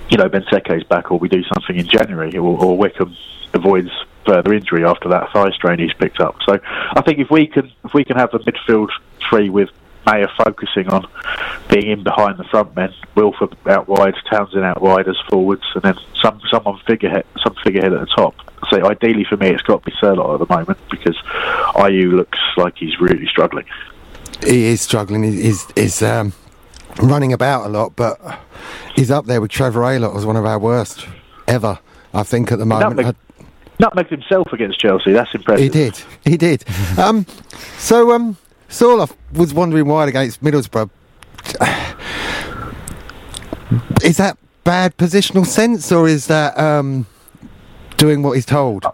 [0.09, 3.17] you know, Benteke's back, or we do something in January, or, or Wickham
[3.55, 3.91] avoids
[4.27, 6.37] further injury after that thigh strain he's picked up.
[6.47, 8.91] So I think if we can if we can have a midfield
[9.29, 9.71] three with
[10.07, 11.07] Meyer focusing on
[11.69, 15.83] being in behind the front men, Wilford out wide, Townsend out wide as forwards, and
[15.83, 18.35] then some someone figurehead some figurehead at the top.
[18.71, 21.17] So ideally for me, it's got to be Sørloth at the moment because
[21.75, 23.67] Ayew looks like he's really struggling.
[24.45, 25.25] He is struggling.
[25.25, 26.33] He's, he's um,
[26.99, 28.21] running about a lot, but
[28.95, 31.07] he's up there with Trevor Aylott as one of our worst.
[31.47, 31.79] ever.
[32.15, 32.97] I think at the moment.
[32.97, 33.17] Nutmeg,
[33.79, 35.13] nutmegged himself against Chelsea.
[35.13, 35.63] That's impressive.
[35.63, 36.01] He did.
[36.25, 36.65] He did.
[36.99, 37.27] um,
[37.79, 38.37] so, um,
[38.69, 40.91] Saul, I was wondering why against Middlesbrough.
[44.03, 47.07] Is that bad positional sense, or is that um,
[47.97, 48.85] doing what he's told?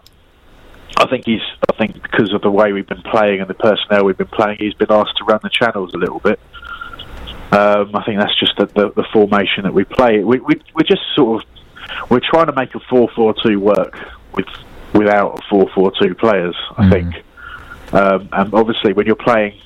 [0.97, 1.41] I think he's.
[1.71, 4.57] I think because of the way we've been playing and the personnel we've been playing,
[4.59, 6.39] he's been asked to run the channels a little bit.
[7.51, 10.23] Um, I think that's just the, the, the formation that we play.
[10.23, 13.97] We, we we're just sort of we're trying to make a four-four-two work
[14.33, 14.47] with
[14.93, 16.55] without four-four-two players.
[16.77, 17.15] I think,
[17.93, 19.59] um, and obviously when you're playing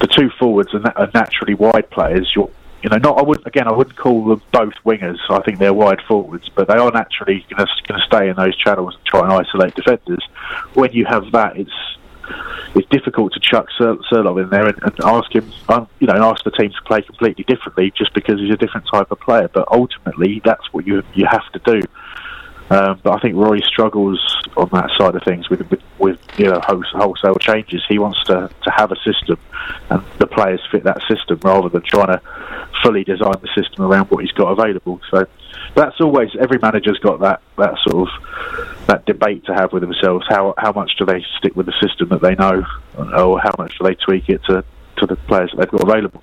[0.00, 2.50] the two forwards are, na- are naturally wide players, you're
[2.82, 3.68] you know, not I wouldn't again.
[3.68, 5.18] I wouldn't call them both wingers.
[5.28, 8.94] I think they're wide forwards, but they are naturally going to stay in those channels
[8.94, 10.26] and try and isolate defenders.
[10.72, 11.70] When you have that, it's
[12.74, 16.22] it's difficult to chuck Sur- in there and, and ask him, um, you know, and
[16.22, 19.48] ask the team to play completely differently just because he's a different type of player.
[19.52, 21.86] But ultimately, that's what you you have to do.
[22.70, 24.20] Um, but I think Roy struggles
[24.56, 27.82] on that side of things with with, with you know wholesale changes.
[27.88, 29.38] He wants to, to have a system,
[29.90, 32.22] and the players fit that system rather than trying to
[32.84, 35.00] fully design the system around what he's got available.
[35.10, 35.26] So
[35.74, 40.26] that's always every manager's got that that sort of that debate to have with themselves.
[40.28, 42.64] How how much do they stick with the system that they know,
[42.96, 44.64] or how much do they tweak it to
[44.98, 46.22] to the players that they've got available?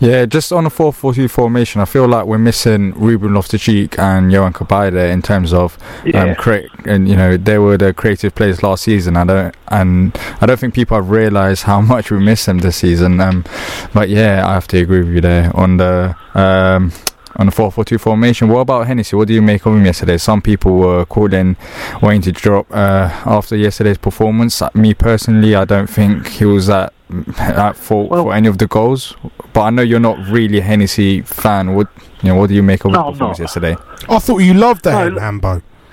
[0.00, 3.62] Yeah, just on a 4 4 2 formation, I feel like we're missing Ruben Loftus
[3.62, 6.34] Cheek and Yohan Cabaye there in terms of Yeah.
[6.38, 9.16] um, and you know they were the creative players last season.
[9.16, 12.76] I don't and I don't think people have realised how much we miss them this
[12.76, 13.20] season.
[13.20, 13.44] Um,
[13.92, 16.92] but yeah, I have to agree with you there on the um,
[17.36, 18.48] on the 4 4 2 formation.
[18.48, 19.16] What about Hennessy?
[19.16, 20.16] What do you make of him yesterday?
[20.18, 21.56] Some people were calling
[22.02, 24.60] wanting to drop uh, after yesterday's performance.
[24.62, 26.92] Uh, Me personally, I don't think he was at
[27.38, 29.14] at fault for any of the goals.
[29.52, 31.74] But I know you're not really a Hennessy fan.
[31.74, 31.88] What
[32.22, 32.36] you know?
[32.36, 33.44] What do you make of No, his performance not.
[33.44, 33.76] yesterday?
[34.08, 35.62] I thought you loved that, Hambo.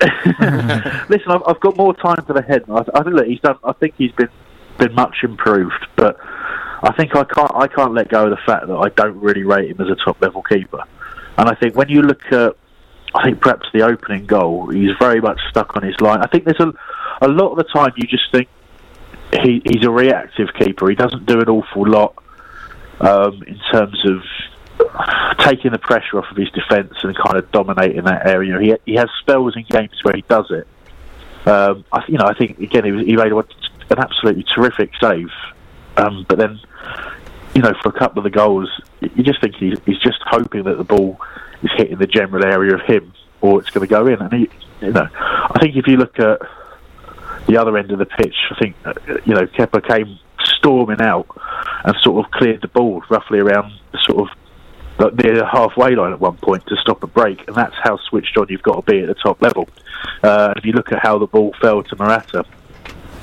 [1.08, 2.64] Listen, I've, I've got more time to the head.
[2.68, 3.56] I, I think look, he's done.
[3.64, 4.28] I think he's been
[4.78, 6.16] been much improved, but
[6.82, 9.44] I think I can't I can't let go of the fact that I don't really
[9.44, 10.82] rate him as a top level keeper.
[11.38, 12.56] And I think when you look at,
[13.14, 16.20] I think perhaps the opening goal, he's very much stuck on his line.
[16.22, 16.72] I think there's a
[17.20, 18.48] a lot of the time you just think
[19.42, 20.88] he, he's a reactive keeper.
[20.88, 22.14] He doesn't do an awful lot
[23.00, 24.22] um, in terms of
[25.38, 28.58] taking the pressure off of his defence and kind of dominating that area.
[28.60, 30.66] He he has spells in games where he does it.
[31.46, 35.30] Um, I, you know, I think again he, was, he made an absolutely terrific save,
[35.96, 36.60] um, but then
[37.54, 38.68] you know for a couple of the goals,
[39.00, 41.20] you just think he's, just hoping that the ball
[41.62, 44.20] is hitting the general area of him or it's going to go in.
[44.20, 44.48] And he,
[44.80, 46.40] you know, I think if you look at
[47.46, 51.26] the other end of the pitch, I think uh, you know Kepa came storming out
[51.84, 54.36] and sort of cleared the ball roughly around the sort of
[55.14, 58.36] near the halfway line at one point to stop a break, and that's how switched
[58.36, 59.68] on you've got to be at the top level.
[60.22, 62.44] Uh, if you look at how the ball fell to Morata,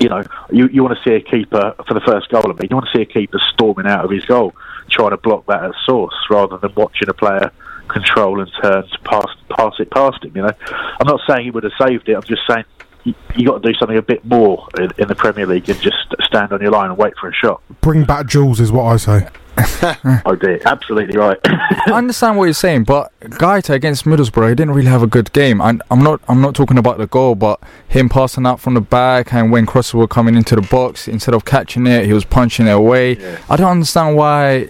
[0.00, 2.44] you know you, you want to see a keeper for the first goal.
[2.44, 4.54] I mean, you want to see a keeper storming out of his goal,
[4.90, 7.52] trying to block that at source, rather than watching a player
[7.88, 10.32] control and turn to pass pass it past him.
[10.34, 12.14] You know, I'm not saying he would have saved it.
[12.14, 12.64] I'm just saying
[13.04, 15.80] you, you got to do something a bit more in, in the Premier League and
[15.80, 17.62] just stand on your line and wait for a shot.
[17.80, 19.28] Bring back Jules is what I say.
[20.24, 21.38] oh dear, absolutely right.
[21.44, 25.32] I understand what you're saying, but Guaita against Middlesbrough, he didn't really have a good
[25.32, 25.60] game.
[25.60, 28.80] And I'm not, I'm not talking about the goal, but him passing out from the
[28.80, 32.24] back and when crosses were coming into the box, instead of catching it, he was
[32.24, 33.18] punching it away.
[33.48, 34.68] I don't understand why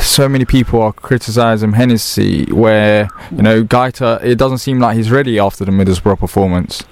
[0.00, 5.10] so many people are criticising Hennessy, where you know Guaita, it doesn't seem like he's
[5.10, 6.84] ready after the Middlesbrough performance.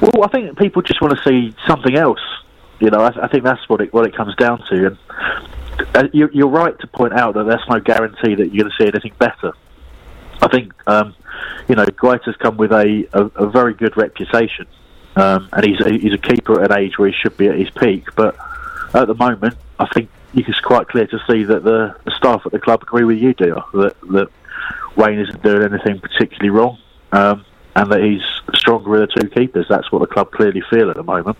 [0.00, 2.20] Well, I think people just want to see something else.
[2.78, 4.86] You know, I, I think that's what it what it comes down to.
[4.86, 4.98] And
[5.94, 8.82] uh, you're, you're right to point out that there's no guarantee that you're going to
[8.82, 9.52] see anything better.
[10.40, 11.14] I think um,
[11.68, 14.66] you know Guaita's come with a, a, a very good reputation,
[15.16, 17.58] um, and he's a, he's a keeper at an age where he should be at
[17.58, 18.14] his peak.
[18.14, 18.36] But
[18.94, 22.52] at the moment, I think it's quite clear to see that the, the staff at
[22.52, 24.28] the club agree with you, dear, that that
[24.96, 26.78] Wayne isn't doing anything particularly wrong.
[27.12, 27.44] Um,
[27.76, 28.22] and that he's
[28.58, 29.66] stronger with the two keepers.
[29.68, 31.36] That's what the club clearly feel at the moment.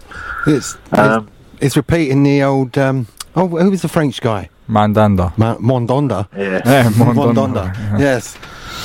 [0.47, 2.77] It's, Um, it's, it's repeating the old.
[2.79, 4.49] Um, oh, who was the French guy?
[4.69, 5.37] Mandanda.
[5.37, 6.29] Ma- Mondonda.
[6.37, 6.61] Yeah.
[6.67, 7.35] Yeah, Mondonda.
[7.75, 7.99] Mondonda.
[7.99, 8.37] Yes.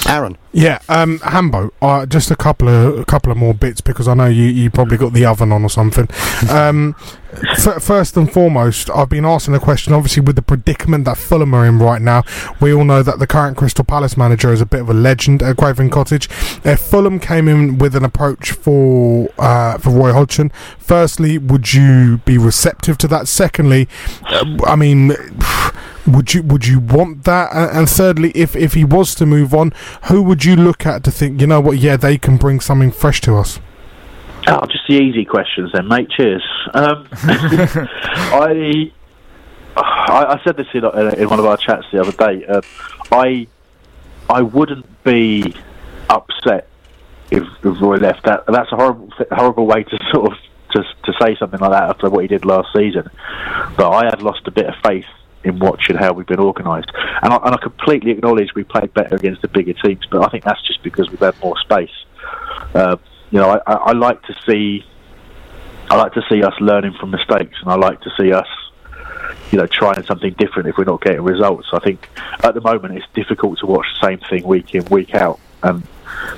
[0.07, 0.37] Aaron.
[0.51, 1.71] Yeah, um, Hambo.
[1.81, 4.69] Uh, just a couple of a couple of more bits because I know you, you
[4.69, 6.07] probably got the oven on or something.
[6.49, 6.95] Um,
[7.57, 9.93] f- first and foremost, I've been asking a question.
[9.93, 12.23] Obviously, with the predicament that Fulham are in right now,
[12.61, 15.41] we all know that the current Crystal Palace manager is a bit of a legend
[15.43, 16.29] at Craven Cottage.
[16.63, 22.17] If Fulham came in with an approach for uh, for Roy Hodgson, firstly, would you
[22.25, 23.27] be receptive to that?
[23.27, 23.87] Secondly,
[24.27, 25.13] uh, I mean.
[26.07, 27.49] Would you would you want that?
[27.53, 29.73] And thirdly, if if he was to move on,
[30.05, 32.91] who would you look at to think, you know what, yeah, they can bring something
[32.91, 33.59] fresh to us?
[34.47, 36.09] Oh, just the easy questions then, mate.
[36.11, 36.43] Cheers.
[36.73, 38.91] Um, I,
[39.75, 40.85] I I said this in,
[41.19, 42.45] in one of our chats the other day.
[42.45, 42.61] Uh,
[43.11, 43.47] I
[44.29, 45.55] I wouldn't be
[46.09, 46.67] upset
[47.31, 48.23] if, if Roy left.
[48.25, 50.37] That that's a horrible horrible way to sort of
[50.73, 53.09] to to say something like that after what he did last season.
[53.77, 55.05] But I had lost a bit of faith
[55.45, 56.91] in watching how we've been organised,
[57.21, 60.05] and I, and I completely acknowledge we played better against the bigger teams.
[60.09, 61.93] But I think that's just because we've had more space.
[62.73, 62.97] Uh,
[63.31, 64.83] you know, I, I, like to see
[65.89, 68.47] I like to see us learning from mistakes, and I like to see us,
[69.51, 71.67] you know, trying something different if we're not getting results.
[71.73, 72.09] I think
[72.43, 75.87] at the moment it's difficult to watch the same thing week in, week out, and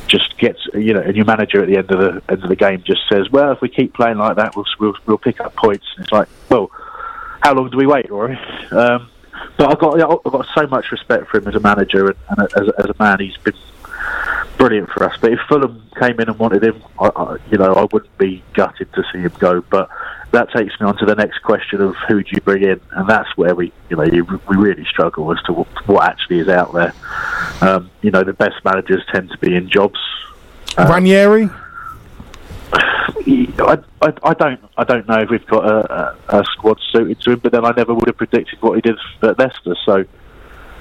[0.08, 2.56] just gets you know, and your manager at the end of the end of the
[2.56, 5.56] game just says, "Well, if we keep playing like that, we'll we'll, we'll pick up
[5.56, 6.72] points." And it's like, well,
[7.42, 8.38] how long do we wait, Rory?
[8.72, 9.10] Um,
[9.58, 12.54] but I've got I've got so much respect for him as a manager and, and
[12.56, 13.20] as, as a man.
[13.20, 13.54] He's been
[14.58, 15.16] brilliant for us.
[15.20, 18.44] But if Fulham came in and wanted him, I, I, you know, I wouldn't be
[18.54, 19.62] gutted to see him go.
[19.62, 19.90] But
[20.32, 23.08] that takes me on to the next question of who do you bring in, and
[23.08, 26.50] that's where we, you know, you, we really struggle as to what, what actually is
[26.50, 26.94] out there.
[27.62, 30.00] Um, you know, the best managers tend to be in jobs.
[30.78, 31.50] Uh, Ranieri?
[33.20, 33.78] I,
[34.24, 37.40] I, don't I don't know if we've got a, a, a squad suited to him,
[37.40, 39.76] but then I never would have predicted what he did at Leicester.
[39.86, 40.06] So,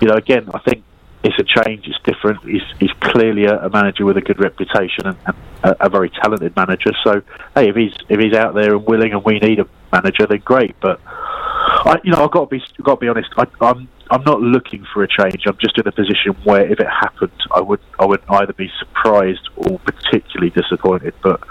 [0.01, 0.85] you know, again, I think
[1.25, 1.87] it's a change.
[1.87, 2.43] It's different.
[2.45, 6.11] He's, he's clearly a, a manager with a good reputation and, and a, a very
[6.11, 6.93] talented manager.
[7.03, 7.23] So,
[7.55, 10.43] hey, if he's if he's out there and willing, and we need a manager, then
[10.45, 10.79] great.
[10.81, 13.31] But I, you know, I've got to be got to be honest.
[13.37, 15.43] I, I'm I'm not looking for a change.
[15.47, 18.71] I'm just in a position where if it happened, I would I would either be
[18.79, 21.15] surprised or particularly disappointed.
[21.23, 21.43] But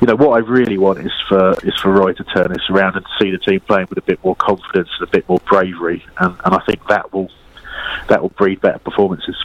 [0.00, 2.96] you know, what I really want is for is for Roy to turn this around
[2.96, 6.04] and see the team playing with a bit more confidence and a bit more bravery,
[6.18, 7.30] and, and I think that will
[8.08, 9.36] that will breed better performances.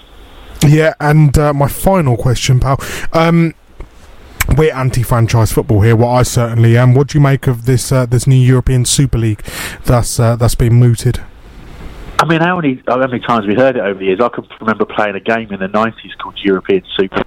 [0.66, 2.80] Yeah, and uh, my final question, pal.
[3.14, 3.54] Um,
[4.58, 5.96] we're anti-franchise football here.
[5.96, 6.94] What I certainly am.
[6.94, 9.44] What do you make of this uh, this new European Super League
[9.86, 11.22] that's uh, that's been mooted?
[12.26, 14.20] I mean, how many how many times we heard it over the years?
[14.20, 17.22] I can remember playing a game in the '90s called European Super.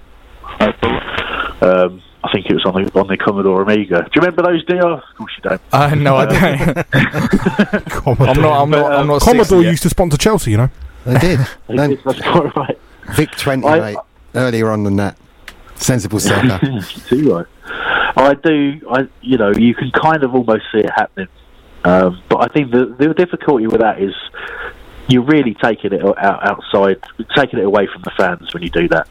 [1.61, 4.03] Um, I think it was on the on the Commodore Amiga.
[4.03, 4.97] Do you remember those, DR?
[4.97, 5.61] Of course you don't.
[5.71, 7.85] Uh, no, I don't.
[7.89, 8.27] Commodore.
[8.27, 8.61] I'm not.
[8.63, 8.91] I'm not.
[8.91, 9.21] I'm not.
[9.21, 10.69] Commodore used to sponsor Chelsea, you know.
[11.05, 11.39] They did.
[11.67, 12.79] They did, That's quite right.
[13.13, 13.97] Vic 20, I- mate.
[14.35, 15.17] Earlier on than that.
[15.75, 16.59] Sensible soccer.
[17.07, 17.45] too right.
[18.17, 18.81] I do.
[18.91, 21.29] I you know you can kind of almost see it happening,
[21.85, 24.13] um, but I think the the difficulty with that is
[25.09, 27.01] you're really taking it out outside,
[27.35, 29.07] taking it away from the fans when you do that.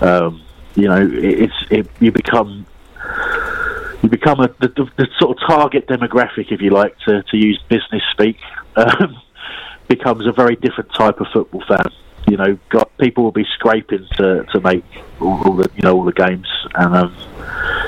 [0.00, 0.42] Um,
[0.74, 2.66] you know, it, it's it, you become
[4.02, 7.36] you become a the, the, the sort of target demographic, if you like, to to
[7.36, 8.38] use business speak.
[8.76, 9.20] Um,
[9.88, 11.84] becomes a very different type of football fan.
[12.28, 14.84] You know, got people will be scraping to, to make
[15.20, 17.16] all, all the you know all the games, and um,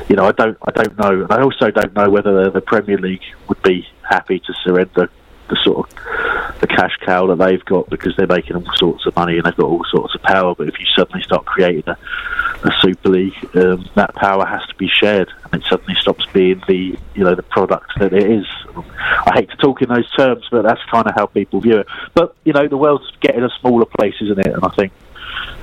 [0.08, 2.98] you know I don't I don't know, and I also don't know whether the Premier
[2.98, 5.08] League would be happy to surrender
[5.52, 9.14] the sort of the cash cow that they've got because they're making all sorts of
[9.14, 10.54] money and they've got all sorts of power.
[10.54, 11.98] But if you suddenly start creating a,
[12.66, 16.62] a Super League, um, that power has to be shared, and it suddenly stops being
[16.66, 18.46] the you know the product that it is.
[18.74, 21.86] I hate to talk in those terms, but that's kind of how people view it.
[22.14, 24.54] But you know, the world's getting a smaller place, isn't it?
[24.54, 24.92] And I think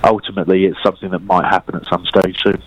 [0.04, 2.62] ultimately it's something that might happen at some stage soon.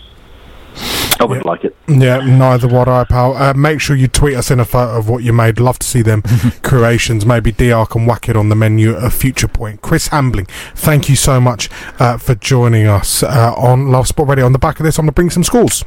[1.22, 1.76] I wouldn't like it.
[1.86, 3.36] Yeah, neither would I, pal.
[3.36, 5.60] Uh, make sure you tweet us in a photo of what you made.
[5.60, 6.22] Love to see them
[6.62, 7.24] creations.
[7.24, 9.82] Maybe DR can whack it on the menu at a future point.
[9.82, 11.70] Chris Hambling, thank you so much
[12.00, 14.46] uh, for joining us uh, on Love Sport Radio.
[14.46, 15.84] On the back of this, I'm going to bring some scores.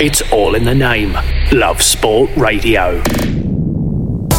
[0.00, 1.16] It's all in the name.
[1.52, 3.02] Love Sport Radio.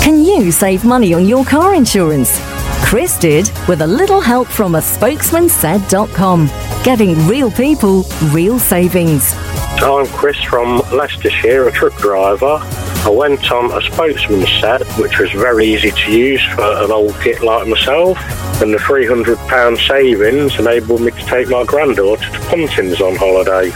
[0.01, 2.39] Can you save money on your car insurance?
[2.83, 6.47] Chris did with a little help from a spokesman said.com.
[6.83, 9.35] Getting real people, real savings.
[9.79, 12.59] I'm Chris from Leicestershire, a truck driver.
[13.03, 17.15] I went on a spokesman set, which was very easy to use for an old
[17.23, 18.17] git like myself,
[18.61, 23.71] and the £300 savings enabled me to take my granddaughter to Pontins on holiday.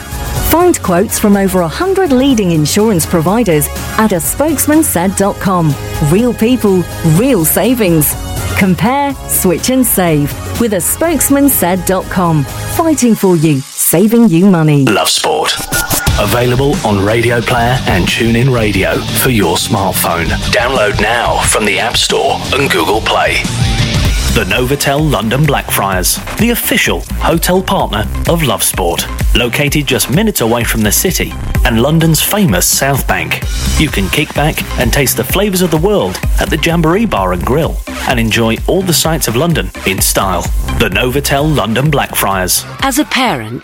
[0.55, 3.67] Find quotes from over 100 leading insurance providers
[3.99, 5.75] at a spokesmansaid.com.
[6.09, 6.81] Real people,
[7.19, 8.13] real savings.
[8.57, 12.45] Compare, switch and save with a spokesmansaid.com.
[12.45, 14.85] Fighting for you, saving you money.
[14.85, 15.53] Love Sport.
[16.21, 20.27] Available on Radio Player and TuneIn Radio for your smartphone.
[20.53, 23.43] Download now from the App Store and Google Play.
[24.35, 29.07] The Novotel London Blackfriars, the official hotel partner of Love Sport.
[29.33, 31.31] Located just minutes away from the city,
[31.63, 33.41] and London's famous South Bank.
[33.79, 37.31] You can kick back and taste the flavours of the world at the Jamboree Bar
[37.31, 37.77] and Grill
[38.09, 40.41] and enjoy all the sights of London in style.
[40.79, 42.65] The Novotel London Blackfriars.
[42.81, 43.63] As a parent,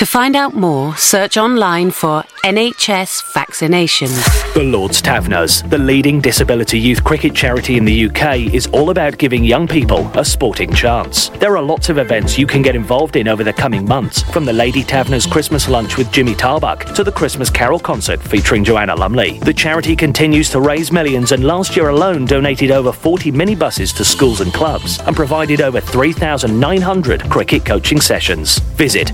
[0.00, 4.54] To find out more, search online for NHS vaccinations.
[4.54, 9.18] The Lord's Taverners, the leading disability youth cricket charity in the UK, is all about
[9.18, 11.28] giving young people a sporting chance.
[11.28, 14.46] There are lots of events you can get involved in over the coming months, from
[14.46, 18.96] the Lady Taverners Christmas lunch with Jimmy Tarbuck to the Christmas Carol concert featuring Joanna
[18.96, 19.38] Lumley.
[19.40, 24.04] The charity continues to raise millions and last year alone donated over 40 minibuses to
[24.06, 28.60] schools and clubs and provided over 3,900 cricket coaching sessions.
[28.78, 29.12] Visit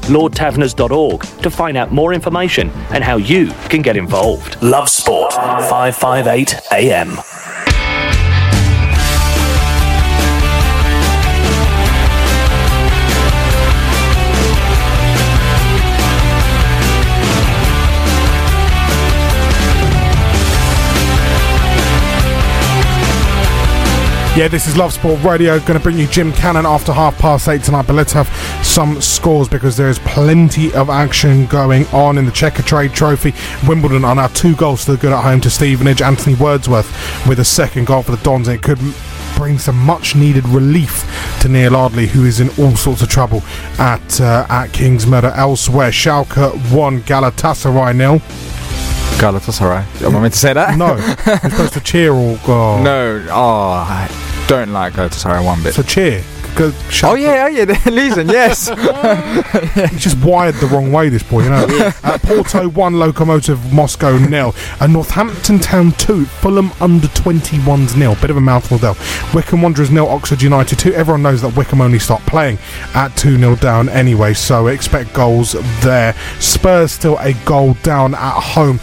[0.77, 4.61] lordtaverners.org to find out more information and how you can get involved.
[4.63, 7.46] Love Sport, 558 AM.
[24.37, 25.59] Yeah, this is Love Sport Radio.
[25.61, 28.29] Going to bring you Jim Cannon after half past eight tonight, but let's have
[28.63, 33.33] some scores because there is plenty of action going on in the Checkatrade Trophy.
[33.67, 36.03] Wimbledon are now two goals to the good at home to Stevenage.
[36.03, 38.47] Anthony Wordsworth with a second goal for the Dons.
[38.47, 38.79] It could
[39.37, 41.09] bring some much needed relief
[41.41, 43.43] to Neil Ardley, who is in all sorts of trouble
[43.79, 45.33] at uh, at Kings Meadow.
[45.35, 48.21] Elsewhere, Schalke 1, Galatasaray nil.
[49.17, 50.03] Galatasaray.
[50.05, 50.77] Am I meant to say that?
[50.79, 50.97] No.
[51.27, 52.83] You're supposed to cheer or go.
[52.83, 53.27] No.
[53.31, 54.09] Oh, I
[54.47, 55.75] don't like Galatasaray one bit.
[55.75, 56.23] So cheer.
[56.57, 56.73] Go,
[57.03, 58.29] oh yeah, oh yeah, they're losing.
[58.29, 58.69] Yes.
[59.91, 61.67] He's just wired the wrong way, this boy, you know.
[62.03, 64.55] uh, Porto 1, Lokomotiv Moscow nil.
[64.81, 68.17] And Northampton Town 2, Fulham under 21s nil.
[68.23, 68.95] Bit of a mouthful there.
[69.35, 70.95] Wycombe Wanderers nil, Oxford United 2.
[70.95, 72.59] Everyone knows that Wycombe only start playing
[72.95, 75.53] at 2 0 down anyway, so expect goals
[75.83, 76.15] there.
[76.41, 78.81] Spurs still a goal down at home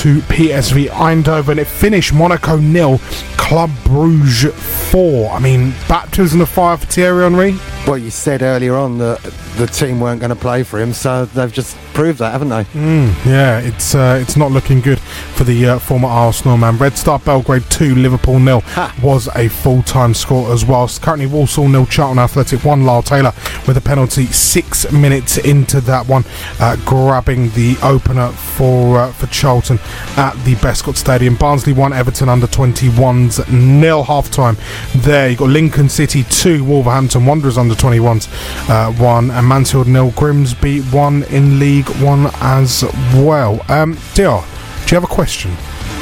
[0.00, 1.58] to PSV Eindhoven.
[1.58, 2.98] It finished Monaco nil,
[3.36, 4.54] Club Bruges
[4.90, 5.30] 4.
[5.30, 7.56] I mean, baptism of fire for Thierry Henry.
[7.86, 9.22] Well, you said earlier on that
[9.56, 12.64] the team weren't going to play for him, so they've just proved that, haven't they?
[12.64, 16.76] Mm, yeah, it's uh, it's not looking good for the uh, former Arsenal man.
[16.78, 18.62] Red Star Belgrade 2, Liverpool nil
[19.02, 20.88] was a full time score as well.
[20.88, 23.32] Currently, Walsall nil, Charlton Athletic 1, Lyle Taylor
[23.66, 26.24] with a penalty six minutes into that one,
[26.60, 29.78] uh, grabbing the opener for uh, for Charlton
[30.16, 31.36] at the Bescot Stadium.
[31.36, 34.56] Barnsley 1, Everton under 21s nil half time
[34.96, 35.28] there.
[35.28, 38.28] You've got Lincoln City 2, Wolverhampton Wanderers under 21s
[38.68, 42.84] uh, 1, and Mansfield nil, Grimsby 1 in League 1 as
[43.14, 43.64] well.
[43.68, 45.56] Um, do you have a question?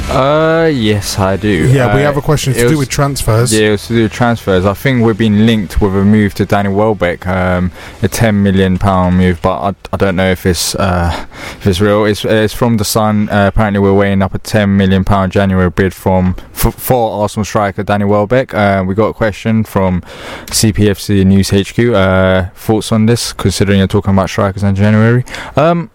[0.09, 1.47] Uh, yes, I do.
[1.71, 2.51] Yeah, we Uh, have a question.
[2.51, 3.53] It's it to do with transfers.
[3.53, 4.65] Yeah, it's to do with transfers.
[4.65, 7.71] I think we've been linked with a move to Danny Welbeck, um,
[8.01, 11.25] a ten million pound move, but I, I don't know if it's uh,
[11.57, 12.03] if it's real.
[12.03, 13.29] It's, it's from the Sun.
[13.29, 17.45] Uh, apparently, we're weighing up a ten million pound January bid from for, for Arsenal
[17.45, 18.53] striker Danny Welbeck.
[18.53, 20.01] Uh, we got a question from
[20.47, 21.79] CPFC News HQ.
[21.79, 25.23] Uh, thoughts on this, considering you're talking about strikers in January?
[25.55, 25.89] Um,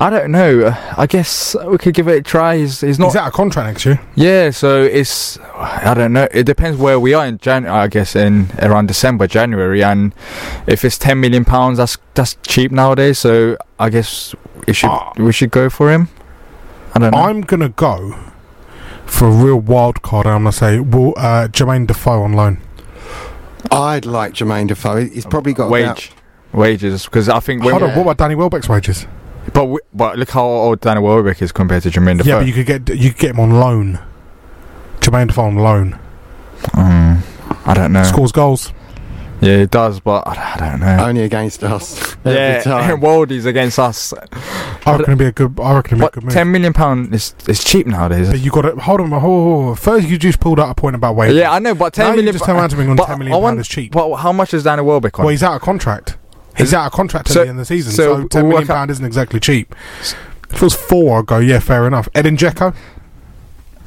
[0.00, 0.66] I don't know.
[0.66, 2.56] Uh, I guess we could give it a try.
[2.58, 3.08] He's, he's not.
[3.08, 4.00] Is that a contract next year?
[4.16, 6.26] Yeah, so it's I don't know.
[6.32, 7.76] It depends where we are in January.
[7.78, 10.12] I guess in around December, January, and
[10.66, 13.18] if it's ten million pounds, that's that's cheap nowadays.
[13.20, 14.34] So I guess
[14.66, 16.08] it should we should go for him.
[16.94, 17.18] I don't know.
[17.18, 18.18] I'm gonna go
[19.06, 20.26] for a real wild card.
[20.26, 22.58] I'm gonna say will uh, Jermaine Defoe on loan.
[23.70, 25.06] I'd like Jermaine Defoe.
[25.06, 26.10] He's probably got Wage, about-
[26.52, 27.62] wages, because I think.
[27.62, 29.06] Hold on, what about Danny Welbeck's wages?
[29.52, 32.30] But we, but look how old Danny Welbeck is compared to Jermaine Defoe.
[32.30, 34.00] Yeah, but you could get you could get him on loan.
[35.00, 35.98] Jermaine Defoe on loan.
[36.62, 37.22] Mm,
[37.66, 38.04] I don't know.
[38.04, 38.72] Scores goals.
[39.40, 41.04] Yeah, it does, but I, I don't know.
[41.04, 42.16] Only against us.
[42.24, 43.00] every yeah, time.
[43.02, 44.14] Worldies against us.
[44.14, 45.60] I reckon it'd be a good.
[45.60, 46.32] I reckon it'd be a good move.
[46.32, 48.30] ten million pound is is cheap nowadays.
[48.30, 49.10] But you got to hold on.
[49.10, 49.78] Hold, hold, hold.
[49.78, 51.36] First, you just pulled out a point about wages.
[51.36, 52.26] Yeah, I know, but ten now million.
[52.28, 53.92] You just turn around to me on ten million I want- pound is cheap.
[53.92, 55.26] But how much is Danny Welbeck on?
[55.26, 56.16] Well, he's out of contract.
[56.56, 58.50] He's out of contract at So- the end of the season, so so, ten we'll
[58.50, 59.74] million work out- pound isn't exactly cheap.
[60.50, 62.08] If it was four, I'd go, yeah, fair enough.
[62.14, 62.74] Edin Dzeko,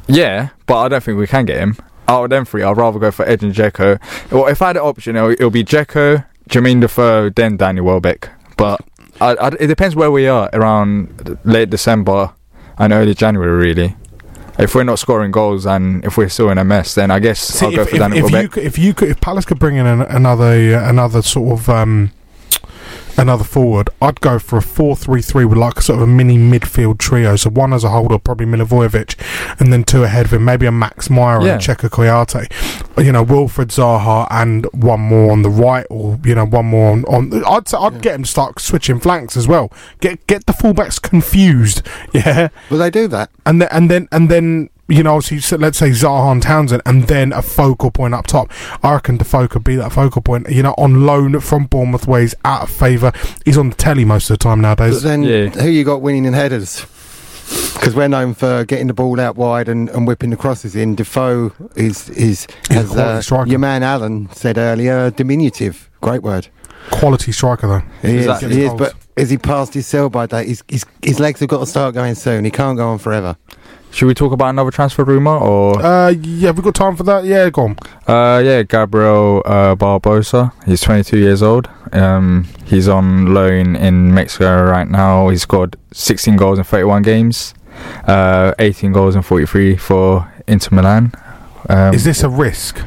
[0.08, 1.78] Yeah, but I don't think we can get him.
[2.08, 4.00] Out of them three, I'd rather go for Edin Dzeko.
[4.32, 8.30] Well, if I had an option, it'll, it'll be Dzeko, Jermaine Defoe, then Daniel Welbeck.
[8.56, 8.80] But
[9.20, 12.32] I, I, it depends where we are around late December
[12.78, 13.96] and early January, really.
[14.60, 17.40] if we're not scoring goals and if we're still in a mess, then I guess
[17.40, 18.52] See, I'll go for if, Danny if you Welbeck.
[18.52, 22.12] could, if you could, if Palace could bring in an, another another sort of um,
[23.18, 27.36] another forward, I'd go for a four-three-three with like sort of a mini midfield trio.
[27.36, 30.72] So one as a holder, probably Milivojevic, and then two ahead of him, maybe a
[30.72, 31.54] Max Meyer Yeah.
[31.54, 33.04] and Cheikhou Kouyaté.
[33.04, 36.92] You know, Wilfried Zaha and one more on the right, or you know, one more
[36.92, 37.06] on.
[37.06, 39.72] on I'd say I'd get him to start switching flanks as well.
[40.00, 41.82] Get get the fullbacks confused.
[42.14, 43.30] Yeah, Will they do that?
[43.46, 46.82] and then and then and then you know, obviously, so let's say Zaha and Townsend,
[46.86, 48.52] and then a focal point up top.
[48.84, 50.50] I reckon Defoe could be that focal point.
[50.50, 53.12] You know, on loan from Bournemouth, where he's out of favour.
[53.46, 55.04] He's on the telly most of the time But nowadays.
[55.04, 56.86] then, who you got winning in headers?
[57.76, 60.96] Because we're known for getting the ball out wide and, and whipping the crosses in.
[60.96, 65.90] Defoe is is He's as uh, your man Alan said earlier, diminutive.
[66.02, 66.48] Great word.
[66.92, 67.84] Quality striker though.
[68.08, 68.50] He Exactly.
[68.50, 70.48] is, he is, but is he past his sell by date?
[70.48, 72.44] His, his, his legs have got to start going soon.
[72.46, 73.38] He can't go on forever.
[73.92, 75.82] Should we talk about another transfer rumor or?
[75.82, 77.24] Uh, yeah, have we got time for that?
[77.26, 77.78] Yeah, go on.
[78.08, 80.52] Uh, yeah, Gabriel uh, Barbosa.
[80.66, 81.68] He's 22 years old.
[81.94, 85.30] Um, he's on loan in Mexico right now.
[85.30, 87.54] He scored 16 goals in 31 games,
[88.06, 91.12] uh, 18 goals in 43 for Inter Milan.
[91.70, 92.80] Um, Is this a risk?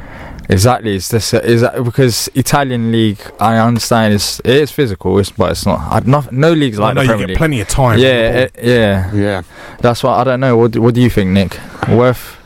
[0.50, 0.96] Exactly.
[0.96, 3.20] It's this uh, is that because Italian league.
[3.38, 5.78] I understand it's it is physical, it's, but it's not.
[5.80, 7.38] I, not no leagues Well, like no, the you Premier get League.
[7.38, 9.42] plenty of time Yeah, it- yeah, yeah.
[9.80, 10.56] That's why I don't know.
[10.56, 11.58] What do, what do you think, Nick?
[11.88, 12.36] Worth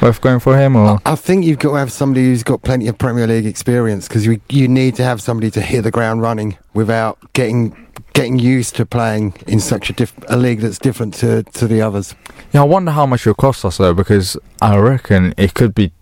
[0.00, 0.98] worth going for him or?
[1.06, 4.26] I think you've got to have somebody who's got plenty of Premier League experience because
[4.26, 7.76] you, you need to have somebody to hit the ground running without getting
[8.12, 11.82] getting used to playing in such a, diff- a league that's different to, to the
[11.82, 12.14] others.
[12.52, 15.92] Yeah, I wonder how much it'll cost us though, because I reckon it could be.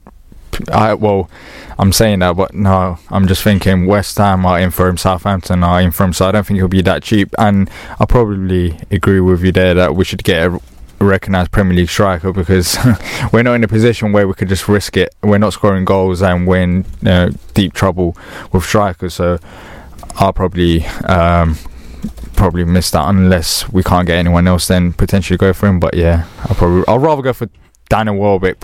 [0.72, 1.31] I well,
[1.78, 5.62] I'm saying that, but no, I'm just thinking West Ham are in for him, Southampton
[5.62, 7.35] are in for him, so I don't think he'll be that cheap.
[7.39, 10.60] And I probably agree with you there that we should get a
[11.01, 12.78] recognised Premier League striker because
[13.32, 15.14] we're not in a position where we could just risk it.
[15.22, 18.16] We're not scoring goals and we're in know, deep trouble
[18.52, 19.14] with strikers.
[19.14, 19.39] So
[20.16, 21.56] I'll probably um,
[22.35, 24.68] probably miss that unless we can't get anyone else.
[24.68, 25.81] Then potentially go for him.
[25.81, 27.48] But yeah, I'll probably I'll rather go for
[27.89, 28.60] Daniel Welbeck.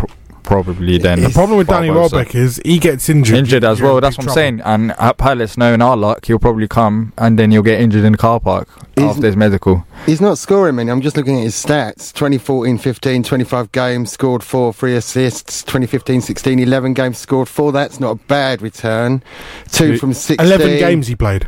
[0.50, 1.22] Pr- Probably then.
[1.22, 2.12] The problem with Danny Barbosa.
[2.12, 3.36] Welbeck is he gets injured.
[3.36, 4.00] Injured as well.
[4.00, 4.60] That's big what I'm saying.
[4.64, 8.12] And at Palace, knowing our luck, he'll probably come and then you'll get injured in
[8.12, 8.68] the car park
[8.98, 9.86] after his medical.
[10.06, 10.90] He's not scoring many.
[10.90, 15.62] I'm just looking at his stats 2014 15, 25 games, scored four, three assists.
[15.62, 17.70] 2015 16, 11 games, scored four.
[17.70, 19.22] That's not a bad return.
[19.70, 20.44] Two from 16.
[20.44, 21.46] 11 games he played.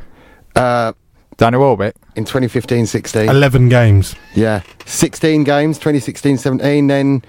[0.55, 0.93] Uh,
[1.39, 1.97] Danny Welbeck?
[2.15, 3.29] In 2015 16.
[3.29, 4.15] 11 games.
[4.35, 4.63] Yeah.
[4.87, 6.87] 16 games, 2016 17.
[6.87, 7.23] Then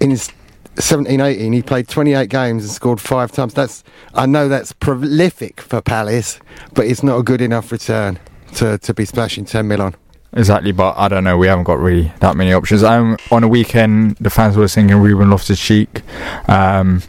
[0.00, 0.30] in his
[0.78, 3.54] 17 18, he played 28 games and scored five times.
[3.54, 3.82] That's
[4.14, 6.38] I know that's prolific for Palace,
[6.74, 8.18] but it's not a good enough return
[8.56, 9.94] to, to be splashing 10 mil on.
[10.32, 11.38] Exactly, but I don't know.
[11.38, 12.82] We haven't got really that many options.
[12.82, 16.02] Um, on a weekend, the fans were singing Ruben Loftus Cheek.
[16.48, 17.02] Um,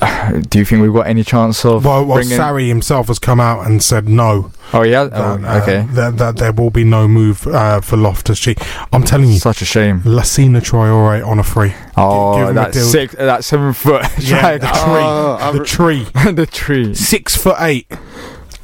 [0.48, 2.38] do you think we've got any chance of Well, well bringing?
[2.38, 4.52] Sarri himself has come out and said no.
[4.72, 5.86] Oh yeah, that, oh, uh, okay.
[5.94, 8.58] that, that there will be no move uh, for Loftus Cheek.
[8.92, 10.00] I'm telling you, such a shame.
[10.02, 11.74] Lacina Traore on a free.
[11.96, 15.64] Oh, Give him a that six, that seven foot Yeah, the striker.
[15.64, 17.90] tree, the tree, the tree, six foot eight.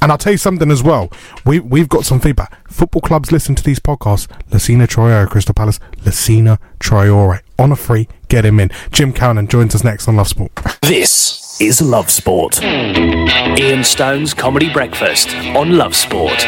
[0.01, 1.11] And I'll tell you something as well.
[1.45, 2.55] We we've got some feedback.
[2.69, 4.27] Football clubs listen to these podcasts.
[4.51, 5.79] Lacina Traore, Crystal Palace.
[6.03, 8.07] Lacina Traore on a free.
[8.35, 8.69] Get him in.
[8.91, 10.51] Jim Cannon joins us next on Love Sport.
[10.81, 12.61] This is Love Sport.
[12.61, 16.43] Ian Stone's Comedy Breakfast on Love Sport.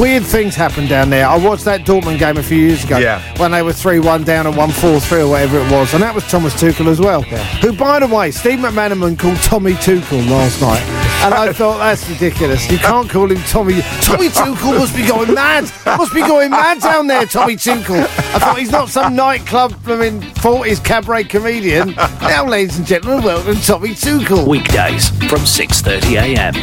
[0.00, 1.28] Weird things happen down there.
[1.28, 3.20] I watched that Dortmund game a few years ago Yeah.
[3.38, 5.94] when they were 3 1 down and 1 4 3 or whatever it was.
[5.94, 7.22] And that was Thomas Tuchel as well.
[7.22, 11.07] Who, by the way, Steve McManaman called Tommy Tuchel last night.
[11.20, 12.70] And I thought, that's ridiculous.
[12.70, 13.80] You can't call him Tommy.
[14.00, 15.70] Tommy Tuchel must be going mad.
[15.84, 18.02] Must be going mad down there, Tommy Tuchel.
[18.02, 21.96] I thought he's not some nightclub, I mean, 40s cabaret comedian.
[22.20, 24.46] Now, ladies and gentlemen, welcome Tommy Tuchel.
[24.46, 26.54] Weekdays from 6:30 a.m.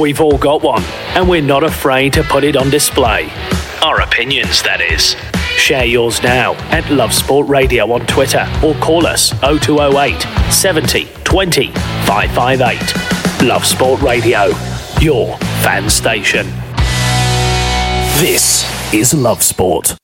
[0.00, 0.82] We've all got one,
[1.14, 3.30] and we're not afraid to put it on display.
[3.80, 5.14] Our opinions, that is.
[5.56, 10.20] Share yours now at Love Sport Radio on Twitter or call us 0208
[10.52, 13.48] 70 20 558.
[13.48, 14.46] Love Sport Radio,
[15.00, 16.46] your fan station.
[18.20, 18.64] This
[18.94, 19.96] is Love Sport.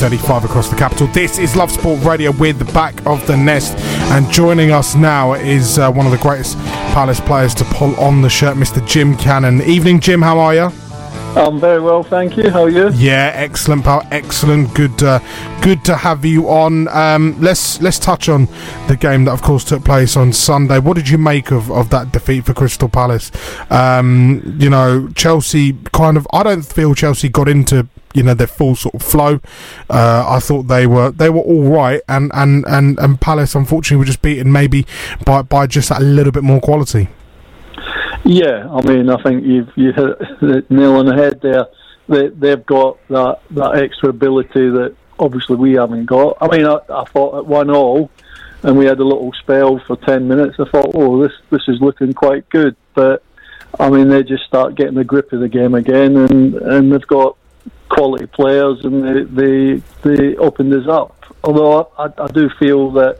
[0.00, 0.20] Yeah, Ethan.
[0.20, 1.06] 9.35 across the capital.
[1.08, 3.78] This is Love Sport Radio with the back of the nest.
[4.12, 6.56] And joining us now is uh, one of the greatest
[6.94, 8.86] Palace players to pull on the shirt, Mr.
[8.86, 9.62] Jim Cannon.
[9.62, 10.22] Evening, Jim.
[10.22, 10.89] How are you?
[11.36, 12.50] I'm very well, thank you.
[12.50, 12.90] How are you?
[12.90, 14.06] Yeah, excellent, pal.
[14.10, 14.74] Excellent.
[14.74, 15.20] Good, uh,
[15.62, 16.88] good to have you on.
[16.88, 18.48] Um, let's let's touch on
[18.88, 20.80] the game that, of course, took place on Sunday.
[20.80, 23.30] What did you make of, of that defeat for Crystal Palace?
[23.70, 26.26] Um, you know, Chelsea kind of.
[26.32, 29.40] I don't feel Chelsea got into you know their full sort of flow.
[29.88, 33.98] Uh, I thought they were they were all right, and and and and Palace unfortunately
[33.98, 34.84] were just beaten maybe
[35.24, 37.08] by by just a little bit more quality.
[38.32, 41.66] Yeah, I mean, I think you've you hit the nail on the head there.
[42.08, 46.38] They they've got that that extra ability that obviously we haven't got.
[46.40, 48.08] I mean, I, I thought at one all,
[48.62, 50.60] and we had a little spell for ten minutes.
[50.60, 53.24] I thought, oh, this this is looking quite good, but
[53.80, 57.06] I mean, they just start getting the grip of the game again, and and they've
[57.08, 57.36] got
[57.88, 61.16] quality players, and they they they opened us up.
[61.42, 63.18] Although I, I do feel that,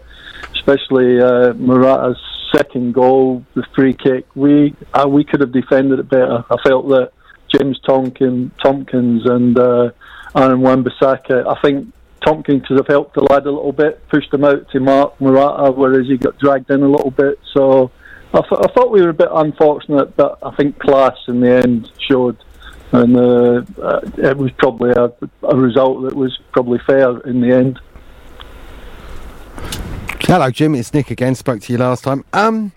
[0.54, 2.16] especially uh, Morata's
[2.54, 6.44] second goal, the free kick, we uh, we could have defended it better.
[6.50, 7.12] I felt that
[7.54, 9.90] James Tonkin, Tomkins and uh,
[10.36, 11.92] Aaron Wan-Bissaka, I think
[12.24, 15.72] Tomkins could have helped the lad a little bit, pushed him out to Mark Morata,
[15.72, 17.38] whereas he got dragged in a little bit.
[17.54, 17.90] So
[18.32, 21.50] I, th- I thought we were a bit unfortunate, but I think class in the
[21.50, 22.36] end showed.
[22.92, 25.12] And uh, uh, it was probably a,
[25.46, 27.80] a result that was probably fair in the end.
[30.30, 30.76] Hello, Jim.
[30.76, 31.34] It's Nick again.
[31.34, 32.24] Spoke to you last time.
[32.32, 32.70] Um,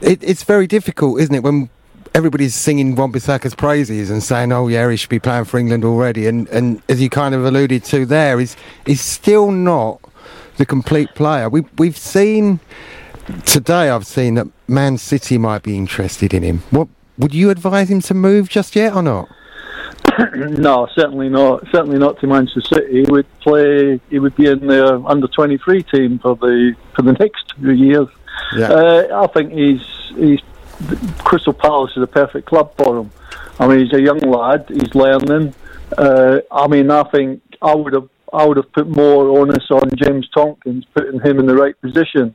[0.00, 1.68] it, it's very difficult, isn't it, when
[2.14, 6.28] everybody's singing Wan-Bissaka's praises and saying, "Oh yeah, he should be playing for England already."
[6.28, 8.54] And and as you kind of alluded to there, is
[8.86, 10.00] he's still not
[10.58, 11.48] the complete player.
[11.48, 12.60] We we've seen
[13.44, 13.90] today.
[13.90, 16.62] I've seen that Man City might be interested in him.
[16.70, 16.86] What
[17.18, 19.28] would you advise him to move just yet or not?
[20.34, 21.64] no, certainly not.
[21.72, 23.02] Certainly not to Manchester City.
[23.04, 24.00] He would play.
[24.10, 27.72] He would be in the under twenty three team for the for the next few
[27.72, 28.08] years.
[28.56, 28.72] Yeah.
[28.72, 29.82] Uh, I think he's
[30.16, 30.40] he's
[31.18, 33.10] Crystal Palace is a perfect club for him.
[33.58, 34.66] I mean, he's a young lad.
[34.68, 35.54] He's learning.
[35.96, 39.90] Uh, I mean, I think I would have I would have put more onus on
[39.96, 42.34] James Tomkins, putting him in the right position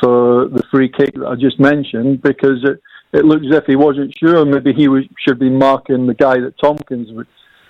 [0.00, 2.80] for the free kick that I just mentioned, because it
[3.12, 4.44] it looked as if he wasn't sure.
[4.44, 7.08] Maybe he was, should be marking the guy that Tomkins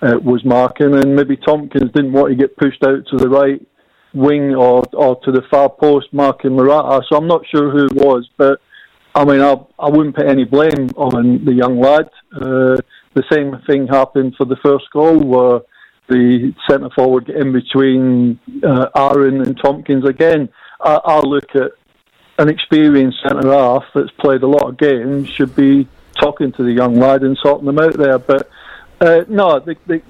[0.01, 3.65] uh, was marking, and maybe Tomkins didn't want to get pushed out to the right
[4.13, 7.03] wing or or to the far post marking Morata.
[7.09, 8.59] So I'm not sure who it was, but
[9.15, 12.09] I mean, I I wouldn't put any blame on the young lad.
[12.35, 12.77] Uh,
[13.13, 15.61] the same thing happened for the first goal, where
[16.09, 20.49] the centre forward in between uh, Aaron and Tomkins again.
[20.81, 21.71] I, I look at
[22.37, 25.87] an experienced centre half that's played a lot of games should be
[26.19, 28.17] talking to the young lad and sorting them out there.
[28.17, 28.49] But
[28.99, 30.01] uh, no, the, the,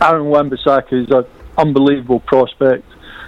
[0.00, 1.24] Aaron Wan-Bissaka is an
[1.56, 2.84] unbelievable prospect,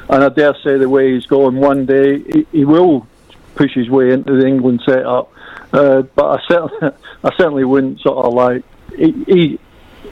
[0.09, 3.06] and I dare say the way he's going, one day he, he will
[3.55, 5.32] push his way into the England setup.
[5.72, 8.64] Uh, but I certainly, I certainly wouldn't sort of like
[8.97, 9.12] he.
[9.26, 9.60] he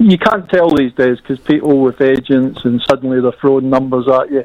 [0.01, 4.31] you can't tell these days because people with agents and suddenly they're throwing numbers at
[4.31, 4.45] you.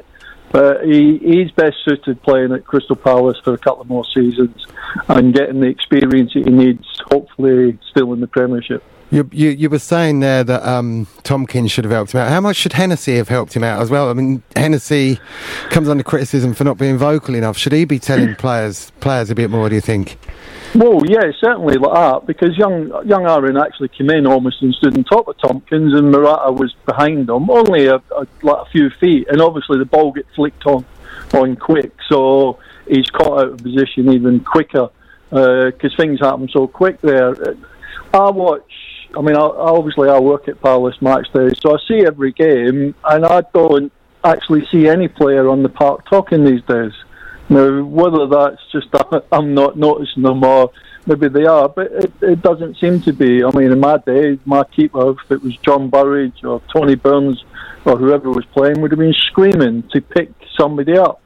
[0.50, 4.66] But he, he's best suited playing at Crystal Palace for a couple of more seasons
[5.08, 8.82] and getting the experience that he needs, hopefully still in the Premiership.
[9.10, 12.28] You, you you were saying there that um, Tomkins should have helped him out.
[12.28, 14.10] How much should Hennessy have helped him out as well?
[14.10, 15.18] I mean, Hennessy
[15.70, 17.56] comes under criticism for not being vocal enough.
[17.56, 19.70] Should he be telling players players a bit more?
[19.70, 20.18] Do you think?
[20.74, 24.96] Well, yeah, certainly like that because young young Aaron actually came in almost and stood
[24.96, 28.90] on top of Tomkins, and Morata was behind him, only a, a like a few
[28.90, 30.84] feet, and obviously the ball gets flicked on
[31.34, 34.90] on quick, so he's caught out of position even quicker
[35.32, 37.34] uh, because things happen so quick there.
[38.12, 38.70] I watch.
[39.16, 42.94] I mean, I, obviously I work at Palace match day, so I see every game,
[43.04, 43.90] and I don't
[44.22, 46.92] actually see any player on the park talking these days.
[47.48, 48.88] Now, whether that's just
[49.32, 50.70] I'm not noticing them or
[51.06, 53.42] maybe they are, but it, it doesn't seem to be.
[53.42, 57.42] I mean, in my day, my keeper, if it was John Burridge or Tony Burns
[57.84, 61.20] or whoever was playing, would have been screaming to pick somebody up.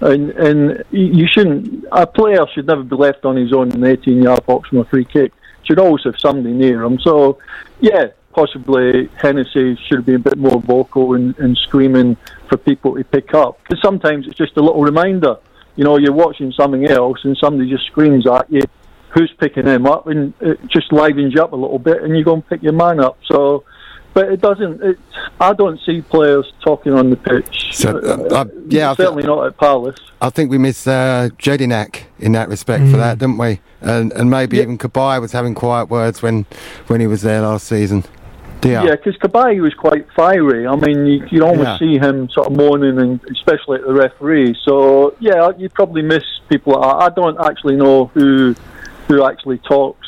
[0.00, 1.84] And and you shouldn't.
[1.92, 4.84] A player should never be left on his own in the 18-yard box from a
[4.84, 5.32] free kick.
[5.64, 6.98] Should always have somebody near him.
[7.00, 7.38] So,
[7.80, 12.16] yeah, possibly Hennessy should be a bit more vocal and, and screaming
[12.48, 13.62] for people to pick up.
[13.62, 15.36] Because sometimes it's just a little reminder.
[15.76, 18.62] You know, you're watching something else and somebody just screams at you,
[19.10, 22.24] who's picking him up, and it just livens you up a little bit, and you
[22.24, 23.18] go and pick your man up.
[23.26, 23.64] So,
[24.12, 24.82] but it doesn't.
[24.82, 24.98] It,
[25.40, 27.68] I don't see players talking on the pitch.
[27.72, 29.98] So, uh, uh, yeah, I thi- certainly not at Palace.
[30.20, 33.60] I think we miss uh, Jedinak in that respect for that, didn't we?
[33.80, 36.44] And and maybe even Cabaye was having quiet words when
[36.88, 38.04] when he was there last season.
[38.62, 38.84] Yeah.
[38.84, 40.66] Yeah, because Cabaye was quite fiery.
[40.66, 41.78] I mean, you, you almost Yeah.
[41.78, 44.56] see him sort of moaning, and especially at the referee.
[44.64, 46.74] So yeah, you probably miss people.
[46.80, 46.86] That.
[46.86, 48.54] I don't actually know who
[49.08, 50.06] who actually talks.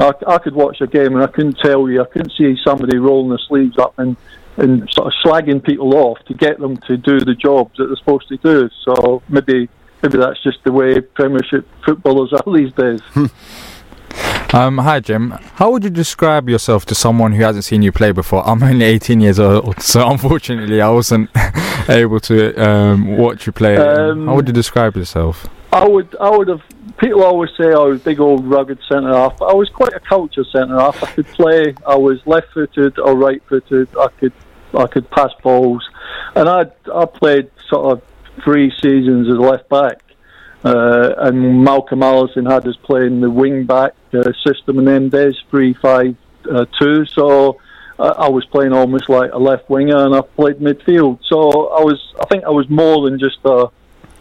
[0.00, 2.00] I, I could watch a game and I couldn't tell you.
[2.02, 4.16] I couldn't see somebody rolling their sleeves up and
[4.56, 7.96] and sort of slagging people off to get them to do the jobs that they're
[7.96, 8.68] supposed to do.
[8.84, 9.68] So maybe
[10.02, 13.00] maybe that's just the way Premiership footballers are these days.
[14.54, 15.30] Um, hi Jim.
[15.54, 18.46] How would you describe yourself to someone who hasn't seen you play before?
[18.46, 21.30] I'm only 18 years old, so unfortunately I wasn't
[21.88, 23.78] able to um, watch you play.
[23.78, 25.48] Um, How would you describe yourself?
[25.72, 26.60] I would, I would have.
[26.98, 30.00] People always say I was big old rugged centre half, but I was quite a
[30.00, 31.02] culture centre half.
[31.02, 31.74] I could play.
[31.86, 33.88] I was left footed or right footed.
[33.98, 34.34] I could,
[34.74, 35.88] I could pass balls,
[36.34, 38.02] and I, I played sort of
[38.44, 40.02] three seasons as left back.
[40.64, 45.42] Uh, and Malcolm Allison had us playing the wing back uh, system and then there's
[45.50, 46.16] three five
[46.50, 47.04] uh, two.
[47.06, 47.60] So
[47.98, 51.20] I, I was playing almost like a left winger, and I played midfield.
[51.24, 53.70] So I was, I think I was more than just a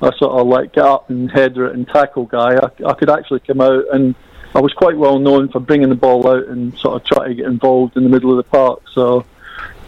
[0.01, 2.55] a sort of like get up and header it and tackle guy.
[2.55, 4.15] I, I could actually come out and
[4.55, 7.35] I was quite well known for bringing the ball out and sort of trying to
[7.35, 8.81] get involved in the middle of the park.
[8.93, 9.25] So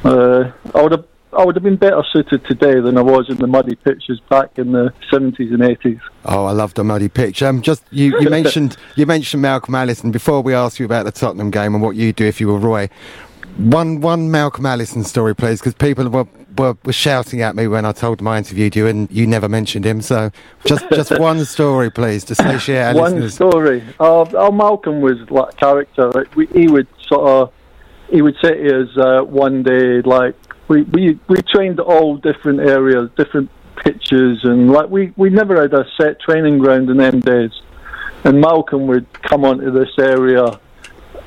[0.06, 1.06] uh, I would have
[1.38, 4.58] I would have been better suited today than I was in the muddy pitches back
[4.58, 6.00] in the seventies and eighties.
[6.26, 7.42] Oh, I love the muddy pitch.
[7.44, 11.12] Um, just you, you mentioned you mentioned Malcolm Allison before we asked you about the
[11.12, 12.90] Tottenham game and what you'd do if you were Roy.
[13.58, 16.26] One one Malcolm Allison story, please, because people were,
[16.58, 19.48] were were shouting at me when I told them I interviewed you, and you never
[19.48, 20.02] mentioned him.
[20.02, 20.32] So
[20.66, 23.36] just just one story, please, to satiate our One listeners.
[23.36, 23.84] story.
[24.00, 26.10] Uh, oh, Malcolm was like a character.
[26.10, 27.54] Like, we, he would sort of,
[28.10, 30.36] he would say to us uh, one day, like
[30.74, 33.50] we, we we trained all different areas, different
[33.84, 37.52] pitches, and like we we never had a set training ground in them days.
[38.24, 40.60] And Malcolm would come onto this area,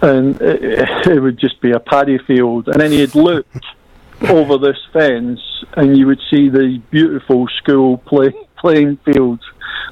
[0.01, 3.47] and it, it would just be a paddy field, and then he'd look
[4.23, 5.41] over this fence,
[5.75, 9.43] and you would see the beautiful school play, playing fields.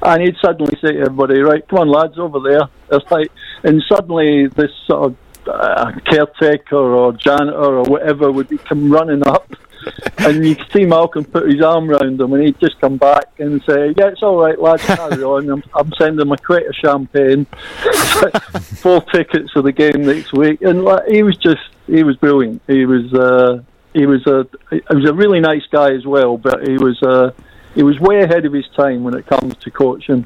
[0.01, 3.31] And he'd suddenly say to everybody, "Right, come on, lads, over there." It's like,
[3.63, 5.15] and suddenly this sort of
[5.47, 9.49] uh, caretaker or janitor or whatever would be come running up,
[10.19, 13.25] and you could see Malcolm put his arm round him, and he'd just come back
[13.39, 15.49] and say, "Yeah, it's all right, lads, carry on.
[15.49, 17.45] I'm, I'm sending a crate of champagne,
[18.81, 22.61] four tickets for the game next week." And like, he was just, he was brilliant.
[22.67, 23.61] He was, uh,
[23.93, 27.31] he was a, he was a really nice guy as well, but he was, uh,
[27.75, 30.25] he was way ahead of his time when it comes to coaching,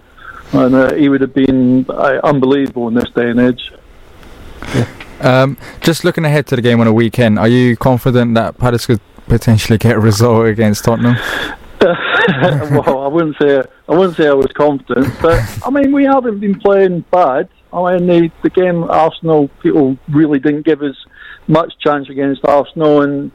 [0.54, 3.74] and uh, he would have been uh, unbelievable in this day and age.
[5.22, 8.86] Um, just looking ahead to the game on a weekend, are you confident that Palace
[8.86, 11.16] could potentially get a result against Tottenham?
[11.82, 16.40] well, I wouldn't say I wouldn't say I was confident, but I mean we haven't
[16.40, 17.48] been playing bad.
[17.72, 20.96] I mean the the game Arsenal people really didn't give us
[21.48, 23.32] much chance against Arsenal, and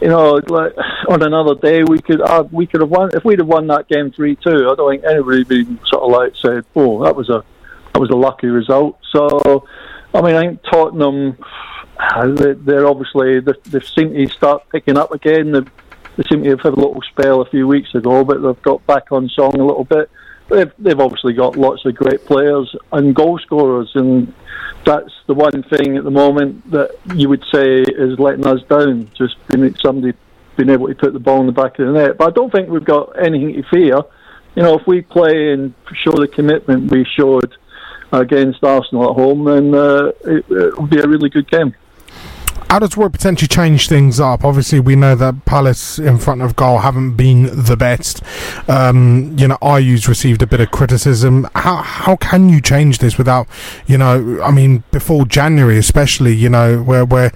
[0.00, 0.74] you know like
[1.08, 3.88] on another day we could uh, we could have won if we'd have won that
[3.88, 4.70] game three two.
[4.70, 7.42] I don't think anybody would be sort of like said, "Oh, that was a
[7.92, 9.66] that was a lucky result." So
[10.14, 11.36] I mean I think Tottenham
[11.98, 15.52] uh, they- they're obviously they, they seem to start picking up again.
[15.52, 15.70] They've,
[16.16, 18.84] they seem to have had a little spell a few weeks ago, but they've got
[18.86, 20.10] back on song a little bit.
[20.48, 24.32] They've, they've obviously got lots of great players and goal scorers, and
[24.84, 29.10] that's the one thing at the moment that you would say is letting us down.
[29.16, 30.16] Just being somebody
[30.56, 32.16] being able to put the ball in the back of the net.
[32.16, 33.98] But I don't think we've got anything to fear.
[34.56, 37.56] You know, if we play and show the commitment we showed
[38.12, 41.74] against Arsenal at home, then uh, it, it'll be a really good game.
[42.70, 44.44] How does Roy potentially change things up?
[44.44, 48.22] Obviously, we know that Palace in front of goal haven't been the best.
[48.68, 51.48] Um, you know, Ayew's received a bit of criticism.
[51.54, 53.48] How how can you change this without,
[53.86, 57.32] you know, I mean, before January, especially, you know, where where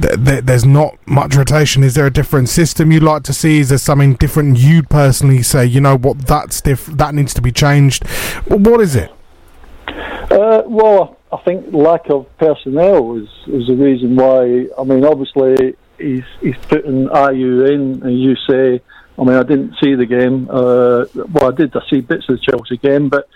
[0.00, 1.84] th- th- there's not much rotation.
[1.84, 3.58] Is there a different system you'd like to see?
[3.58, 5.66] Is there something different you'd personally say?
[5.66, 8.06] You know what, that's diff- that needs to be changed.
[8.46, 9.12] What is it?
[9.88, 14.68] Uh, well, I think lack of personnel is, the reason why.
[14.78, 18.80] I mean, obviously he's he's putting Ayew in, and you say,
[19.18, 20.48] I mean, I didn't see the game.
[20.50, 21.76] Uh, well, I did.
[21.76, 23.28] I see bits of the Chelsea game, but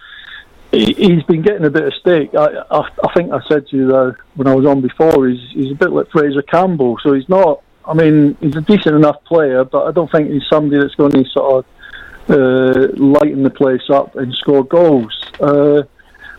[0.72, 2.34] he, he's been getting a bit of stake.
[2.34, 5.50] I, I I think I said to you though when I was on before, he's
[5.52, 6.98] he's a bit like Fraizer Campbell.
[7.02, 7.62] So he's not.
[7.84, 11.12] I mean, he's a decent enough player, but I don't think he's somebody that's going
[11.12, 15.18] to sort of uh, lighten the place up and score goals.
[15.40, 15.84] Uh,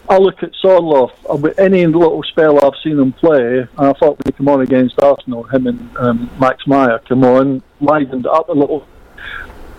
[0.09, 4.17] I look at Sørloth, uh, any little spell I've seen him play, and I thought
[4.25, 8.49] he come on against Arsenal, him and um, Max Meyer come on, livened it up
[8.49, 8.87] a little.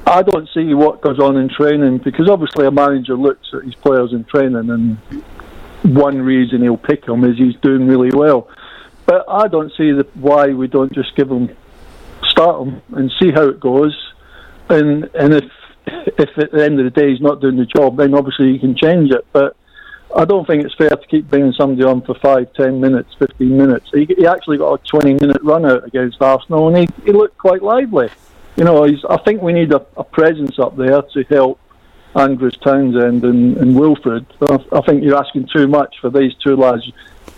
[0.07, 3.74] I don't see what goes on in training because obviously a manager looks at his
[3.74, 4.97] players in training, and
[5.82, 8.48] one reason he'll pick him is he's doing really well.
[9.07, 11.57] but I don't see the, why we don't just give him
[12.23, 13.97] start him and see how it goes.
[14.69, 15.51] And and if
[15.86, 18.61] if at the end of the day he's not doing the job, then obviously you
[18.61, 19.27] can change it.
[19.32, 19.57] But
[20.16, 23.57] I don't think it's fair to keep bringing somebody on for five, ten minutes, fifteen
[23.57, 23.91] minutes.
[23.93, 27.62] He, he actually got a twenty-minute run out against Arsenal, and he, he looked quite
[27.62, 28.09] lively.
[28.57, 31.61] You know, I think we need a, a presence up there to help
[32.15, 34.27] Andros Townsend and, and Wilfried.
[34.51, 36.91] I, I think you're asking too much for these two lads.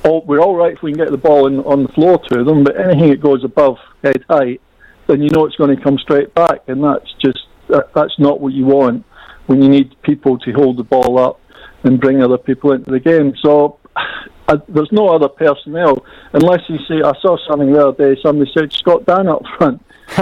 [0.05, 2.43] All, we're all right if we can get the ball in, on the floor to
[2.43, 4.61] them, but anything that goes above head height,
[5.07, 8.41] then you know it's going to come straight back, and that's just that, that's not
[8.41, 9.05] what you want
[9.47, 11.39] when you need people to hold the ball up
[11.85, 13.35] and bring other people into the game.
[13.43, 13.79] So
[14.49, 17.03] I, there's no other personnel unless you see.
[17.03, 18.21] I saw something the other day.
[18.23, 19.85] Somebody said Scott Dann up front.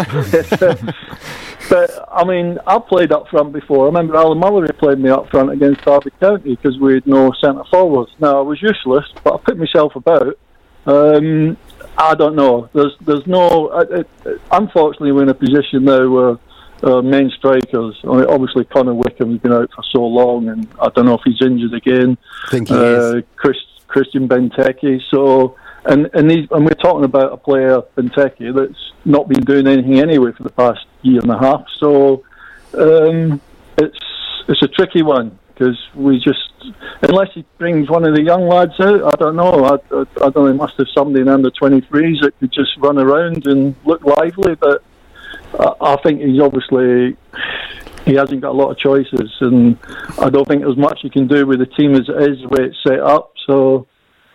[1.69, 3.85] but I mean, I've played up front before.
[3.85, 7.33] I remember Alan Mullery played me up front against Derby County because we had no
[7.41, 8.13] centre forwards.
[8.21, 10.39] Now I was useless, but I put myself about.
[10.87, 11.57] Um,
[11.99, 12.69] I don't know.
[12.73, 13.69] There's there's no.
[13.69, 14.05] Uh,
[14.53, 16.37] unfortunately, we're in a position now where
[16.83, 17.99] uh, main strikers.
[18.05, 21.23] I mean, obviously, Connor Wickham's been out for so long, and I don't know if
[21.25, 22.17] he's injured again.
[22.47, 23.25] I think he uh, is.
[23.37, 25.01] Chris, Christian Benteke.
[25.11, 29.67] So, and and, these, and we're talking about a player Benteke that's not been doing
[29.67, 31.67] anything anyway for the past year and a half.
[31.79, 32.25] So,
[32.75, 33.41] um,
[33.79, 33.99] it's
[34.49, 36.39] it's a tricky one because we just
[37.03, 39.65] unless he brings one of the young lads out, I don't know.
[39.65, 40.47] I, I, I don't know.
[40.47, 44.03] He must have somebody in under twenty threes that could just run around and look
[44.03, 44.83] lively, but.
[45.59, 47.17] I I think he's obviously
[48.05, 49.79] he hasn't got a lot of choices, and
[50.19, 52.49] I don't think there's much you can do with the team as it is, the
[52.49, 53.33] way it's set up.
[53.47, 53.87] So,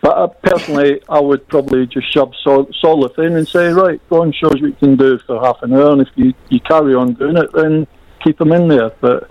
[0.02, 4.22] but uh, personally, I would probably just shove Sol- Solif in and say, right, go
[4.22, 6.60] and show us what you can do for half an hour, and if you, you
[6.60, 7.86] carry on doing it, then
[8.22, 8.90] keep him in there.
[9.00, 9.30] But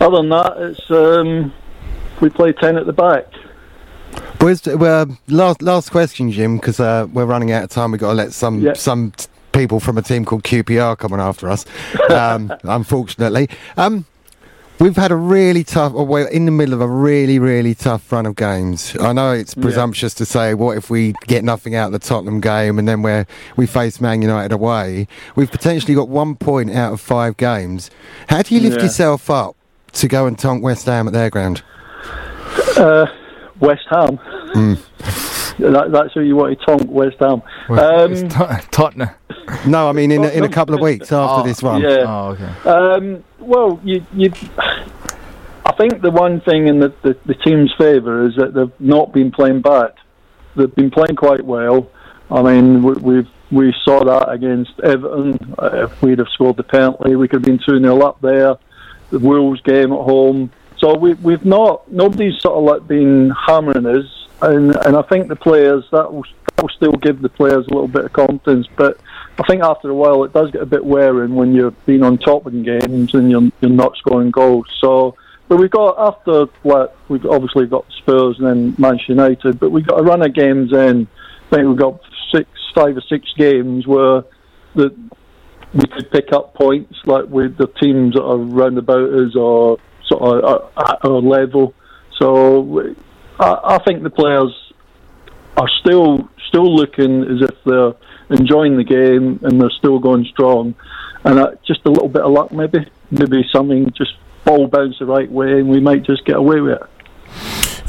[0.00, 1.52] other than that, it's um,
[2.20, 3.26] we play ten at the back.
[4.40, 7.92] Where's well, last last question, Jim, because uh, we're running out of time.
[7.92, 11.48] We've got to let some some t- people from a team called QPR coming after
[11.50, 11.64] us.
[12.10, 14.04] Um, unfortunately, um,
[14.78, 15.92] we've had a really tough.
[15.94, 18.96] Or we're in the middle of a really really tough run of games.
[19.00, 19.62] I know it's Yeah.
[19.62, 23.02] presumptuous to say, what if we get nothing out of the Tottenham game and then
[23.02, 23.24] we
[23.56, 25.06] we face Man United away?
[25.36, 27.90] We've potentially got one point out of five games.
[28.28, 28.84] How do you lift Yeah.
[28.84, 29.56] yourself up
[29.92, 31.62] to go and tonk West Ham at their ground?
[32.76, 33.06] Uh,
[33.58, 34.18] West Ham.
[34.54, 34.78] Mm.
[35.60, 37.42] That, that's who you want to tonk, West Ham.
[37.68, 38.28] Um,
[38.70, 39.10] Tottenham.
[39.66, 41.82] No, I mean in a, in a couple of weeks after this one.
[41.82, 42.04] Yeah.
[42.06, 42.68] Oh, okay.
[42.68, 48.26] Um, well, you, you, I think the one thing in the, the, the team's favour
[48.26, 49.94] is that they've not been playing bad.
[50.56, 51.90] They've been playing quite well.
[52.30, 55.54] I mean, we, we've we saw that against Everton.
[55.58, 58.56] Uh, if we'd have scored the penalty, we could have been two 0 up there.
[59.10, 60.52] The Wolves game at home.
[60.78, 65.28] So we, we've not nobody's sort of like been hammering us, and and I think
[65.28, 66.24] the players that will
[66.56, 68.66] that will still give the players a little bit of confidence.
[68.76, 68.98] But
[69.38, 72.18] I think after a while it does get a bit wearing when you've been on
[72.18, 74.66] top in games and you're you're not scoring goals.
[74.80, 75.16] So.
[75.48, 79.84] But we've got after what we've obviously got Spurs and then Manchester United, but we've
[79.84, 81.08] got a run of games in.
[81.50, 82.00] I think we've got
[82.30, 84.22] six, five or six games where
[84.76, 84.94] the
[85.74, 89.78] we could pick up points like with the teams that are round about us or
[90.06, 91.74] sort of at our level.
[92.18, 92.94] So
[93.40, 94.54] I, I think the players
[95.56, 97.94] are still still looking as if they're
[98.30, 100.74] enjoying the game and they're still going strong.
[101.24, 102.78] And uh, just a little bit of luck, maybe,
[103.10, 104.12] maybe something just
[104.44, 106.88] ball bounce the right way, and we might just get away with it.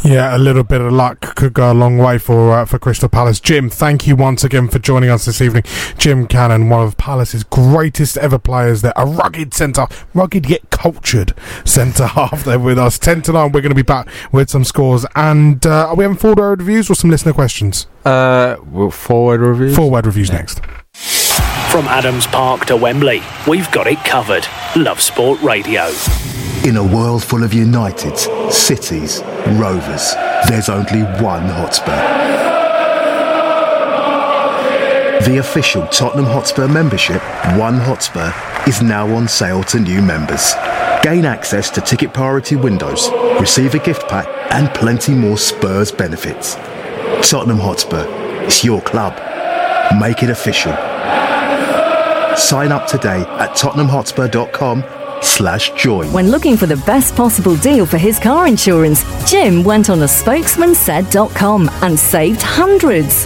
[0.03, 3.07] Yeah, a little bit of luck could go a long way for uh, for Crystal
[3.07, 3.40] Palace.
[3.40, 5.64] Jim, thank you once again for joining us this evening.
[5.98, 8.82] Jim Cannon, one of Palace's greatest ever players.
[8.82, 12.98] There, a rugged centre, rugged yet cultured centre half there with us.
[12.98, 13.52] Ten to nine.
[13.52, 16.90] We're going to be back with some scores, and uh, are we having forward reviews
[16.90, 17.86] or some listener questions?
[18.03, 19.76] Uh, well, forward reviews.
[19.76, 20.61] Forward reviews next.
[21.72, 24.48] From Adams Park to Wembley, we've got it covered.
[24.76, 25.91] Love Sport Radio.
[26.63, 29.23] In a world full of Uniteds, Cities,
[29.59, 30.13] Rovers,
[30.47, 31.89] there's only one Hotspur.
[35.25, 37.19] The official Tottenham Hotspur membership,
[37.57, 38.31] One Hotspur,
[38.67, 40.53] is now on sale to new members.
[41.01, 43.09] Gain access to ticket priority windows,
[43.39, 46.53] receive a gift pack, and plenty more Spurs benefits.
[47.27, 48.05] Tottenham Hotspur,
[48.45, 49.13] it's your club.
[49.99, 50.73] Make it official.
[52.38, 56.11] Sign up today at tottenhamhotspur.com slash join.
[56.11, 60.07] When looking for the best possible deal for his car insurance, Jim went on a
[60.07, 63.26] spokesman spokesmansaid.com and saved hundreds.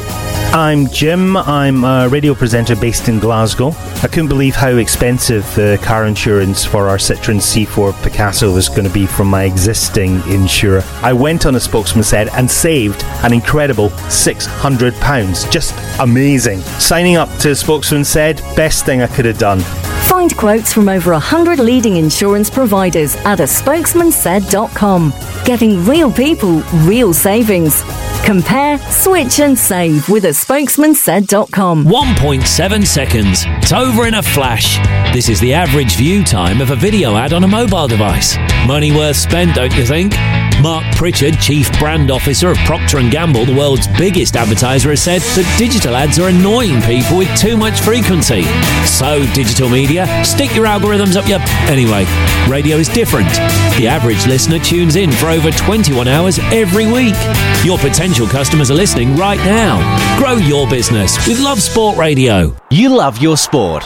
[0.53, 1.35] I'm Jim.
[1.35, 3.71] I'm a radio presenter based in Glasgow.
[4.01, 8.85] I couldn't believe how expensive the car insurance for our Citroen C4 Picasso was going
[8.85, 10.83] to be from my existing insurer.
[11.01, 15.51] I went on a spokesman said and saved an incredible £600.
[15.51, 16.59] Just amazing.
[16.79, 19.59] Signing up to spokesman said, best thing I could have done.
[20.05, 25.13] Find quotes from over 100 leading insurance providers at a spokesmansaid.com.
[25.43, 27.83] Getting real people, real savings.
[28.23, 31.85] Compare, switch and save with a spokesmansaid.com.
[31.85, 33.43] 1.7 seconds.
[33.47, 34.77] It's over in a flash.
[35.13, 38.37] This is the average view time of a video ad on a mobile device.
[38.65, 40.13] Money worth spent, don't you think?
[40.61, 45.21] Marc Pritchard, Chief Brand Officer of Procter & Gamble, the world's biggest advertiser, has said
[45.21, 48.43] that digital ads are annoying people with too much frequency.
[48.85, 51.39] So, digital media, stick your algorithms up your...
[51.69, 52.05] Anyway,
[52.49, 53.29] radio is different.
[53.77, 57.15] The average listener tunes in for over 21 hours every week.
[57.63, 59.79] Your potential customers are listening right now.
[60.17, 62.55] Grow your business with Love Sport Radio.
[62.69, 63.83] You love your sport,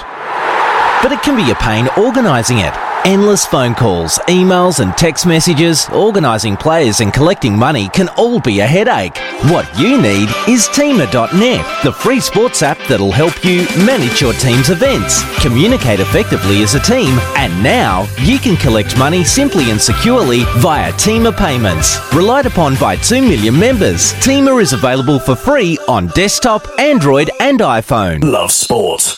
[1.04, 2.89] but it can be a pain organising it.
[3.06, 8.60] Endless phone calls, emails, and text messages, organising players and collecting money can all be
[8.60, 9.18] a headache.
[9.50, 14.70] What you need is Teamer.net, the free sports app that'll help you manage your team's
[14.70, 20.44] events, communicate effectively as a team, and now you can collect money simply and securely
[20.58, 21.98] via Teamer payments.
[22.14, 27.62] Relied upon by 2 million members, Teamer is available for free on desktop, Android, and
[27.62, 28.24] iPhone.
[28.24, 29.18] Love sport.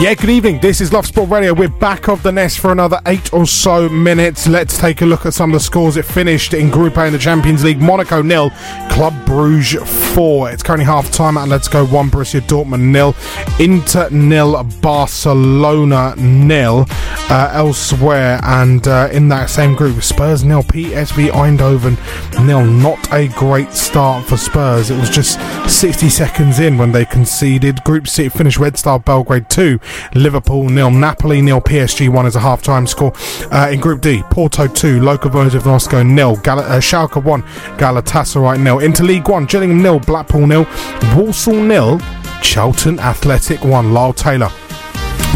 [0.00, 0.60] Yeah, good evening.
[0.60, 1.52] This is Love Sport Radio.
[1.52, 4.48] We're back of the nest for another eight or so minutes.
[4.48, 5.98] Let's take a look at some of the scores.
[5.98, 7.82] It finished in Group A in the Champions League.
[7.82, 8.48] Monaco nil,
[8.88, 9.82] Club Bruges
[10.14, 10.50] four.
[10.50, 13.14] It's currently half time at Let's Go one, Borussia Dortmund nil,
[13.58, 16.86] Inter nil, Barcelona nil.
[17.32, 21.96] Uh, elsewhere and uh, in that same group, Spurs nil, PSV Eindhoven
[22.44, 22.64] nil.
[22.64, 24.90] Not a great start for Spurs.
[24.90, 25.38] It was just
[25.70, 27.84] 60 seconds in when they conceded.
[27.84, 29.78] Group C finished Red Star Belgrade two,
[30.14, 33.12] Liverpool nil, Napoli nil, PSG one as a half time score.
[33.52, 37.42] Uh, in Group D, Porto two, Lokomotiv Moscow nil, Gal- uh, Schalke one,
[37.78, 38.78] Galatasaray nil.
[38.80, 40.66] Into League One, Gillingham nil, Blackpool nil,
[41.14, 42.00] Walsall nil,
[42.42, 43.92] Charlton Athletic one.
[43.92, 44.50] Lyle Taylor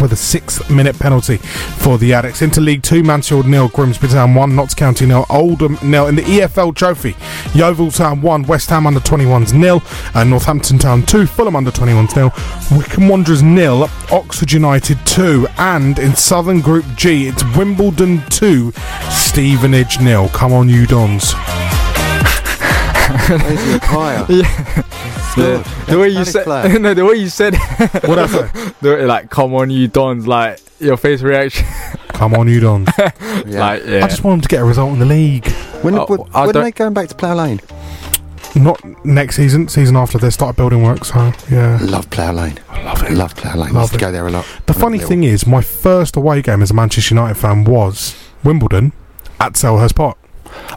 [0.01, 2.43] with a six minute penalty for the Addicks.
[2.43, 6.07] Into League Two, Mansfield nil, Grimsby Town one, Notts County nil, Oldham nil.
[6.07, 7.17] In the EFL Trophy,
[7.55, 9.83] Yeovil Town one, West Ham under 21s nil,
[10.15, 12.33] and Northampton Town two, Fulham under 21s nil,
[12.77, 18.73] Wycombe Wanderers nil, Oxford United two, and in Southern Group G, it's Wimbledon two,
[19.11, 20.29] Stevenage nil.
[20.31, 21.35] Come on, you Dons.
[23.29, 24.27] Where's your choir?
[24.35, 25.11] Yeah.
[25.37, 26.47] The, the way you said,
[26.81, 27.55] no, the way you said,
[28.05, 28.51] what I say?
[28.81, 31.67] The, like, come on, you dons, like your face reaction.
[32.09, 32.89] Come on, you Dons.
[32.99, 34.05] Like, yeah.
[34.05, 35.49] I just want them to get a result in the league.
[35.83, 37.61] When, Oh, when, when are they going back to Plough Lane?
[38.55, 41.05] Not next season, season after they start building work.
[41.05, 42.61] So yeah, Love Plough Lane.
[42.69, 43.11] I love it.
[43.13, 43.73] Love Plough Lane.
[43.73, 44.47] Love used to go there a lot.
[44.67, 48.93] The funny thing is, my first away game as a Manchester United fan was Wimbledon
[49.41, 50.17] at Selhurst Park.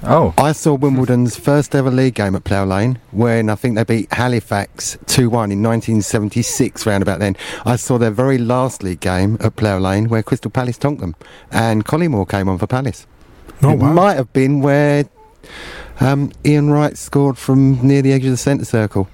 [0.04, 0.34] Oh.
[0.38, 4.14] I saw Wimbledon's first ever league game at Plough Lane when I think they beat
[4.14, 7.36] Halifax 2 1 in 1976, round about then.
[7.66, 11.16] I saw their very last league game at Plough Lane where Crystal Palace tonked them
[11.52, 13.08] and Collymore came on for Palace.
[13.64, 13.94] Oh, it wow.
[13.94, 15.06] might have been where
[16.00, 19.10] um, Ian Wright scored from near the edge of the centre circle.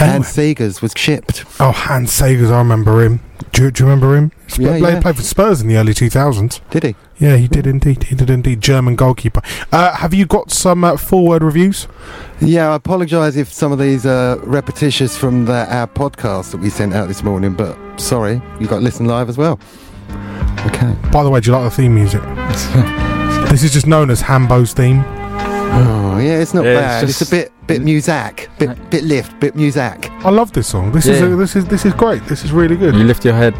[0.00, 1.44] And Segers was chipped.
[1.60, 3.20] Oh, Hans Segers, I remember him.
[3.52, 4.32] Do, you- do you remember him?
[4.50, 5.00] Sp- Yeah, played, yeah.
[5.00, 6.60] played for Spurs in the early 2000s.
[6.70, 6.96] Did he?
[7.18, 8.04] Yeah, he did indeed.
[8.04, 8.60] He did indeed.
[8.60, 9.40] German goalkeeper.
[9.70, 11.86] Uh, have you got some uh, forward reviews?
[12.40, 16.70] Yeah, I apologise if some of these are repetitious from the, our podcast that we
[16.70, 19.60] sent out this morning, but sorry, you got to listen live as well.
[20.66, 20.94] Okay.
[21.12, 22.22] By the way, do you like the theme music?
[23.50, 25.04] this is just known as Hambo's theme.
[25.76, 27.04] Oh, yeah, it's not Yeah, it's bad.
[27.04, 30.08] It's, just- a bit bit muzak, bit bit lift, bit muzak.
[30.24, 30.92] I love this song.
[30.92, 31.26] This is Yeah.
[31.26, 32.24] a, this is this is great.
[32.26, 32.94] This is really good.
[32.94, 33.54] You lift your head,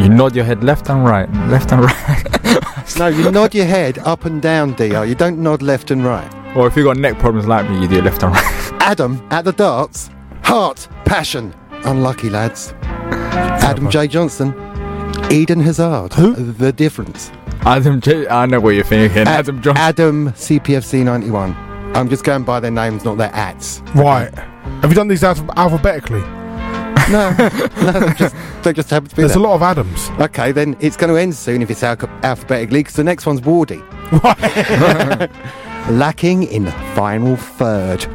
[0.00, 2.98] you nod your head left and right, left and right.
[2.98, 5.02] no, you nod your head up and down, Dio.
[5.02, 6.28] You don't nod left and right.
[6.56, 8.72] or if you've got neck problems like me, you do left and right.
[8.80, 10.10] Adam at the darts,
[10.42, 11.54] heart, passion.
[11.84, 12.74] Unlucky lads.
[12.82, 14.54] Adam J Johnson,
[15.30, 16.12] Eden Hazard.
[16.14, 16.32] Who?
[16.34, 17.30] The difference.
[17.64, 18.26] Adam J.
[18.28, 19.26] I know what you're thinking.
[19.26, 19.82] Adam Johnson.
[19.82, 21.54] Adam CPFC 91.
[21.94, 23.80] I'm just going by their names, not their ats.
[23.94, 24.32] Right.
[24.34, 26.20] Have you done these alph- alphabetically?
[27.10, 27.30] No,
[27.82, 29.42] no, they just, they just happen to be There's there.
[29.42, 30.08] a lot of Adams.
[30.20, 33.40] Okay, then it's going to end soon if it's alpha- alphabetically, because the next one's
[33.40, 33.80] Wardy.
[35.90, 38.06] Lacking in final third.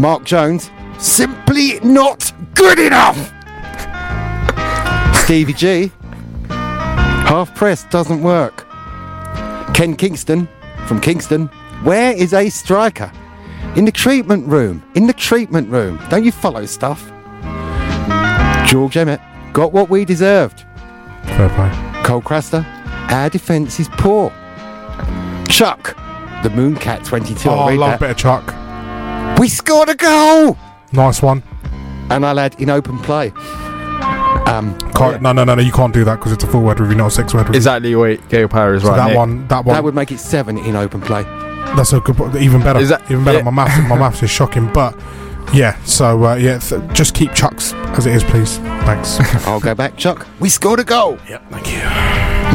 [0.00, 3.16] Mark Jones, simply not good enough.
[5.24, 5.92] Stevie G.
[7.28, 8.66] Half press doesn't work.
[9.74, 10.48] Ken Kingston
[10.86, 11.48] from Kingston.
[11.82, 13.12] Where is a striker?
[13.76, 14.82] In the treatment room.
[14.94, 16.00] In the treatment room.
[16.08, 17.12] Don't you follow stuff?
[18.66, 19.20] George Emmett
[19.52, 20.64] got what we deserved.
[21.24, 22.02] Fair play.
[22.02, 22.64] Cole Craster,
[23.12, 24.30] our defence is poor.
[25.48, 25.94] Chuck,
[26.42, 27.48] the Mooncat 22.
[27.50, 27.96] Oh, I love that.
[27.96, 29.38] a bit of Chuck.
[29.38, 30.56] We scored a goal!
[30.92, 31.42] Nice one.
[32.10, 33.32] And I'll add in open play.
[34.46, 35.62] Um, Can't, No, no, no, no.
[35.62, 37.56] You can't do that because it's a full word review, not a six word review.
[37.56, 38.96] Exactly what Gale Power is So right.
[38.96, 39.16] that Nick.
[39.16, 41.22] one, that one, That would make it seven in open play.
[41.76, 42.78] that's a good, even better.
[42.80, 43.38] Is that- even better.
[43.38, 43.44] yeah.
[43.44, 44.98] My maths, my maths is shocking, but
[45.52, 45.76] yeah.
[45.84, 48.56] So uh, yeah, th- just keep Chucks as it is, please.
[48.86, 49.18] Thanks.
[49.46, 50.26] I'll go back, Chuck.
[50.40, 51.18] We scored a goal.
[51.28, 51.78] Yep, thank you.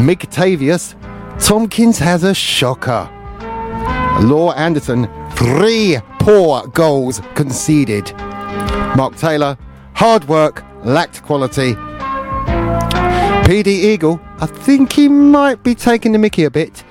[0.04, 0.94] Mick Tavius.
[1.40, 3.08] Tomkins has a shocker.
[4.22, 8.12] Law Anderson, three poor goals conceded.
[8.96, 9.56] Mark Taylor,
[9.94, 11.74] hard work, lacked quality.
[13.44, 16.84] PD Eagle, I think he might be taking the mickey a bit.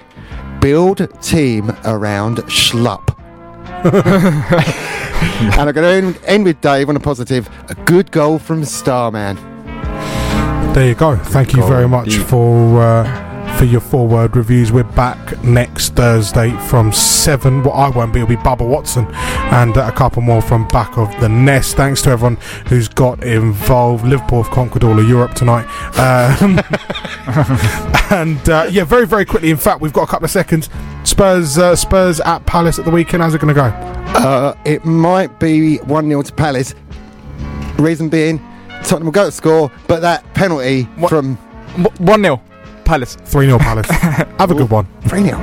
[0.59, 3.17] Build team around Schlupp.
[5.43, 7.49] and I'm going to end, end with Dave on a positive.
[7.69, 9.35] A good goal from Starman.
[10.73, 11.17] There you go.
[11.17, 13.22] Thank you Goal very much for uh,
[13.63, 14.73] for your four word reviews.
[14.73, 17.63] We're back next Thursday from seven.
[17.63, 18.19] Well, I won't be.
[18.19, 21.77] It'll be Bubba Watson and uh, a couple more from back of the nest.
[21.77, 22.35] Thanks to everyone
[22.67, 24.05] who's got involved.
[24.05, 25.63] Liverpool have conquered all of Europe tonight.
[25.97, 26.59] Um,
[28.11, 29.49] and uh, yeah, very very quickly.
[29.49, 30.69] In fact, we've got a couple of seconds.
[31.05, 33.23] Spurs uh, Spurs at Palace at the weekend.
[33.23, 33.67] How's it going to go?
[34.19, 36.75] Uh, it might be 1 0 to Palace.
[37.77, 38.39] Reason being,
[38.83, 41.37] Tottenham will go to score, but that penalty from
[41.99, 42.41] 1 0.
[42.85, 43.15] Palace.
[43.25, 43.89] 3 0 Palace.
[43.89, 44.87] Have a good one.
[45.07, 45.37] 3 0.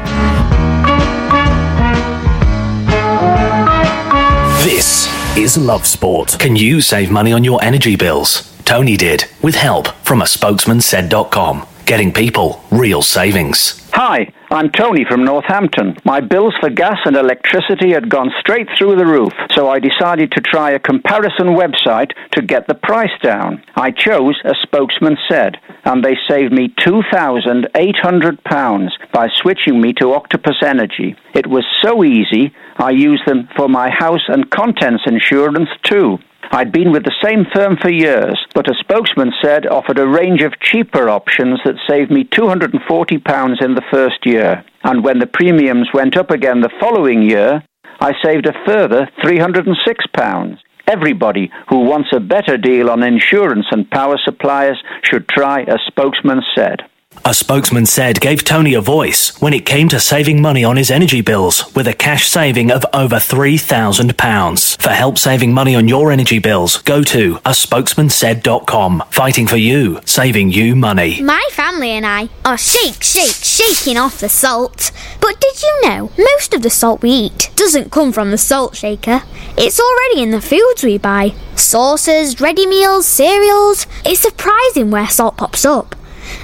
[4.63, 6.37] This is Love Sport.
[6.39, 8.47] Can you save money on your energy bills?
[8.65, 11.67] Tony did, with help from a spokesman said.com.
[11.87, 13.89] Getting people real savings.
[13.93, 15.97] Hi, I'm Tony from Northampton.
[16.05, 20.33] My bills for gas and electricity had gone straight through the roof, so I decided
[20.33, 23.63] to try a comparison website to get the price down.
[23.77, 30.65] I chose a spokesman said, and they saved me £2,800 by switching me to Octopus
[30.65, 31.15] Energy.
[31.33, 36.19] It was so easy, I used them for my house and contents insurance too.
[36.53, 40.43] I'd been with the same firm for years, but a spokesman said offered a range
[40.43, 44.65] of cheaper options that saved me £240 in the first year.
[44.83, 47.63] And when the premiums went up again the following year,
[48.01, 50.59] I saved a further £306.
[50.89, 56.41] Everybody who wants a better deal on insurance and power suppliers should try a spokesman
[56.57, 56.81] said.
[57.25, 60.91] A spokesman said gave Tony a voice when it came to saving money on his
[60.91, 64.81] energy bills with a cash saving of over £3,000.
[64.81, 69.05] For help saving money on your energy bills, go to a spokesman spokesmansaid.com.
[69.11, 71.21] Fighting for you, saving you money.
[71.23, 74.91] My family and I are shake, shake, shaking off the salt.
[75.21, 78.77] But did you know most of the salt we eat doesn't come from the salt
[78.77, 79.23] shaker?
[79.57, 81.35] It's already in the foods we buy.
[81.55, 83.87] Sauces, ready meals, cereals.
[84.05, 85.95] It's surprising where salt pops up.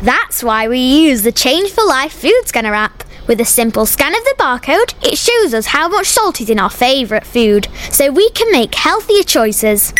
[0.03, 3.05] That's why we use the Change for Life food scanner app.
[3.27, 6.61] With a simple scan of the barcode, it shows us how much salt is in
[6.61, 9.93] our favourite food, so we can make healthier choices.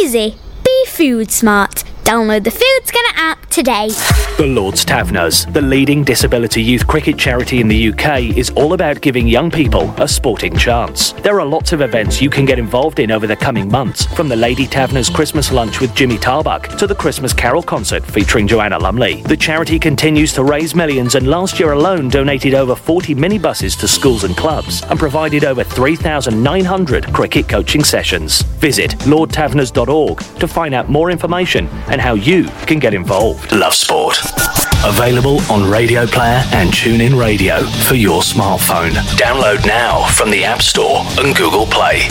[0.00, 0.36] Easy.
[0.64, 1.84] Be food smart.
[2.06, 3.88] Download the Food Scanner app today.
[4.36, 9.00] The Lord's Taverners, the leading disability youth cricket charity in the UK, is all about
[9.00, 11.12] giving young people a sporting chance.
[11.12, 14.28] There are lots of events you can get involved in over the coming months, from
[14.28, 18.78] the Lady Taverners Christmas lunch with Jimmy Tarbuck to the Christmas Carol concert featuring Joanna
[18.78, 19.22] Lumley.
[19.22, 23.88] The charity continues to raise millions and last year alone donated over 40 minibuses to
[23.88, 28.42] schools and clubs and provided over 3,900 cricket coaching sessions.
[28.42, 33.52] Visit lordtaverners.org to find out more information and how you can get involved.
[33.52, 34.18] Love Sport.
[34.84, 38.92] Available on Radio Player and TuneIn Radio for your smartphone.
[39.16, 42.08] Download now from the App Store and Google Play.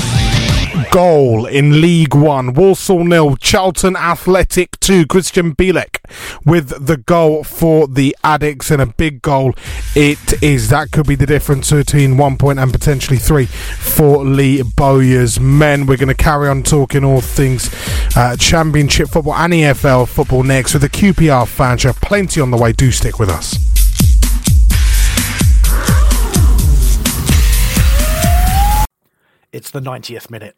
[0.91, 2.53] Goal in League One.
[2.53, 5.05] Walsall nil, Charlton Athletic two.
[5.05, 5.99] Krystian Bielik
[6.45, 9.53] with the goal for the Addicks and a big goal.
[9.95, 14.61] It is that could be the difference between one point and potentially three for Lee
[14.63, 15.85] Bowyer's men.
[15.85, 17.69] We're going to carry on talking all things
[18.15, 21.93] uh, Championship football and EFL football next with the QPR fan show.
[21.93, 22.73] Plenty on the way.
[22.73, 23.55] Do stick with us.
[29.55, 30.57] It's the 90th minute.